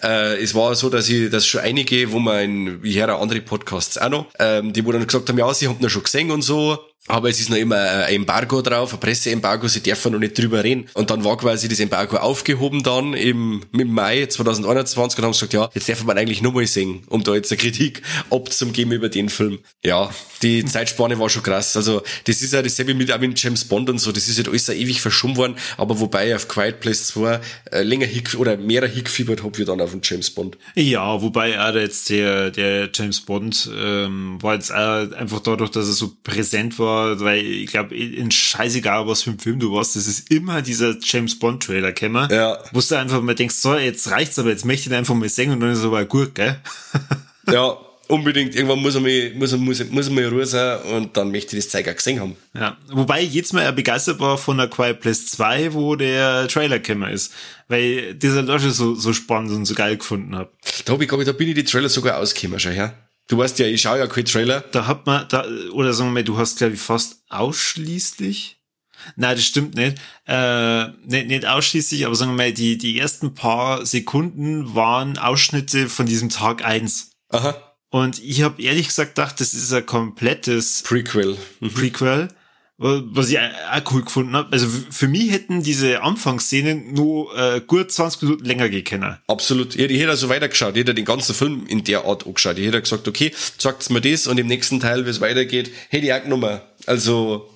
Äh, 0.03 0.43
es 0.43 0.55
war 0.55 0.75
so, 0.75 0.91
dass 0.91 1.09
ich, 1.09 1.31
dass 1.31 1.47
schon 1.47 1.61
einige, 1.61 2.13
wo 2.13 2.19
man, 2.19 2.81
ich 2.83 2.97
höre 2.97 3.19
andere 3.19 3.41
Podcasts 3.41 3.99
auch 3.99 4.09
noch, 4.09 4.27
ähm, 4.39 4.73
die 4.73 4.85
wo 4.85 4.93
dann 4.93 5.07
gesagt 5.07 5.29
haben, 5.29 5.39
ja, 5.39 5.53
sie 5.53 5.69
haben 5.69 5.81
ihn 5.81 5.91
schon 5.91 6.05
gesehen 6.05 6.31
und 6.31 6.43
so, 6.43 6.79
aber 7.09 7.29
es 7.29 7.41
ist 7.41 7.51
noch 7.51 7.57
immer 7.57 7.77
ein 7.77 8.15
Embargo 8.15 8.63
drauf, 8.63 8.93
ein 8.93 9.01
Presseembargo, 9.01 9.67
sie 9.67 9.83
dürfen 9.83 10.13
noch 10.13 10.21
nicht 10.21 10.39
drüber 10.39 10.63
reden. 10.63 10.89
Und 10.95 11.11
dann 11.11 11.25
war 11.25 11.37
quasi 11.37 11.69
das 11.69 11.81
Embargo 11.81 12.17
aufgehoben 12.17 12.85
dann 12.85 13.15
im, 13.15 13.63
im 13.73 13.93
Mai 13.93 14.27
2021 14.27 15.19
und 15.19 15.25
haben 15.25 15.33
gesagt, 15.33 15.53
ja, 15.53 15.69
jetzt 15.75 15.89
darf 15.89 16.05
man 16.05 16.17
eigentlich 16.17 16.43
nochmal 16.43 16.67
sehen, 16.67 17.03
um 17.09 17.25
da 17.25 17.35
jetzt 17.35 17.51
eine 17.51 17.59
Kritik 17.59 18.03
abzugeben 18.31 18.93
über 18.93 19.09
den 19.09 19.29
Film. 19.29 19.59
Ja, 19.85 20.11
die 20.43 20.65
Zeitspanne 20.65 21.19
war 21.19 21.29
schon 21.29 21.43
krass. 21.43 21.77
Also, 21.77 22.03
das 22.25 22.41
ist 22.41 22.53
ja 22.53 22.63
dasselbe 22.63 22.95
mit, 22.95 23.13
auch 23.13 23.19
mit 23.19 23.41
James 23.43 23.65
Bond 23.65 23.91
und 23.91 23.99
so, 23.99 24.13
das 24.13 24.29
ist 24.29 24.37
halt 24.37 24.49
alles 24.49 24.67
so 24.67 24.73
ewig 24.73 25.01
verschoben 25.01 25.37
worden, 25.37 25.57
aber 25.77 25.99
wobei 25.99 26.29
ich 26.29 26.35
auf 26.37 26.47
Quiet 26.47 26.79
Place 26.79 27.09
2 27.09 27.41
äh, 27.73 27.83
länger 27.83 28.07
hick 28.07 28.35
oder 28.37 28.57
mehr 28.57 28.87
hickfiebert 28.87 29.43
hab 29.43 29.59
wie 29.59 29.65
dann 29.65 29.81
auf 29.81 29.91
den 29.91 30.01
James 30.05 30.31
Bond. 30.31 30.57
Ja, 30.77 31.21
wobei 31.21 31.61
auch 31.61 31.75
jetzt 31.75 32.11
der, 32.11 32.51
der 32.53 32.91
James 32.95 33.21
Bond 33.21 33.69
ähm, 33.77 34.39
war 34.41 34.55
jetzt 34.55 34.73
auch 34.73 35.13
einfach 35.13 35.41
dadurch, 35.41 35.71
dass 35.71 35.89
er 35.89 35.95
so 35.95 36.13
präsent 36.23 36.79
war, 36.79 36.92
weil 37.19 37.45
ich 37.45 37.67
glaube, 37.67 37.95
in 37.95 38.31
scheißegal, 38.31 39.07
was 39.07 39.23
für 39.23 39.31
ein 39.31 39.39
Film 39.39 39.59
du 39.59 39.73
warst, 39.73 39.97
das 39.97 40.07
ist 40.07 40.31
immer 40.31 40.63
dieser 40.63 40.97
James 41.01 41.39
Bond 41.39 41.63
Trailer 41.63 41.93
kämmer. 41.93 42.31
Ja. 42.31 42.59
Wo 42.73 42.81
du 42.81 42.99
einfach 42.99 43.21
mal 43.21 43.35
denkst, 43.35 43.55
so, 43.57 43.77
jetzt 43.77 44.11
reicht's 44.11 44.39
aber, 44.39 44.51
jetzt 44.51 44.65
möchte 44.65 44.89
ich 44.89 44.95
einfach 44.95 45.15
mal 45.15 45.29
singen 45.29 45.55
und 45.55 45.61
dann 45.61 45.73
ist 45.73 45.79
es 45.79 45.85
aber 45.85 46.05
gut, 46.05 46.35
gell? 46.35 46.57
Ja, 47.51 47.77
unbedingt, 48.09 48.55
irgendwann 48.55 48.81
muss 48.81 48.95
er 48.95 49.01
mir, 49.01 49.35
muss 49.35 49.53
er, 49.53 49.59
muss 49.59 49.81
er, 49.81 49.87
muss 49.87 50.07
er 50.07 50.13
mir 50.13 50.29
Ruhe 50.29 50.47
sein 50.47 50.81
und 50.83 51.17
dann 51.17 51.31
möchte 51.31 51.57
ich 51.57 51.65
das 51.65 51.73
Zeug 51.73 51.89
auch 51.89 51.97
gesehen 51.97 52.21
haben. 52.21 52.37
Ja, 52.55 52.77
wobei 52.91 53.23
ich 53.23 53.33
jetzt 53.33 53.53
mal 53.53 53.73
begeistert 53.73 54.21
war 54.21 54.39
von 54.39 54.59
der 54.59 54.69
Quiet 54.69 55.01
Place 55.01 55.27
2, 55.29 55.73
wo 55.75 55.97
der 55.97 56.47
Trailer 56.49 56.79
gekommen 56.79 57.11
ist, 57.11 57.33
weil 57.69 58.15
dieser 58.15 58.43
Lasche 58.43 58.71
so, 58.71 58.95
so 58.95 59.13
spannend 59.13 59.51
und 59.53 59.65
so 59.65 59.75
geil 59.75 59.97
gefunden 59.97 60.37
habe. 60.37 60.51
Da, 60.85 60.93
hab 60.93 61.01
ich, 61.01 61.11
ich, 61.11 61.25
da 61.25 61.33
bin 61.33 61.49
ich 61.49 61.55
die 61.55 61.65
Trailer 61.65 61.89
sogar 61.89 62.19
ausgekommen 62.19 62.61
schon, 62.61 62.77
ja. 62.77 62.95
Du 63.29 63.39
weißt 63.39 63.59
ja, 63.59 63.67
ich 63.67 63.83
schaue 63.83 63.99
ja 63.99 64.07
kein 64.07 64.25
Trailer. 64.25 64.61
Da 64.61 64.87
hat 64.87 65.07
man, 65.07 65.27
da, 65.29 65.45
oder 65.73 65.93
sagen 65.93 66.11
wir 66.11 66.15
mal, 66.15 66.25
du 66.25 66.39
hast, 66.39 66.59
glaube 66.59 66.75
ich, 66.75 66.81
fast 66.81 67.23
ausschließlich 67.29 68.63
Nein, 69.17 69.37
das 69.37 69.45
stimmt 69.45 69.75
nicht. 69.75 69.99
Äh, 70.27 70.89
nicht. 71.05 71.29
Nicht 71.29 71.47
ausschließlich, 71.47 72.07
aber 72.07 72.15
sagen 72.15 72.33
wir 72.33 72.37
mal, 72.37 72.53
die, 72.53 72.79
die 72.79 72.99
ersten 72.99 73.35
paar 73.35 73.85
Sekunden 73.87 74.75
waren 74.75 75.19
Ausschnitte 75.19 75.89
von 75.89 76.07
diesem 76.07 76.29
Tag 76.29 76.65
eins. 76.65 77.11
Aha. 77.29 77.57
Und 77.91 78.23
ich 78.23 78.43
habe 78.43 78.63
ehrlich 78.63 78.89
gesagt 78.89 79.17
gedacht, 79.17 79.41
das 79.41 79.55
ist 79.55 79.73
ein 79.73 79.85
komplettes 79.85 80.83
Prequel. 80.83 81.37
Mhm. 81.61 81.75
Prequel, 81.75 82.29
was 82.79 83.31
ich 83.31 83.39
auch 83.39 83.93
cool 83.93 84.03
gefunden 84.03 84.35
habe. 84.35 84.53
Also 84.53 84.67
für 84.67 85.07
mich 85.07 85.31
hätten 85.31 85.63
diese 85.63 86.03
Anfangsszenen 86.03 86.93
nur 86.95 87.37
äh, 87.37 87.61
gut 87.61 87.93
20 87.93 88.23
Minuten 88.23 88.45
länger 88.45 88.69
gekennen. 88.69 89.19
Absolut. 89.29 89.77
Ich, 89.77 89.91
ich 89.91 90.01
hätte 90.01 90.11
also 90.11 90.29
weitergeschaut. 90.29 90.75
Ich 90.75 90.81
hätte 90.81 90.95
den 90.95 91.05
ganzen 91.05 91.35
Film 91.35 91.67
in 91.67 91.85
der 91.85 92.05
Art 92.05 92.27
angeschaut. 92.27 92.59
Ich 92.59 92.67
hätte 92.67 92.81
gesagt, 92.81 93.07
okay, 93.07 93.33
sagt's 93.59 93.91
mir 93.91 94.01
das 94.01 94.27
und 94.27 94.39
im 94.39 94.49
nächsten 94.49 94.81
Teil, 94.81 95.07
wie 95.07 95.11
es 95.11 95.21
weitergeht, 95.21 95.71
hätte 95.91 96.07
ich 96.07 96.13
auch 96.13 96.23
genommen. 96.23 96.61
Also, 96.87 97.49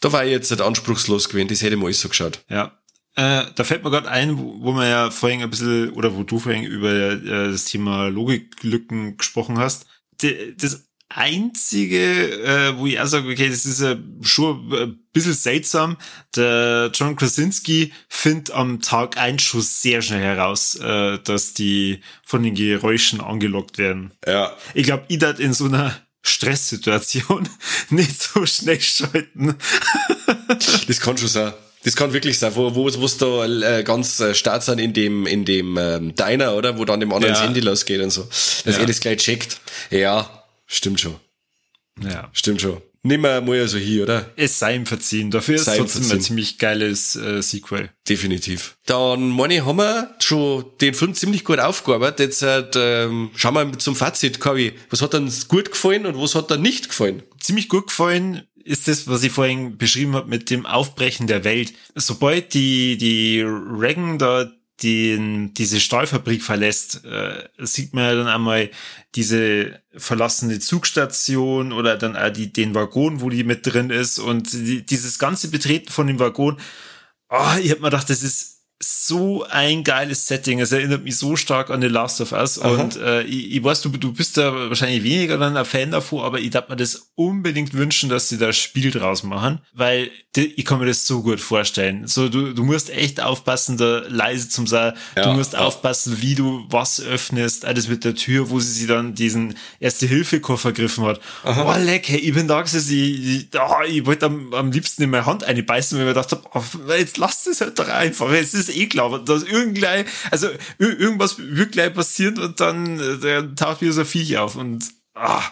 da 0.00 0.12
war 0.12 0.24
ich 0.24 0.30
jetzt 0.30 0.50
nicht 0.50 0.62
anspruchslos 0.62 1.28
gewesen. 1.28 1.48
Das 1.48 1.60
hätte 1.60 1.74
ich 1.74 1.80
mal 1.80 1.86
alles 1.86 2.00
so 2.00 2.08
geschaut. 2.08 2.40
Ja. 2.48 2.78
Äh, 3.16 3.46
da 3.54 3.64
fällt 3.64 3.82
mir 3.82 3.90
gerade 3.90 4.08
ein, 4.08 4.38
wo, 4.38 4.60
wo 4.60 4.72
man 4.72 4.88
ja 4.88 5.10
vorhin 5.10 5.42
ein 5.42 5.50
bisschen, 5.50 5.90
oder 5.90 6.16
wo 6.16 6.22
du 6.22 6.38
vorhin 6.38 6.64
über 6.64 6.90
äh, 6.90 7.50
das 7.50 7.64
Thema 7.64 8.08
Logiklücken 8.08 9.16
gesprochen 9.16 9.58
hast. 9.58 9.86
De, 10.22 10.54
das 10.56 10.87
einzige, 11.08 12.42
äh, 12.42 12.76
wo 12.76 12.86
ich 12.86 13.00
auch 13.00 13.06
sage, 13.06 13.30
okay, 13.30 13.48
das 13.48 13.64
ist 13.64 13.80
äh, 13.80 13.96
schon 14.22 14.72
ein 14.72 14.98
bisschen 15.12 15.32
seltsam. 15.32 15.96
Der 16.36 16.90
John 16.92 17.16
Krasinski 17.16 17.92
findet 18.08 18.50
am 18.50 18.80
Tag 18.80 19.16
ein 19.16 19.38
schon 19.38 19.62
sehr 19.62 20.02
schnell 20.02 20.22
heraus, 20.22 20.74
äh, 20.76 21.18
dass 21.18 21.54
die 21.54 22.00
von 22.24 22.42
den 22.42 22.54
Geräuschen 22.54 23.20
angelockt 23.20 23.78
werden. 23.78 24.12
Ja. 24.26 24.54
Ich 24.74 24.84
glaube, 24.84 25.04
ich 25.08 25.18
dat 25.18 25.40
in 25.40 25.54
so 25.54 25.64
einer 25.64 25.96
Stresssituation 26.22 27.48
nicht 27.90 28.22
so 28.22 28.44
schnell 28.44 28.80
schalten. 28.80 29.56
das 30.86 31.00
kann 31.00 31.16
schon 31.16 31.28
sein. 31.28 31.52
Das 31.84 31.94
kann 31.94 32.12
wirklich 32.12 32.38
sein, 32.38 32.54
wo, 32.56 32.74
wo, 32.74 32.88
es 32.88 33.18
da 33.18 33.46
äh, 33.46 33.84
ganz 33.84 34.18
äh, 34.18 34.34
stark 34.34 34.62
sind 34.62 34.78
in 34.78 34.92
dem, 34.92 35.26
in 35.26 35.44
dem 35.44 35.78
ähm, 35.78 36.14
Diner, 36.14 36.54
oder? 36.54 36.76
Wo 36.76 36.84
dann 36.84 37.00
dem 37.00 37.12
anderen 37.12 37.32
ja. 37.32 37.38
das 37.38 37.46
Handy 37.46 37.60
losgeht 37.60 38.02
und 38.02 38.10
so. 38.10 38.24
Dass 38.64 38.74
ja. 38.74 38.80
er 38.80 38.86
das 38.86 39.00
gleich 39.00 39.18
checkt. 39.18 39.60
Ja, 39.90 40.37
stimmt 40.68 41.00
schon. 41.00 41.16
Ja. 42.00 42.30
Stimmt 42.32 42.60
schon. 42.60 42.80
Nimm 43.02 43.20
mal 43.20 43.40
mal 43.40 43.66
so 43.68 43.78
hier, 43.78 44.02
oder? 44.02 44.30
Es 44.36 44.58
sei 44.58 44.74
ihm 44.74 44.84
verziehen. 44.84 45.30
Dafür 45.30 45.54
ist 45.54 45.68
es 45.68 45.76
trotzdem 45.76 46.02
verziehen. 46.02 46.18
ein 46.18 46.20
ziemlich 46.20 46.58
geiles 46.58 47.16
äh, 47.16 47.42
Sequel. 47.42 47.90
Definitiv. 48.08 48.76
Dann, 48.86 49.30
meine 49.30 49.64
haben 49.64 49.78
wir 49.78 50.14
schon 50.18 50.64
den 50.80 50.94
Film 50.94 51.14
ziemlich 51.14 51.44
gut 51.44 51.60
aufgearbeitet. 51.60 52.18
Jetzt 52.20 52.42
halt, 52.42 52.74
ähm, 52.76 53.30
schauen 53.34 53.54
wir 53.54 53.78
zum 53.78 53.94
Fazit, 53.94 54.40
Kavi. 54.40 54.72
Was 54.90 55.00
hat 55.00 55.14
uns 55.14 55.48
gut 55.48 55.70
gefallen 55.70 56.06
und 56.06 56.20
was 56.20 56.34
hat 56.34 56.50
dir 56.50 56.58
nicht 56.58 56.88
gefallen? 56.88 57.22
Ziemlich 57.40 57.68
gut 57.68 57.86
gefallen 57.86 58.42
ist 58.64 58.88
das, 58.88 59.06
was 59.08 59.22
ich 59.22 59.32
vorhin 59.32 59.78
beschrieben 59.78 60.14
habe 60.14 60.28
mit 60.28 60.50
dem 60.50 60.66
Aufbrechen 60.66 61.26
der 61.26 61.44
Welt. 61.44 61.72
Sobald 61.94 62.52
die, 62.52 62.98
die 62.98 63.40
Reagan 63.42 64.18
da 64.18 64.52
den, 64.82 65.54
diese 65.54 65.80
Stahlfabrik 65.80 66.42
verlässt, 66.42 67.04
äh, 67.04 67.48
sieht 67.58 67.94
man 67.94 68.04
ja 68.04 68.14
dann 68.14 68.28
einmal 68.28 68.70
diese 69.14 69.82
verlassene 69.96 70.60
Zugstation 70.60 71.72
oder 71.72 71.96
dann 71.96 72.16
auch 72.16 72.30
die, 72.30 72.52
den 72.52 72.74
Waggon, 72.74 73.20
wo 73.20 73.30
die 73.30 73.44
mit 73.44 73.66
drin 73.66 73.90
ist 73.90 74.18
und 74.18 74.52
die, 74.52 74.84
dieses 74.84 75.18
ganze 75.18 75.50
Betreten 75.50 75.90
von 75.90 76.06
dem 76.06 76.18
Waggon. 76.18 76.58
Oh, 77.28 77.56
ich 77.60 77.70
hab 77.70 77.80
mir 77.80 77.90
gedacht, 77.90 78.08
das 78.08 78.22
ist 78.22 78.57
so 78.80 79.44
ein 79.50 79.82
geiles 79.82 80.26
Setting. 80.26 80.60
Es 80.60 80.70
erinnert 80.70 81.02
mich 81.02 81.18
so 81.18 81.34
stark 81.34 81.70
an 81.70 81.80
The 81.80 81.88
Last 81.88 82.20
of 82.20 82.32
Us. 82.32 82.60
Aha. 82.60 82.68
Und 82.70 82.96
äh, 82.96 83.22
ich, 83.22 83.56
ich 83.56 83.64
weiß, 83.64 83.82
du, 83.82 83.88
du 83.90 84.12
bist 84.12 84.36
da 84.36 84.52
wahrscheinlich 84.68 85.02
weniger 85.02 85.36
dann 85.36 85.56
ein 85.56 85.64
Fan 85.64 85.90
davor, 85.90 86.24
aber 86.24 86.38
ich 86.38 86.50
darf 86.50 86.68
mir 86.68 86.76
das 86.76 87.10
unbedingt 87.16 87.74
wünschen, 87.74 88.08
dass 88.08 88.28
sie 88.28 88.38
da 88.38 88.52
Spiel 88.52 88.92
draus 88.92 89.24
machen, 89.24 89.60
weil 89.72 90.10
ich 90.36 90.64
kann 90.64 90.78
mir 90.78 90.86
das 90.86 91.04
so 91.04 91.22
gut 91.22 91.40
vorstellen. 91.40 92.06
So, 92.06 92.28
du, 92.28 92.54
du 92.54 92.62
musst 92.62 92.90
echt 92.90 93.20
aufpassen, 93.20 93.76
da 93.76 94.02
leise 94.06 94.48
zum 94.48 94.68
sein. 94.68 94.92
Ja, 95.16 95.24
du 95.24 95.32
musst 95.32 95.54
ja. 95.54 95.60
aufpassen, 95.60 96.22
wie 96.22 96.36
du 96.36 96.64
was 96.68 97.00
öffnest. 97.00 97.64
Alles 97.64 97.88
mit 97.88 98.04
der 98.04 98.14
Tür, 98.14 98.50
wo 98.50 98.60
sie 98.60 98.70
sich 98.70 98.86
dann 98.86 99.14
diesen 99.14 99.56
Erste-Hilfe-Koffer 99.80 100.70
gegriffen 100.70 101.04
hat. 101.04 101.20
Aha. 101.42 101.74
Oh, 101.74 101.84
leck, 101.84 102.08
hey, 102.08 102.20
ich 102.20 102.34
bin 102.34 102.46
da 102.46 102.62
gesessen, 102.62 102.92
ich, 102.92 103.26
ich, 103.26 103.48
oh, 103.58 103.82
ich 103.88 104.06
wollte 104.06 104.26
am, 104.26 104.54
am 104.54 104.70
liebsten 104.70 105.02
in 105.02 105.10
meine 105.10 105.26
Hand 105.26 105.42
einbeißen, 105.42 105.98
weil 105.98 106.04
ich 106.04 106.14
mir 106.14 106.14
gedacht 106.14 106.30
habe, 106.30 106.42
oh, 106.54 106.92
jetzt 106.92 107.16
lass 107.16 107.46
es 107.46 107.60
halt 107.60 107.76
doch 107.78 107.88
einfach. 107.88 108.30
Es 108.30 108.54
ist 108.54 108.67
eh 108.68 108.86
klar, 108.86 109.24
dass 109.24 109.42
irgendein, 109.42 110.04
also 110.30 110.48
irgendwas 110.78 111.36
wird 111.38 111.72
gleich 111.72 111.92
passieren 111.94 112.38
und 112.38 112.60
dann 112.60 112.98
äh, 112.98 113.18
der 113.18 113.54
taucht 113.54 113.80
wieder 113.80 113.92
so 113.92 114.00
ein 114.00 114.06
Viech 114.06 114.38
auf 114.38 114.56
und 114.56 114.84
ah, 115.14 115.42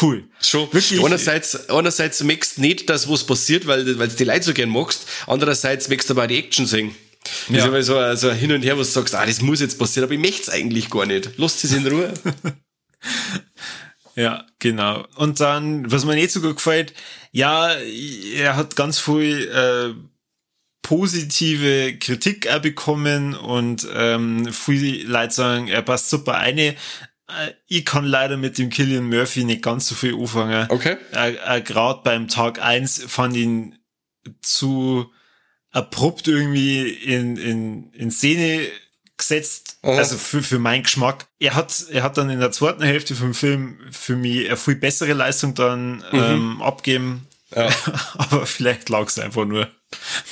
cool. 0.00 0.24
Schon. 0.40 0.72
Wirklich. 0.72 1.04
Einerseits, 1.04 1.68
einerseits 1.68 2.22
merkst 2.22 2.58
nicht, 2.58 2.90
dass 2.90 3.08
was 3.08 3.24
passiert, 3.24 3.66
weil, 3.66 3.98
weil 3.98 4.08
du 4.08 4.16
die 4.16 4.24
Leute 4.24 4.42
so 4.42 4.54
gern 4.54 4.70
magst. 4.70 5.06
Andererseits 5.26 5.88
merkst 5.88 6.10
du 6.10 6.14
aber 6.14 6.26
die 6.26 6.38
Action 6.38 6.66
sehen. 6.66 6.94
Das 7.48 7.56
ja. 7.56 7.56
ist 7.58 7.64
aber 7.64 7.82
so, 7.82 8.28
so 8.28 8.32
hin 8.32 8.52
und 8.52 8.62
her, 8.62 8.78
was 8.78 8.88
du 8.88 9.00
sagst, 9.00 9.14
ah, 9.14 9.24
das 9.24 9.40
muss 9.40 9.60
jetzt 9.60 9.78
passieren, 9.78 10.04
aber 10.04 10.14
ich 10.14 10.20
möchte 10.20 10.42
es 10.42 10.48
eigentlich 10.50 10.90
gar 10.90 11.06
nicht. 11.06 11.30
Lass 11.36 11.64
es 11.64 11.72
in 11.72 11.86
Ruhe. 11.86 12.12
ja, 14.14 14.44
genau. 14.58 15.06
Und 15.16 15.40
dann, 15.40 15.90
was 15.90 16.04
mir 16.04 16.16
nicht 16.16 16.32
so 16.32 16.40
gut 16.40 16.56
gefällt, 16.56 16.92
ja, 17.32 17.72
er 17.72 18.56
hat 18.56 18.76
ganz 18.76 18.98
viel 18.98 19.48
äh, 19.48 19.94
positive 20.84 21.96
Kritik 21.98 22.46
auch 22.48 22.60
bekommen 22.60 23.34
und 23.34 23.88
ähm, 23.92 24.52
viele 24.52 25.02
Leute 25.08 25.34
sagen, 25.34 25.66
er 25.68 25.82
passt 25.82 26.10
super 26.10 26.36
eine. 26.36 26.76
Äh, 27.26 27.52
ich 27.66 27.86
kann 27.86 28.04
leider 28.04 28.36
mit 28.36 28.58
dem 28.58 28.68
Killian 28.68 29.08
Murphy 29.08 29.44
nicht 29.44 29.62
ganz 29.62 29.88
so 29.88 29.94
viel 29.94 30.14
anfangen. 30.14 30.66
Okay. 30.68 30.98
Äh, 31.12 31.36
äh, 31.36 31.62
Gerade 31.62 32.02
beim 32.04 32.28
Tag 32.28 32.62
eins 32.62 33.02
fand 33.08 33.34
ihn 33.34 33.78
zu 34.42 35.10
abrupt 35.70 36.28
irgendwie 36.28 36.88
in, 36.88 37.38
in, 37.38 37.90
in 37.92 38.10
Szene 38.10 38.66
gesetzt, 39.16 39.78
Aha. 39.82 39.96
also 39.96 40.18
für, 40.18 40.42
für 40.42 40.58
meinen 40.58 40.82
Geschmack. 40.82 41.26
Er 41.38 41.54
hat, 41.54 41.86
er 41.90 42.02
hat 42.02 42.18
dann 42.18 42.28
in 42.28 42.40
der 42.40 42.52
zweiten 42.52 42.82
Hälfte 42.82 43.14
vom 43.14 43.32
Film 43.32 43.78
für 43.90 44.16
mich 44.16 44.46
eine 44.46 44.58
viel 44.58 44.76
bessere 44.76 45.14
Leistung 45.14 45.54
dann 45.54 45.96
mhm. 45.96 46.04
ähm, 46.12 46.62
abgeben. 46.62 47.26
Ja. 47.56 47.70
Aber 48.18 48.44
vielleicht 48.44 48.90
lag 48.90 49.06
es 49.06 49.18
einfach 49.18 49.46
nur 49.46 49.70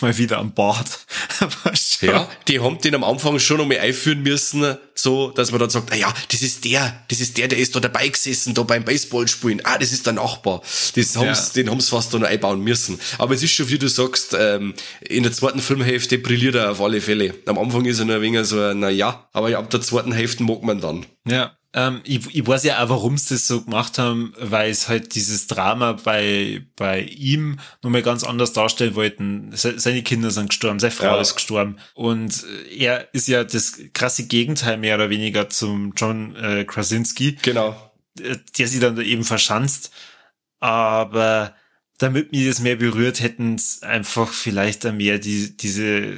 mal 0.03 0.17
wieder 0.19 0.39
am 0.39 0.53
Bart. 0.53 1.07
ja, 2.01 2.29
die 2.49 2.61
haben 2.61 2.79
den 2.81 2.95
am 2.95 3.05
Anfang 3.05 3.39
schon 3.39 3.59
noch 3.59 3.67
mal 3.67 3.79
einführen 3.79 4.23
müssen, 4.23 4.77
so, 4.95 5.31
dass 5.31 5.51
man 5.51 5.61
dann 5.61 5.71
sagt, 5.71 5.93
ah 5.93 5.97
ja, 5.97 6.13
das 6.31 6.43
ist 6.43 6.65
der, 6.65 7.03
das 7.09 7.21
ist 7.21 7.39
der, 7.39 7.49
der 7.49 7.59
ist 7.59 7.75
da 7.75 7.81
dabei 7.81 8.09
gesessen, 8.09 8.55
da 8.55 8.63
beim 8.63 8.85
Baseballspielen. 8.85 9.63
Ah, 9.65 9.79
das 9.79 9.93
ist 9.93 10.07
der 10.07 10.13
Nachbar. 10.13 10.63
Das 10.95 11.17
haben's, 11.17 11.53
ja. 11.55 11.63
Den 11.63 11.71
haben's 11.71 11.89
fast 11.89 12.13
da 12.13 12.19
noch 12.19 12.29
einbauen 12.29 12.61
müssen. 12.61 13.01
Aber 13.19 13.35
es 13.35 13.43
ist 13.43 13.53
schon, 13.53 13.69
wie 13.69 13.79
du 13.79 13.89
sagst, 13.89 14.37
ähm, 14.39 14.75
in 15.01 15.23
der 15.23 15.33
zweiten 15.33 15.61
Filmhälfte 15.61 16.19
brilliert 16.19 16.55
er 16.55 16.71
auf 16.71 16.81
alle 16.81 17.01
Fälle. 17.01 17.35
Am 17.47 17.59
Anfang 17.59 17.85
ist 17.85 17.99
er 17.99 18.05
nur 18.05 18.17
ein 18.17 18.23
wenig 18.23 18.47
so, 18.47 18.57
na 18.75 18.91
ja, 18.91 19.29
aber 19.33 19.57
ab 19.57 19.71
der 19.71 19.81
zweiten 19.81 20.13
Hälfte 20.13 20.43
mag 20.43 20.63
man 20.63 20.81
dann. 20.81 21.07
Ja. 21.27 21.57
Ähm, 21.75 22.01
ich, 22.05 22.35
ich 22.35 22.47
weiß 22.47 22.65
ja 22.65 22.83
auch, 22.83 22.91
warum 22.91 23.17
sie 23.17 23.35
das 23.35 23.47
so 23.47 23.63
gemacht 23.63 23.99
haben, 23.99 24.35
weil 24.39 24.71
es 24.71 24.89
halt 24.89 25.15
dieses 25.15 25.47
Drama 25.47 25.93
bei, 25.93 26.67
bei 26.77 27.01
ihm 27.03 27.59
nochmal 27.83 28.03
ganz 28.03 28.25
anders 28.25 28.53
darstellen 28.53 28.95
wollten. 28.95 29.51
Seine 29.55 30.03
Kinder 30.03 30.31
sind 30.31 30.51
gestorben, 30.51 30.81
seine 30.81 30.91
Frau 30.91 31.15
ja. 31.15 31.21
ist 31.21 31.35
gestorben. 31.35 31.79
Und 31.95 32.45
er 32.77 33.13
ist 33.15 33.29
ja 33.29 33.45
das 33.45 33.79
krasse 33.95 34.27
Gegenteil 34.27 34.77
mehr 34.77 34.97
oder 34.97 35.09
weniger 35.09 35.49
zum 35.49 35.95
John 35.97 36.37
äh, 36.37 36.65
Krasinski. 36.65 37.39
Genau. 37.43 37.75
Der 38.15 38.67
sie 38.67 38.81
dann 38.81 39.01
eben 39.01 39.25
verschanzt. 39.25 39.93
Aber 40.61 41.55
damit 41.97 42.33
mir 42.33 42.49
das 42.49 42.61
mehr 42.61 42.77
berührt, 42.77 43.21
hätten 43.21 43.55
es 43.55 43.83
einfach 43.83 44.31
vielleicht 44.31 44.85
mehr 44.93 45.19
die, 45.19 45.57
diese 45.57 46.17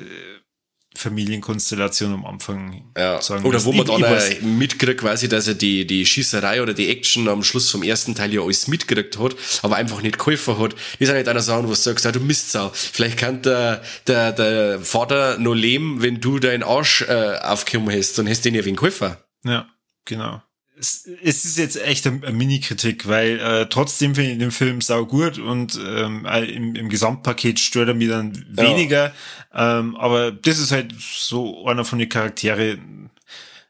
Familienkonstellation 0.96 2.12
am 2.12 2.24
Anfang 2.24 2.84
ja. 2.96 3.20
sagen. 3.20 3.44
Oder 3.44 3.64
wo 3.64 3.72
man 3.72 3.86
dann 3.86 4.02
äh, 4.02 4.40
mitkriegt 4.42 5.00
quasi, 5.00 5.28
dass 5.28 5.48
er 5.48 5.54
die, 5.54 5.86
die 5.86 6.06
Schießerei 6.06 6.62
oder 6.62 6.72
die 6.72 6.88
Action 6.88 7.28
am 7.28 7.42
Schluss 7.42 7.70
vom 7.70 7.82
ersten 7.82 8.14
Teil 8.14 8.32
ja 8.32 8.42
alles 8.42 8.68
mitgekriegt 8.68 9.18
hat, 9.18 9.36
aber 9.62 9.76
einfach 9.76 10.02
nicht 10.02 10.18
geholfen 10.18 10.58
hat. 10.58 10.72
Das 10.72 11.00
ist 11.00 11.08
ja 11.08 11.14
nicht 11.14 11.28
einer 11.28 11.40
Sache, 11.40 11.64
wo 11.64 11.68
du 11.68 11.74
sagst, 11.74 12.04
ja, 12.04 12.12
du 12.12 12.20
Mistsau. 12.20 12.70
Vielleicht 12.74 13.18
kann 13.18 13.42
der, 13.42 13.82
der, 14.06 14.32
der 14.32 14.80
Vater 14.80 15.38
noch 15.38 15.54
leben, 15.54 16.00
wenn 16.02 16.20
du 16.20 16.38
deinen 16.38 16.62
Arsch 16.62 17.02
äh, 17.02 17.38
aufgekommen 17.42 17.94
hast, 17.96 18.16
dann 18.18 18.28
hast 18.28 18.44
du 18.44 18.50
ihn 18.50 18.54
ja 18.54 18.64
wegen 18.64 18.76
geholfen. 18.76 19.16
Ja, 19.44 19.66
genau 20.04 20.42
es, 20.78 21.08
es 21.22 21.44
ist 21.44 21.58
jetzt 21.58 21.80
echt 21.82 22.06
eine, 22.06 22.32
Mini-Kritik, 22.32 23.06
weil 23.06 23.38
äh, 23.38 23.66
trotzdem 23.66 24.14
finde 24.14 24.32
ich 24.32 24.38
den 24.38 24.50
Film 24.50 24.80
sau 24.80 25.06
gut 25.06 25.38
und 25.38 25.78
ähm, 25.86 26.26
im, 26.26 26.74
im 26.74 26.88
Gesamtpaket 26.88 27.60
stört 27.60 27.88
er 27.88 27.94
mich 27.94 28.08
dann 28.08 28.44
weniger. 28.50 29.12
Ja. 29.52 29.78
Ähm, 29.78 29.96
aber 29.96 30.32
das 30.32 30.58
ist 30.58 30.72
halt 30.72 30.94
so 30.98 31.66
einer 31.66 31.84
von 31.84 31.98
den 31.98 32.08
Charaktere, 32.08 32.78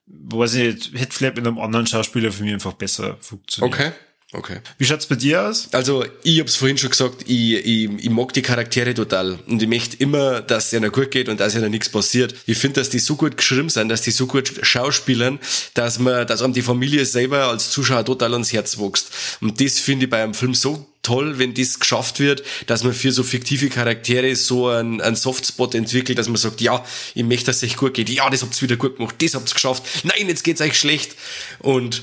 weiß 0.06 0.54
ich 0.54 0.74
nicht, 0.74 1.00
hätte 1.00 1.14
vielleicht 1.14 1.36
mit 1.36 1.46
einem 1.46 1.58
anderen 1.58 1.86
Schauspieler 1.86 2.32
für 2.32 2.42
mich 2.42 2.54
einfach 2.54 2.74
besser 2.74 3.16
funktioniert. 3.20 3.74
Okay. 3.74 3.92
Okay. 4.36 4.58
Wie 4.78 4.84
schaut's 4.84 5.06
bei 5.06 5.14
dir 5.14 5.42
aus? 5.44 5.68
Also, 5.70 6.04
ich 6.24 6.40
hab's 6.40 6.56
vorhin 6.56 6.76
schon 6.76 6.90
gesagt, 6.90 7.22
ich, 7.26 7.54
ich, 7.54 7.88
ich 7.98 8.10
mag 8.10 8.32
die 8.32 8.42
Charaktere 8.42 8.92
total. 8.92 9.38
Und 9.46 9.62
ich 9.62 9.68
möchte 9.68 9.96
immer, 9.98 10.40
dass 10.40 10.66
es 10.66 10.72
ihnen 10.72 10.90
gut 10.90 11.12
geht 11.12 11.28
und 11.28 11.38
dass 11.38 11.54
ihnen 11.54 11.70
nichts 11.70 11.88
passiert. 11.88 12.34
Ich 12.46 12.58
finde, 12.58 12.80
dass 12.80 12.90
die 12.90 12.98
so 12.98 13.14
gut 13.14 13.36
geschrieben 13.36 13.68
sind, 13.68 13.88
dass 13.90 14.02
die 14.02 14.10
so 14.10 14.26
gut 14.26 14.52
schauspielern, 14.62 15.38
dass 15.74 16.00
man, 16.00 16.26
dass 16.26 16.42
einem 16.42 16.52
die 16.52 16.62
Familie 16.62 17.06
selber 17.06 17.46
als 17.46 17.70
Zuschauer 17.70 18.04
total 18.04 18.32
ans 18.32 18.52
Herz 18.52 18.76
wächst. 18.76 19.10
Und 19.40 19.60
das 19.60 19.78
finde 19.78 20.06
ich 20.06 20.10
bei 20.10 20.24
einem 20.24 20.34
Film 20.34 20.54
so 20.54 20.84
toll, 21.02 21.38
wenn 21.38 21.54
das 21.54 21.78
geschafft 21.78 22.18
wird, 22.18 22.42
dass 22.66 22.82
man 22.82 22.92
für 22.92 23.12
so 23.12 23.22
fiktive 23.22 23.68
Charaktere 23.68 24.34
so 24.34 24.66
einen, 24.68 25.00
einen 25.00 25.14
Softspot 25.14 25.76
entwickelt, 25.76 26.18
dass 26.18 26.26
man 26.26 26.38
sagt, 26.38 26.60
ja, 26.60 26.84
ich 27.14 27.22
möchte, 27.22 27.46
dass 27.46 27.58
es 27.58 27.62
euch 27.62 27.76
gut 27.76 27.94
geht. 27.94 28.10
Ja, 28.10 28.28
das 28.30 28.42
habt's 28.42 28.62
wieder 28.62 28.76
gut 28.76 28.96
gemacht. 28.96 29.14
Das 29.20 29.34
habt's 29.34 29.54
geschafft. 29.54 29.84
Nein, 30.02 30.26
jetzt 30.26 30.42
geht's 30.42 30.60
euch 30.60 30.76
schlecht. 30.76 31.14
Und 31.60 32.02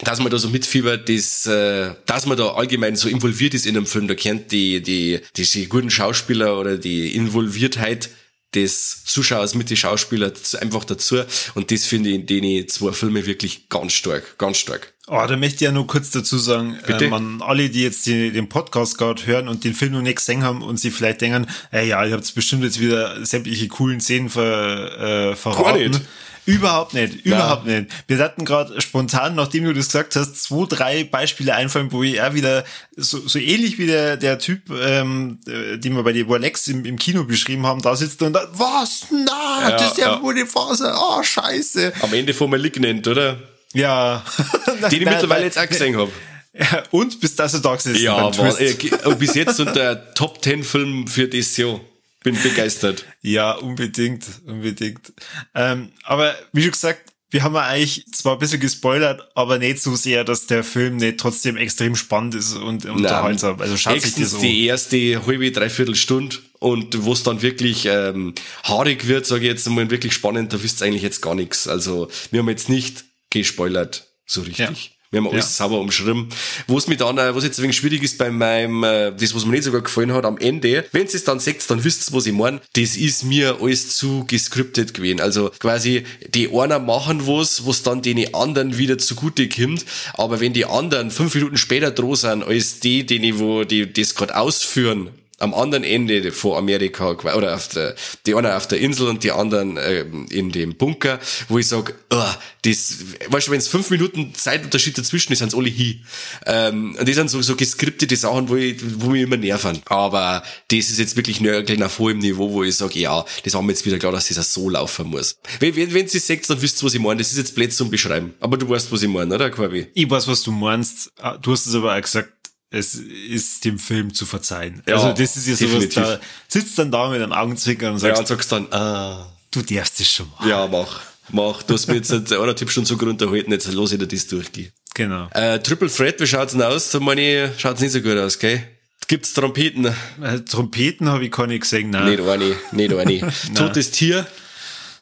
dass 0.00 0.18
man 0.20 0.30
da 0.30 0.38
so 0.38 0.48
mitfiebert, 0.48 1.08
das, 1.08 1.46
äh, 1.46 1.94
dass 2.06 2.26
man 2.26 2.36
da 2.36 2.54
allgemein 2.54 2.96
so 2.96 3.08
involviert 3.08 3.54
ist 3.54 3.66
in 3.66 3.76
einem 3.76 3.86
Film, 3.86 4.08
da 4.08 4.14
kennt 4.14 4.52
die, 4.52 4.82
die, 4.82 5.20
die 5.36 5.68
guten 5.68 5.90
Schauspieler 5.90 6.58
oder 6.58 6.76
die 6.76 7.14
Involviertheit 7.14 8.10
des 8.54 9.04
Zuschauers 9.04 9.54
mit 9.54 9.70
den 9.70 9.76
Schauspielern 9.76 10.32
einfach 10.60 10.84
dazu. 10.84 11.22
Und 11.54 11.70
das 11.70 11.86
finde 11.86 12.10
ich 12.10 12.16
in 12.16 12.26
den 12.26 12.68
zwei 12.68 12.92
Filme 12.92 13.24
wirklich 13.24 13.68
ganz 13.68 13.92
stark, 13.92 14.36
ganz 14.38 14.58
stark. 14.58 14.92
Oh, 15.08 15.24
da 15.26 15.36
möchte 15.36 15.56
ich 15.56 15.60
ja 15.62 15.72
nur 15.72 15.86
kurz 15.86 16.10
dazu 16.10 16.38
sagen, 16.38 16.78
Bitte? 16.86 17.06
ähm, 17.06 17.12
an 17.14 17.42
alle, 17.42 17.70
die 17.70 17.82
jetzt 17.82 18.06
die, 18.06 18.30
den 18.30 18.48
Podcast 18.48 18.98
gerade 18.98 19.26
hören 19.26 19.48
und 19.48 19.64
den 19.64 19.74
Film 19.74 19.92
noch 19.92 20.02
nicht 20.02 20.16
gesehen 20.16 20.44
haben 20.44 20.62
und 20.62 20.78
sie 20.78 20.90
vielleicht 20.90 21.22
denken, 21.22 21.46
äh, 21.72 21.86
ja, 21.86 22.04
ihr 22.04 22.12
habt 22.12 22.34
bestimmt 22.34 22.62
jetzt 22.62 22.78
wieder 22.78 23.24
sämtliche 23.24 23.68
coolen 23.68 24.00
Szenen 24.00 24.28
ver, 24.28 25.30
äh, 25.32 25.36
verraten. 25.36 25.64
Gar 25.64 25.88
nicht. 25.88 26.00
Überhaupt 26.44 26.92
nicht, 26.94 27.24
überhaupt 27.24 27.66
nicht. 27.66 27.86
Wir 28.08 28.18
hatten 28.18 28.44
gerade 28.44 28.80
spontan, 28.80 29.36
nachdem 29.36 29.64
du 29.64 29.72
das 29.72 29.86
gesagt 29.86 30.16
hast, 30.16 30.42
zwei, 30.42 30.66
drei 30.68 31.04
Beispiele 31.04 31.54
einfallen, 31.54 31.92
wo 31.92 32.02
ich 32.02 32.20
auch 32.20 32.34
wieder 32.34 32.64
so, 32.96 33.26
so 33.28 33.38
ähnlich 33.38 33.78
wie 33.78 33.86
der, 33.86 34.16
der 34.16 34.38
Typ, 34.40 34.62
ähm, 34.70 35.38
äh, 35.46 35.78
den 35.78 35.94
wir 35.94 36.02
bei 36.02 36.12
die 36.12 36.22
Lex 36.22 36.66
im, 36.66 36.84
im 36.84 36.98
Kino 36.98 37.24
beschrieben 37.24 37.64
haben, 37.66 37.80
da 37.80 37.94
sitzt 37.94 38.22
und 38.22 38.32
da, 38.32 38.48
was? 38.54 39.06
Na, 39.10 39.70
Ja, 39.70 39.76
das 39.76 39.92
ist 39.92 39.98
ja 39.98 40.14
ja. 40.14 40.22
wohl 40.22 40.34
die 40.34 40.46
Phase. 40.46 40.92
Oh, 40.96 41.22
scheiße. 41.22 41.92
Am 42.00 42.12
Ende 42.12 42.34
von 42.34 42.50
Malignant, 42.50 43.06
oder? 43.06 43.38
Ja. 43.72 44.24
Die 44.90 44.96
ich 44.98 45.04
mittlerweile 45.04 45.44
jetzt 45.44 45.58
auch 45.58 45.68
gesehen 45.68 45.96
habe. 45.96 46.10
Ja, 46.54 46.82
und 46.90 47.20
bis 47.20 47.34
das 47.34 47.52
du 47.52 47.58
da 47.60 47.74
gesessen 47.74 48.02
Ja, 48.02 48.36
war, 48.36 48.60
äh, 48.60 48.74
bis 49.18 49.34
jetzt 49.34 49.58
unter 49.60 50.12
Top 50.14 50.42
10 50.42 50.64
Film 50.64 51.06
für 51.06 51.28
das 51.28 51.56
Jahr. 51.56 51.80
Bin 52.22 52.40
begeistert. 52.42 53.04
Ja, 53.20 53.52
unbedingt, 53.52 54.26
unbedingt. 54.46 55.12
Ähm, 55.54 55.90
aber 56.04 56.34
wie 56.52 56.62
schon 56.62 56.72
gesagt, 56.72 57.12
wir 57.32 57.42
haben 57.42 57.54
ja 57.54 57.62
eigentlich 57.62 58.06
zwar 58.12 58.34
ein 58.34 58.38
bisschen 58.38 58.60
gespoilert, 58.60 59.22
aber 59.34 59.58
nicht 59.58 59.80
so 59.80 59.96
sehr, 59.96 60.22
dass 60.22 60.46
der 60.46 60.62
Film 60.62 60.98
nicht 60.98 61.18
trotzdem 61.18 61.56
extrem 61.56 61.96
spannend 61.96 62.34
ist 62.34 62.54
und 62.54 62.84
unterhaltsam. 62.84 63.58
Also 63.58 63.76
schaut 63.78 64.02
sich 64.02 64.14
das 64.14 64.34
an. 64.34 64.42
die 64.42 64.66
erste 64.66 65.26
halbe, 65.26 65.50
dreiviertel 65.50 65.94
Stunde 65.94 66.36
und 66.58 67.04
wo 67.04 67.14
es 67.14 67.22
dann 67.22 67.40
wirklich 67.40 67.86
ähm, 67.86 68.34
haarig 68.64 69.08
wird, 69.08 69.24
sage 69.26 69.42
ich 69.42 69.48
jetzt 69.48 69.68
mal 69.68 69.90
wirklich 69.90 70.12
spannend, 70.12 70.52
da 70.52 70.62
wisst 70.62 70.82
ihr 70.82 70.86
eigentlich 70.86 71.02
jetzt 71.02 71.22
gar 71.22 71.34
nichts. 71.34 71.66
Also 71.66 72.08
wir 72.30 72.40
haben 72.40 72.50
jetzt 72.50 72.68
nicht 72.68 73.04
gespoilert, 73.30 74.08
so 74.26 74.42
richtig. 74.42 74.91
Wir 75.12 75.20
haben 75.20 75.28
alles 75.28 75.44
Ja. 75.58 75.64
sauber 75.66 75.78
umschrieben. 75.78 76.28
Wo 76.66 76.78
es 76.78 76.88
mir 76.88 76.96
dann, 76.96 77.18
äh, 77.18 77.34
was 77.34 77.44
jetzt 77.44 77.58
ein 77.58 77.64
wenig 77.64 77.76
schwierig 77.76 78.02
ist 78.02 78.16
bei 78.18 78.30
meinem, 78.30 78.82
äh, 78.82 79.12
das, 79.12 79.34
was 79.34 79.44
mir 79.44 79.52
nicht 79.52 79.64
sogar 79.64 79.82
gefallen 79.82 80.12
hat, 80.12 80.24
am 80.24 80.38
Ende, 80.38 80.86
wenn 80.92 81.02
ihr 81.06 81.14
es 81.14 81.22
dann 81.24 81.38
seht, 81.38 81.68
dann 81.70 81.84
wisst 81.84 82.10
ihr, 82.10 82.16
was 82.16 82.26
ich 82.26 82.32
meine. 82.32 82.60
Das 82.72 82.96
ist 82.96 83.22
mir 83.22 83.58
alles 83.60 83.96
zu 83.96 84.24
gescriptet 84.26 84.94
gewesen. 84.94 85.20
Also 85.20 85.50
quasi, 85.58 86.04
die 86.34 86.48
einer 86.50 86.78
machen 86.78 87.26
was, 87.26 87.66
was 87.66 87.82
dann 87.82 88.00
den 88.02 88.34
anderen 88.34 88.78
wieder 88.78 88.96
zugute 88.98 89.48
kommt. 89.48 89.84
Aber 90.14 90.40
wenn 90.40 90.54
die 90.54 90.64
anderen 90.64 91.10
fünf 91.10 91.34
Minuten 91.34 91.58
später 91.58 91.90
dran 91.90 92.16
sind, 92.16 92.42
als 92.44 92.80
die, 92.80 93.04
die, 93.04 93.38
wo 93.38 93.64
die 93.64 93.92
das 93.92 94.14
gerade 94.14 94.34
ausführen, 94.36 95.10
am 95.42 95.54
anderen 95.54 95.84
Ende 95.84 96.30
von 96.32 96.56
Amerika 96.56 97.10
oder 97.10 97.54
auf 97.54 97.68
der, 97.68 97.94
die 98.26 98.34
einen 98.34 98.52
auf 98.52 98.68
der 98.68 98.78
Insel 98.78 99.08
und 99.08 99.24
die 99.24 99.32
anderen 99.32 99.76
ähm, 99.80 100.26
in 100.30 100.52
dem 100.52 100.76
Bunker, 100.76 101.18
wo 101.48 101.58
ich 101.58 101.68
sag, 101.68 101.94
oh, 102.10 102.24
das, 102.62 102.96
weißt 103.28 103.48
du, 103.48 103.50
wenn 103.50 103.58
es 103.58 103.68
fünf 103.68 103.90
Minuten 103.90 104.34
Zeitunterschied 104.34 104.96
dazwischen 104.96 105.32
ist, 105.32 105.40
sind 105.40 105.54
alle 105.54 105.68
hin. 105.68 106.04
Ähm, 106.46 106.96
und 106.98 107.08
das 107.08 107.16
sind 107.16 107.28
so, 107.28 107.42
so 107.42 107.56
geskriptete 107.56 108.14
Sachen, 108.16 108.48
wo, 108.48 108.56
ich, 108.56 108.76
wo 109.00 109.10
mich 109.10 109.22
immer 109.22 109.36
nerven. 109.36 109.80
Aber 109.86 110.44
das 110.70 110.90
ist 110.90 110.98
jetzt 110.98 111.16
wirklich 111.16 111.40
nörgeln 111.40 111.82
auf 111.82 111.98
hohem 111.98 112.18
Niveau, 112.18 112.52
wo 112.52 112.62
ich 112.62 112.76
sage, 112.76 113.00
ja, 113.00 113.24
das 113.44 113.54
haben 113.54 113.66
wir 113.66 113.72
jetzt 113.72 113.84
wieder 113.84 113.98
klar, 113.98 114.12
dass 114.12 114.28
das 114.28 114.38
auch 114.38 114.42
so 114.42 114.70
laufen 114.70 115.08
muss. 115.08 115.38
Wenn, 115.58 115.74
wenn, 115.74 115.92
wenn 115.92 116.06
Sie 116.06 116.20
seht, 116.20 116.48
dann 116.48 116.62
wisst 116.62 116.82
ihr, 116.82 116.86
was 116.86 116.94
ich 116.94 117.00
meine. 117.00 117.18
Das 117.18 117.32
ist 117.32 117.38
jetzt 117.38 117.54
blöd 117.54 117.72
zum 117.72 117.90
Beschreiben. 117.90 118.34
Aber 118.40 118.56
du 118.56 118.68
weißt, 118.68 118.92
was 118.92 119.02
ich 119.02 119.08
meine, 119.08 119.34
oder, 119.34 119.50
Quabi? 119.50 119.88
Ich 119.94 120.08
weiß, 120.08 120.28
was 120.28 120.42
du 120.42 120.52
meinst. 120.52 121.10
Ah, 121.18 121.36
Du 121.36 121.52
hast 121.52 121.66
es 121.66 121.74
aber 121.74 121.96
auch 121.96 122.00
gesagt, 122.00 122.32
es 122.72 122.94
ist 122.94 123.64
dem 123.64 123.78
Film 123.78 124.12
zu 124.14 124.26
verzeihen. 124.26 124.82
Ja, 124.88 124.96
also 124.96 125.08
das 125.12 125.36
ist 125.36 125.46
ja 125.46 125.54
sowas, 125.54 125.72
definitiv. 125.84 125.94
da 126.02 126.20
sitzt 126.48 126.78
dann 126.78 126.90
da 126.90 127.08
mit 127.10 127.22
einem 127.22 127.32
Augenzwinkern 127.32 127.92
und 127.94 128.02
Ja, 128.02 128.08
sagst, 128.16 128.20
und 128.22 128.26
sagst 128.28 128.52
dann, 128.52 128.66
ah, 128.72 129.26
du 129.50 129.62
darfst 129.62 130.00
es 130.00 130.10
schon 130.10 130.26
mal. 130.40 130.48
ja, 130.48 130.66
mach. 130.66 131.00
Mach, 131.30 131.62
du 131.62 131.74
hast 131.74 131.86
mir 131.86 131.94
jetzt 131.94 132.12
eineinhalb 132.12 132.68
Stunden 132.70 132.86
sogar 132.86 133.08
unterhalten, 133.08 133.52
jetzt 133.52 133.72
los 133.72 133.92
ich 133.92 133.98
dir 133.98 134.06
das 134.08 134.26
durchgehen. 134.26 134.72
Genau. 134.94 135.28
Äh, 135.32 135.60
Triple 135.60 135.88
Threat, 135.88 136.20
wie 136.20 136.26
schaut's 136.26 136.52
denn 136.52 136.62
aus? 136.62 136.90
So 136.90 137.00
meine, 137.00 137.52
schaut's 137.56 137.80
nicht 137.80 137.92
so 137.92 138.00
gut 138.00 138.16
aus, 138.18 138.38
gell? 138.38 138.62
Gibt's 139.08 139.32
Trompeten? 139.32 139.86
Äh, 140.22 140.40
Trompeten 140.48 141.08
habe 141.08 141.24
ich 141.24 141.30
gar 141.30 141.46
nicht 141.46 141.62
gesehen. 141.62 141.90
Nein. 141.90 142.10
Nicht 142.16 142.20
eine, 142.28 142.56
nicht 142.72 142.92
eine. 142.94 143.32
Totes 143.54 143.90
Tier? 143.92 144.26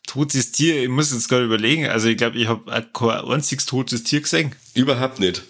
Totes 0.07 0.53
Tier, 0.53 0.83
ich 0.83 0.89
muss 0.89 1.13
jetzt 1.13 1.29
gerade 1.29 1.45
überlegen. 1.45 1.87
Also 1.89 2.09
ich 2.09 2.17
glaube, 2.17 2.37
ich 2.39 2.47
habe 2.49 2.87
kein 2.93 3.25
einziges 3.31 3.67
totes 3.67 4.03
Tier 4.05 4.21
gesehen. 4.21 4.55
Überhaupt 4.75 5.21
nicht. 5.21 5.43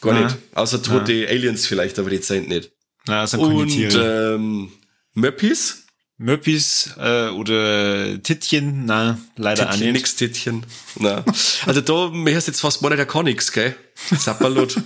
Gar 0.00 0.14
Nein. 0.14 0.24
nicht. 0.24 0.36
Außer 0.54 0.82
tote 0.82 1.26
Aliens 1.28 1.66
vielleicht, 1.66 1.98
aber 1.98 2.10
die 2.10 2.18
sind 2.18 2.48
nicht. 2.48 2.70
Nein, 3.06 3.22
das 3.22 3.30
sind 3.32 3.40
Und 3.40 3.68
Tiere. 3.68 4.34
ähm, 4.34 4.70
Möppis? 5.14 5.84
Möppis 6.20 6.90
äh, 6.98 7.28
oder 7.28 8.20
Tittchen, 8.22 8.86
nein, 8.86 9.18
leider 9.36 9.66
auch 9.66 9.70
Tittchen, 9.70 9.86
nicht. 9.92 10.00
nix 10.00 10.16
Tittchen. 10.16 10.66
Na. 10.96 11.24
Also 11.64 11.80
da 11.80 12.10
hörst 12.12 12.48
jetzt 12.48 12.60
fast 12.60 12.82
mal 12.82 12.88
nicht, 12.88 12.98
der 12.98 13.06
kann 13.06 13.24
nix, 13.24 13.52
gell? 13.52 13.76
Sapperlot. 14.18 14.80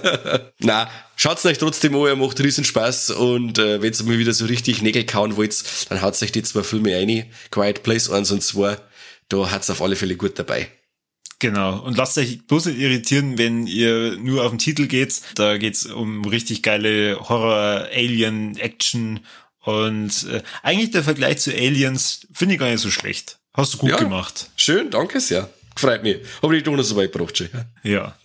Na, 0.58 0.90
schaut's 1.16 1.44
euch 1.46 1.56
trotzdem 1.56 1.96
an, 1.96 2.06
er 2.06 2.16
macht 2.16 2.38
riesen 2.40 2.64
Spaß 2.64 3.10
und 3.12 3.58
äh, 3.58 3.80
wenn's 3.80 4.02
mal 4.02 4.18
wieder 4.18 4.34
so 4.34 4.44
richtig 4.44 4.82
Nägel 4.82 5.04
kauen 5.06 5.36
wollt, 5.36 5.64
dann 5.88 6.02
haut 6.02 6.20
euch 6.22 6.32
die 6.32 6.42
zwei 6.42 6.62
Filme 6.62 6.94
rein. 6.94 7.24
Quiet 7.50 7.82
Place 7.82 8.10
1 8.10 8.30
und 8.32 8.42
2. 8.42 8.76
Da 9.30 9.50
hat's 9.50 9.70
auf 9.70 9.80
alle 9.80 9.96
Fälle 9.96 10.16
gut 10.16 10.38
dabei. 10.38 10.68
Genau. 11.44 11.78
Und 11.80 11.98
lasst 11.98 12.16
euch 12.16 12.46
bloß 12.46 12.66
nicht 12.66 12.78
irritieren, 12.78 13.36
wenn 13.36 13.66
ihr 13.66 14.16
nur 14.16 14.44
auf 14.44 14.50
den 14.50 14.58
Titel 14.58 14.86
geht. 14.86 15.20
Da 15.34 15.58
geht's 15.58 15.84
um 15.84 16.24
richtig 16.24 16.62
geile 16.62 17.18
Horror, 17.28 17.86
Alien, 17.92 18.56
Action 18.56 19.20
und 19.60 20.26
äh, 20.30 20.42
eigentlich 20.62 20.90
der 20.92 21.04
Vergleich 21.04 21.38
zu 21.38 21.50
Aliens 21.52 22.26
finde 22.32 22.54
ich 22.54 22.60
gar 22.60 22.70
nicht 22.70 22.80
so 22.80 22.90
schlecht. 22.90 23.38
Hast 23.52 23.74
du 23.74 23.78
gut 23.78 23.90
Ja. 23.90 23.96
gemacht. 23.98 24.48
Schön, 24.56 24.90
danke 24.90 25.20
sehr. 25.20 25.50
Freut 25.76 26.02
mich. 26.02 26.16
Hab 26.42 26.50
ich 26.52 26.64
noch 26.64 26.82
so 26.82 26.96
weit 26.96 27.12
gebracht 27.12 27.36
schon. 27.36 27.48
Ja. 27.82 28.16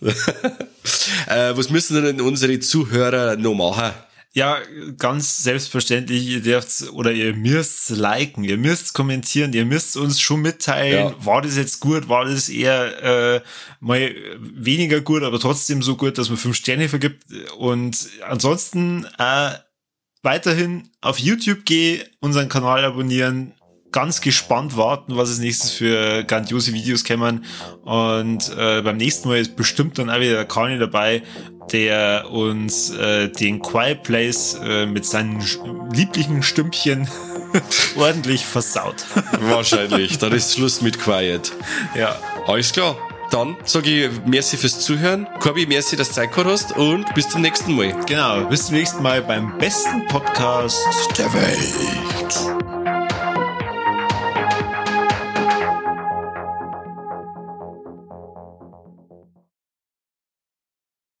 Äh, 1.26 1.54
was 1.56 1.68
müssen 1.68 2.02
denn 2.02 2.20
unsere 2.22 2.58
Zuhörer 2.58 3.36
noch 3.36 3.52
machen? 3.54 3.92
Ja, 4.32 4.58
ganz 4.96 5.42
selbstverständlich, 5.42 6.24
ihr 6.24 6.40
dürft 6.40 6.88
oder 6.92 7.10
ihr 7.10 7.34
müsst 7.34 7.90
liken, 7.90 8.44
ihr 8.44 8.58
müsst 8.58 8.94
kommentieren, 8.94 9.52
ihr 9.52 9.64
müsst 9.64 9.96
uns 9.96 10.20
schon 10.20 10.40
mitteilen, 10.40 11.08
Ja. 11.08 11.26
war 11.26 11.42
das 11.42 11.56
jetzt 11.56 11.80
gut, 11.80 12.08
war 12.08 12.24
das 12.26 12.48
eher 12.48 13.02
äh, 13.36 13.40
mal 13.80 14.14
weniger 14.38 15.00
gut, 15.00 15.24
aber 15.24 15.40
trotzdem 15.40 15.82
so 15.82 15.96
gut, 15.96 16.16
dass 16.16 16.28
man 16.28 16.38
fünf 16.38 16.54
Sterne 16.56 16.88
vergibt. 16.88 17.24
Und 17.58 18.08
ansonsten 18.24 19.04
äh, 19.18 19.50
weiterhin 20.22 20.90
auf 21.00 21.18
YouTube 21.18 21.64
geh, 21.64 22.04
unseren 22.20 22.48
Kanal 22.48 22.84
abonnieren, 22.84 23.54
ganz 23.92 24.20
gespannt 24.20 24.76
warten, 24.76 25.16
was 25.16 25.30
als 25.30 25.38
nächstes 25.38 25.72
für 25.72 26.24
grandiose 26.24 26.72
Videos 26.72 27.04
kämen. 27.04 27.44
Und 27.84 28.50
äh, 28.56 28.82
beim 28.82 28.96
nächsten 28.96 29.28
Mal 29.28 29.38
ist 29.38 29.56
bestimmt 29.56 29.98
dann 29.98 30.10
auch 30.10 30.20
wieder 30.20 30.34
der 30.34 30.44
Kani 30.44 30.78
dabei, 30.78 31.22
der 31.72 32.30
uns 32.30 32.90
äh, 32.90 33.28
den 33.28 33.60
Quiet 33.62 34.02
Place 34.02 34.58
äh, 34.62 34.86
mit 34.86 35.04
seinen 35.04 35.42
lieblichen 35.92 36.42
Stümpchen 36.42 37.08
ordentlich 37.96 38.44
versaut. 38.44 39.04
Wahrscheinlich. 39.40 40.18
Dann 40.18 40.32
ist 40.32 40.54
Schluss 40.54 40.80
mit 40.80 40.98
Quiet. 40.98 41.52
ja. 41.94 42.16
Alles 42.46 42.72
klar. 42.72 42.96
Dann 43.30 43.56
sage 43.64 44.06
ich 44.06 44.10
merci 44.26 44.56
fürs 44.56 44.80
Zuhören. 44.80 45.28
Corby, 45.38 45.66
merci, 45.66 45.96
dass 45.96 46.08
du 46.08 46.14
Zeit 46.14 46.32
gehabt 46.32 46.50
hast 46.50 46.76
und 46.76 47.14
bis 47.14 47.28
zum 47.28 47.42
nächsten 47.42 47.76
Mal. 47.76 47.94
Genau. 48.06 48.44
Bis 48.46 48.66
zum 48.66 48.74
nächsten 48.74 49.02
Mal 49.02 49.22
beim 49.22 49.56
besten 49.58 50.04
Podcast 50.08 50.78
der 51.16 51.32
Welt. 51.32 52.49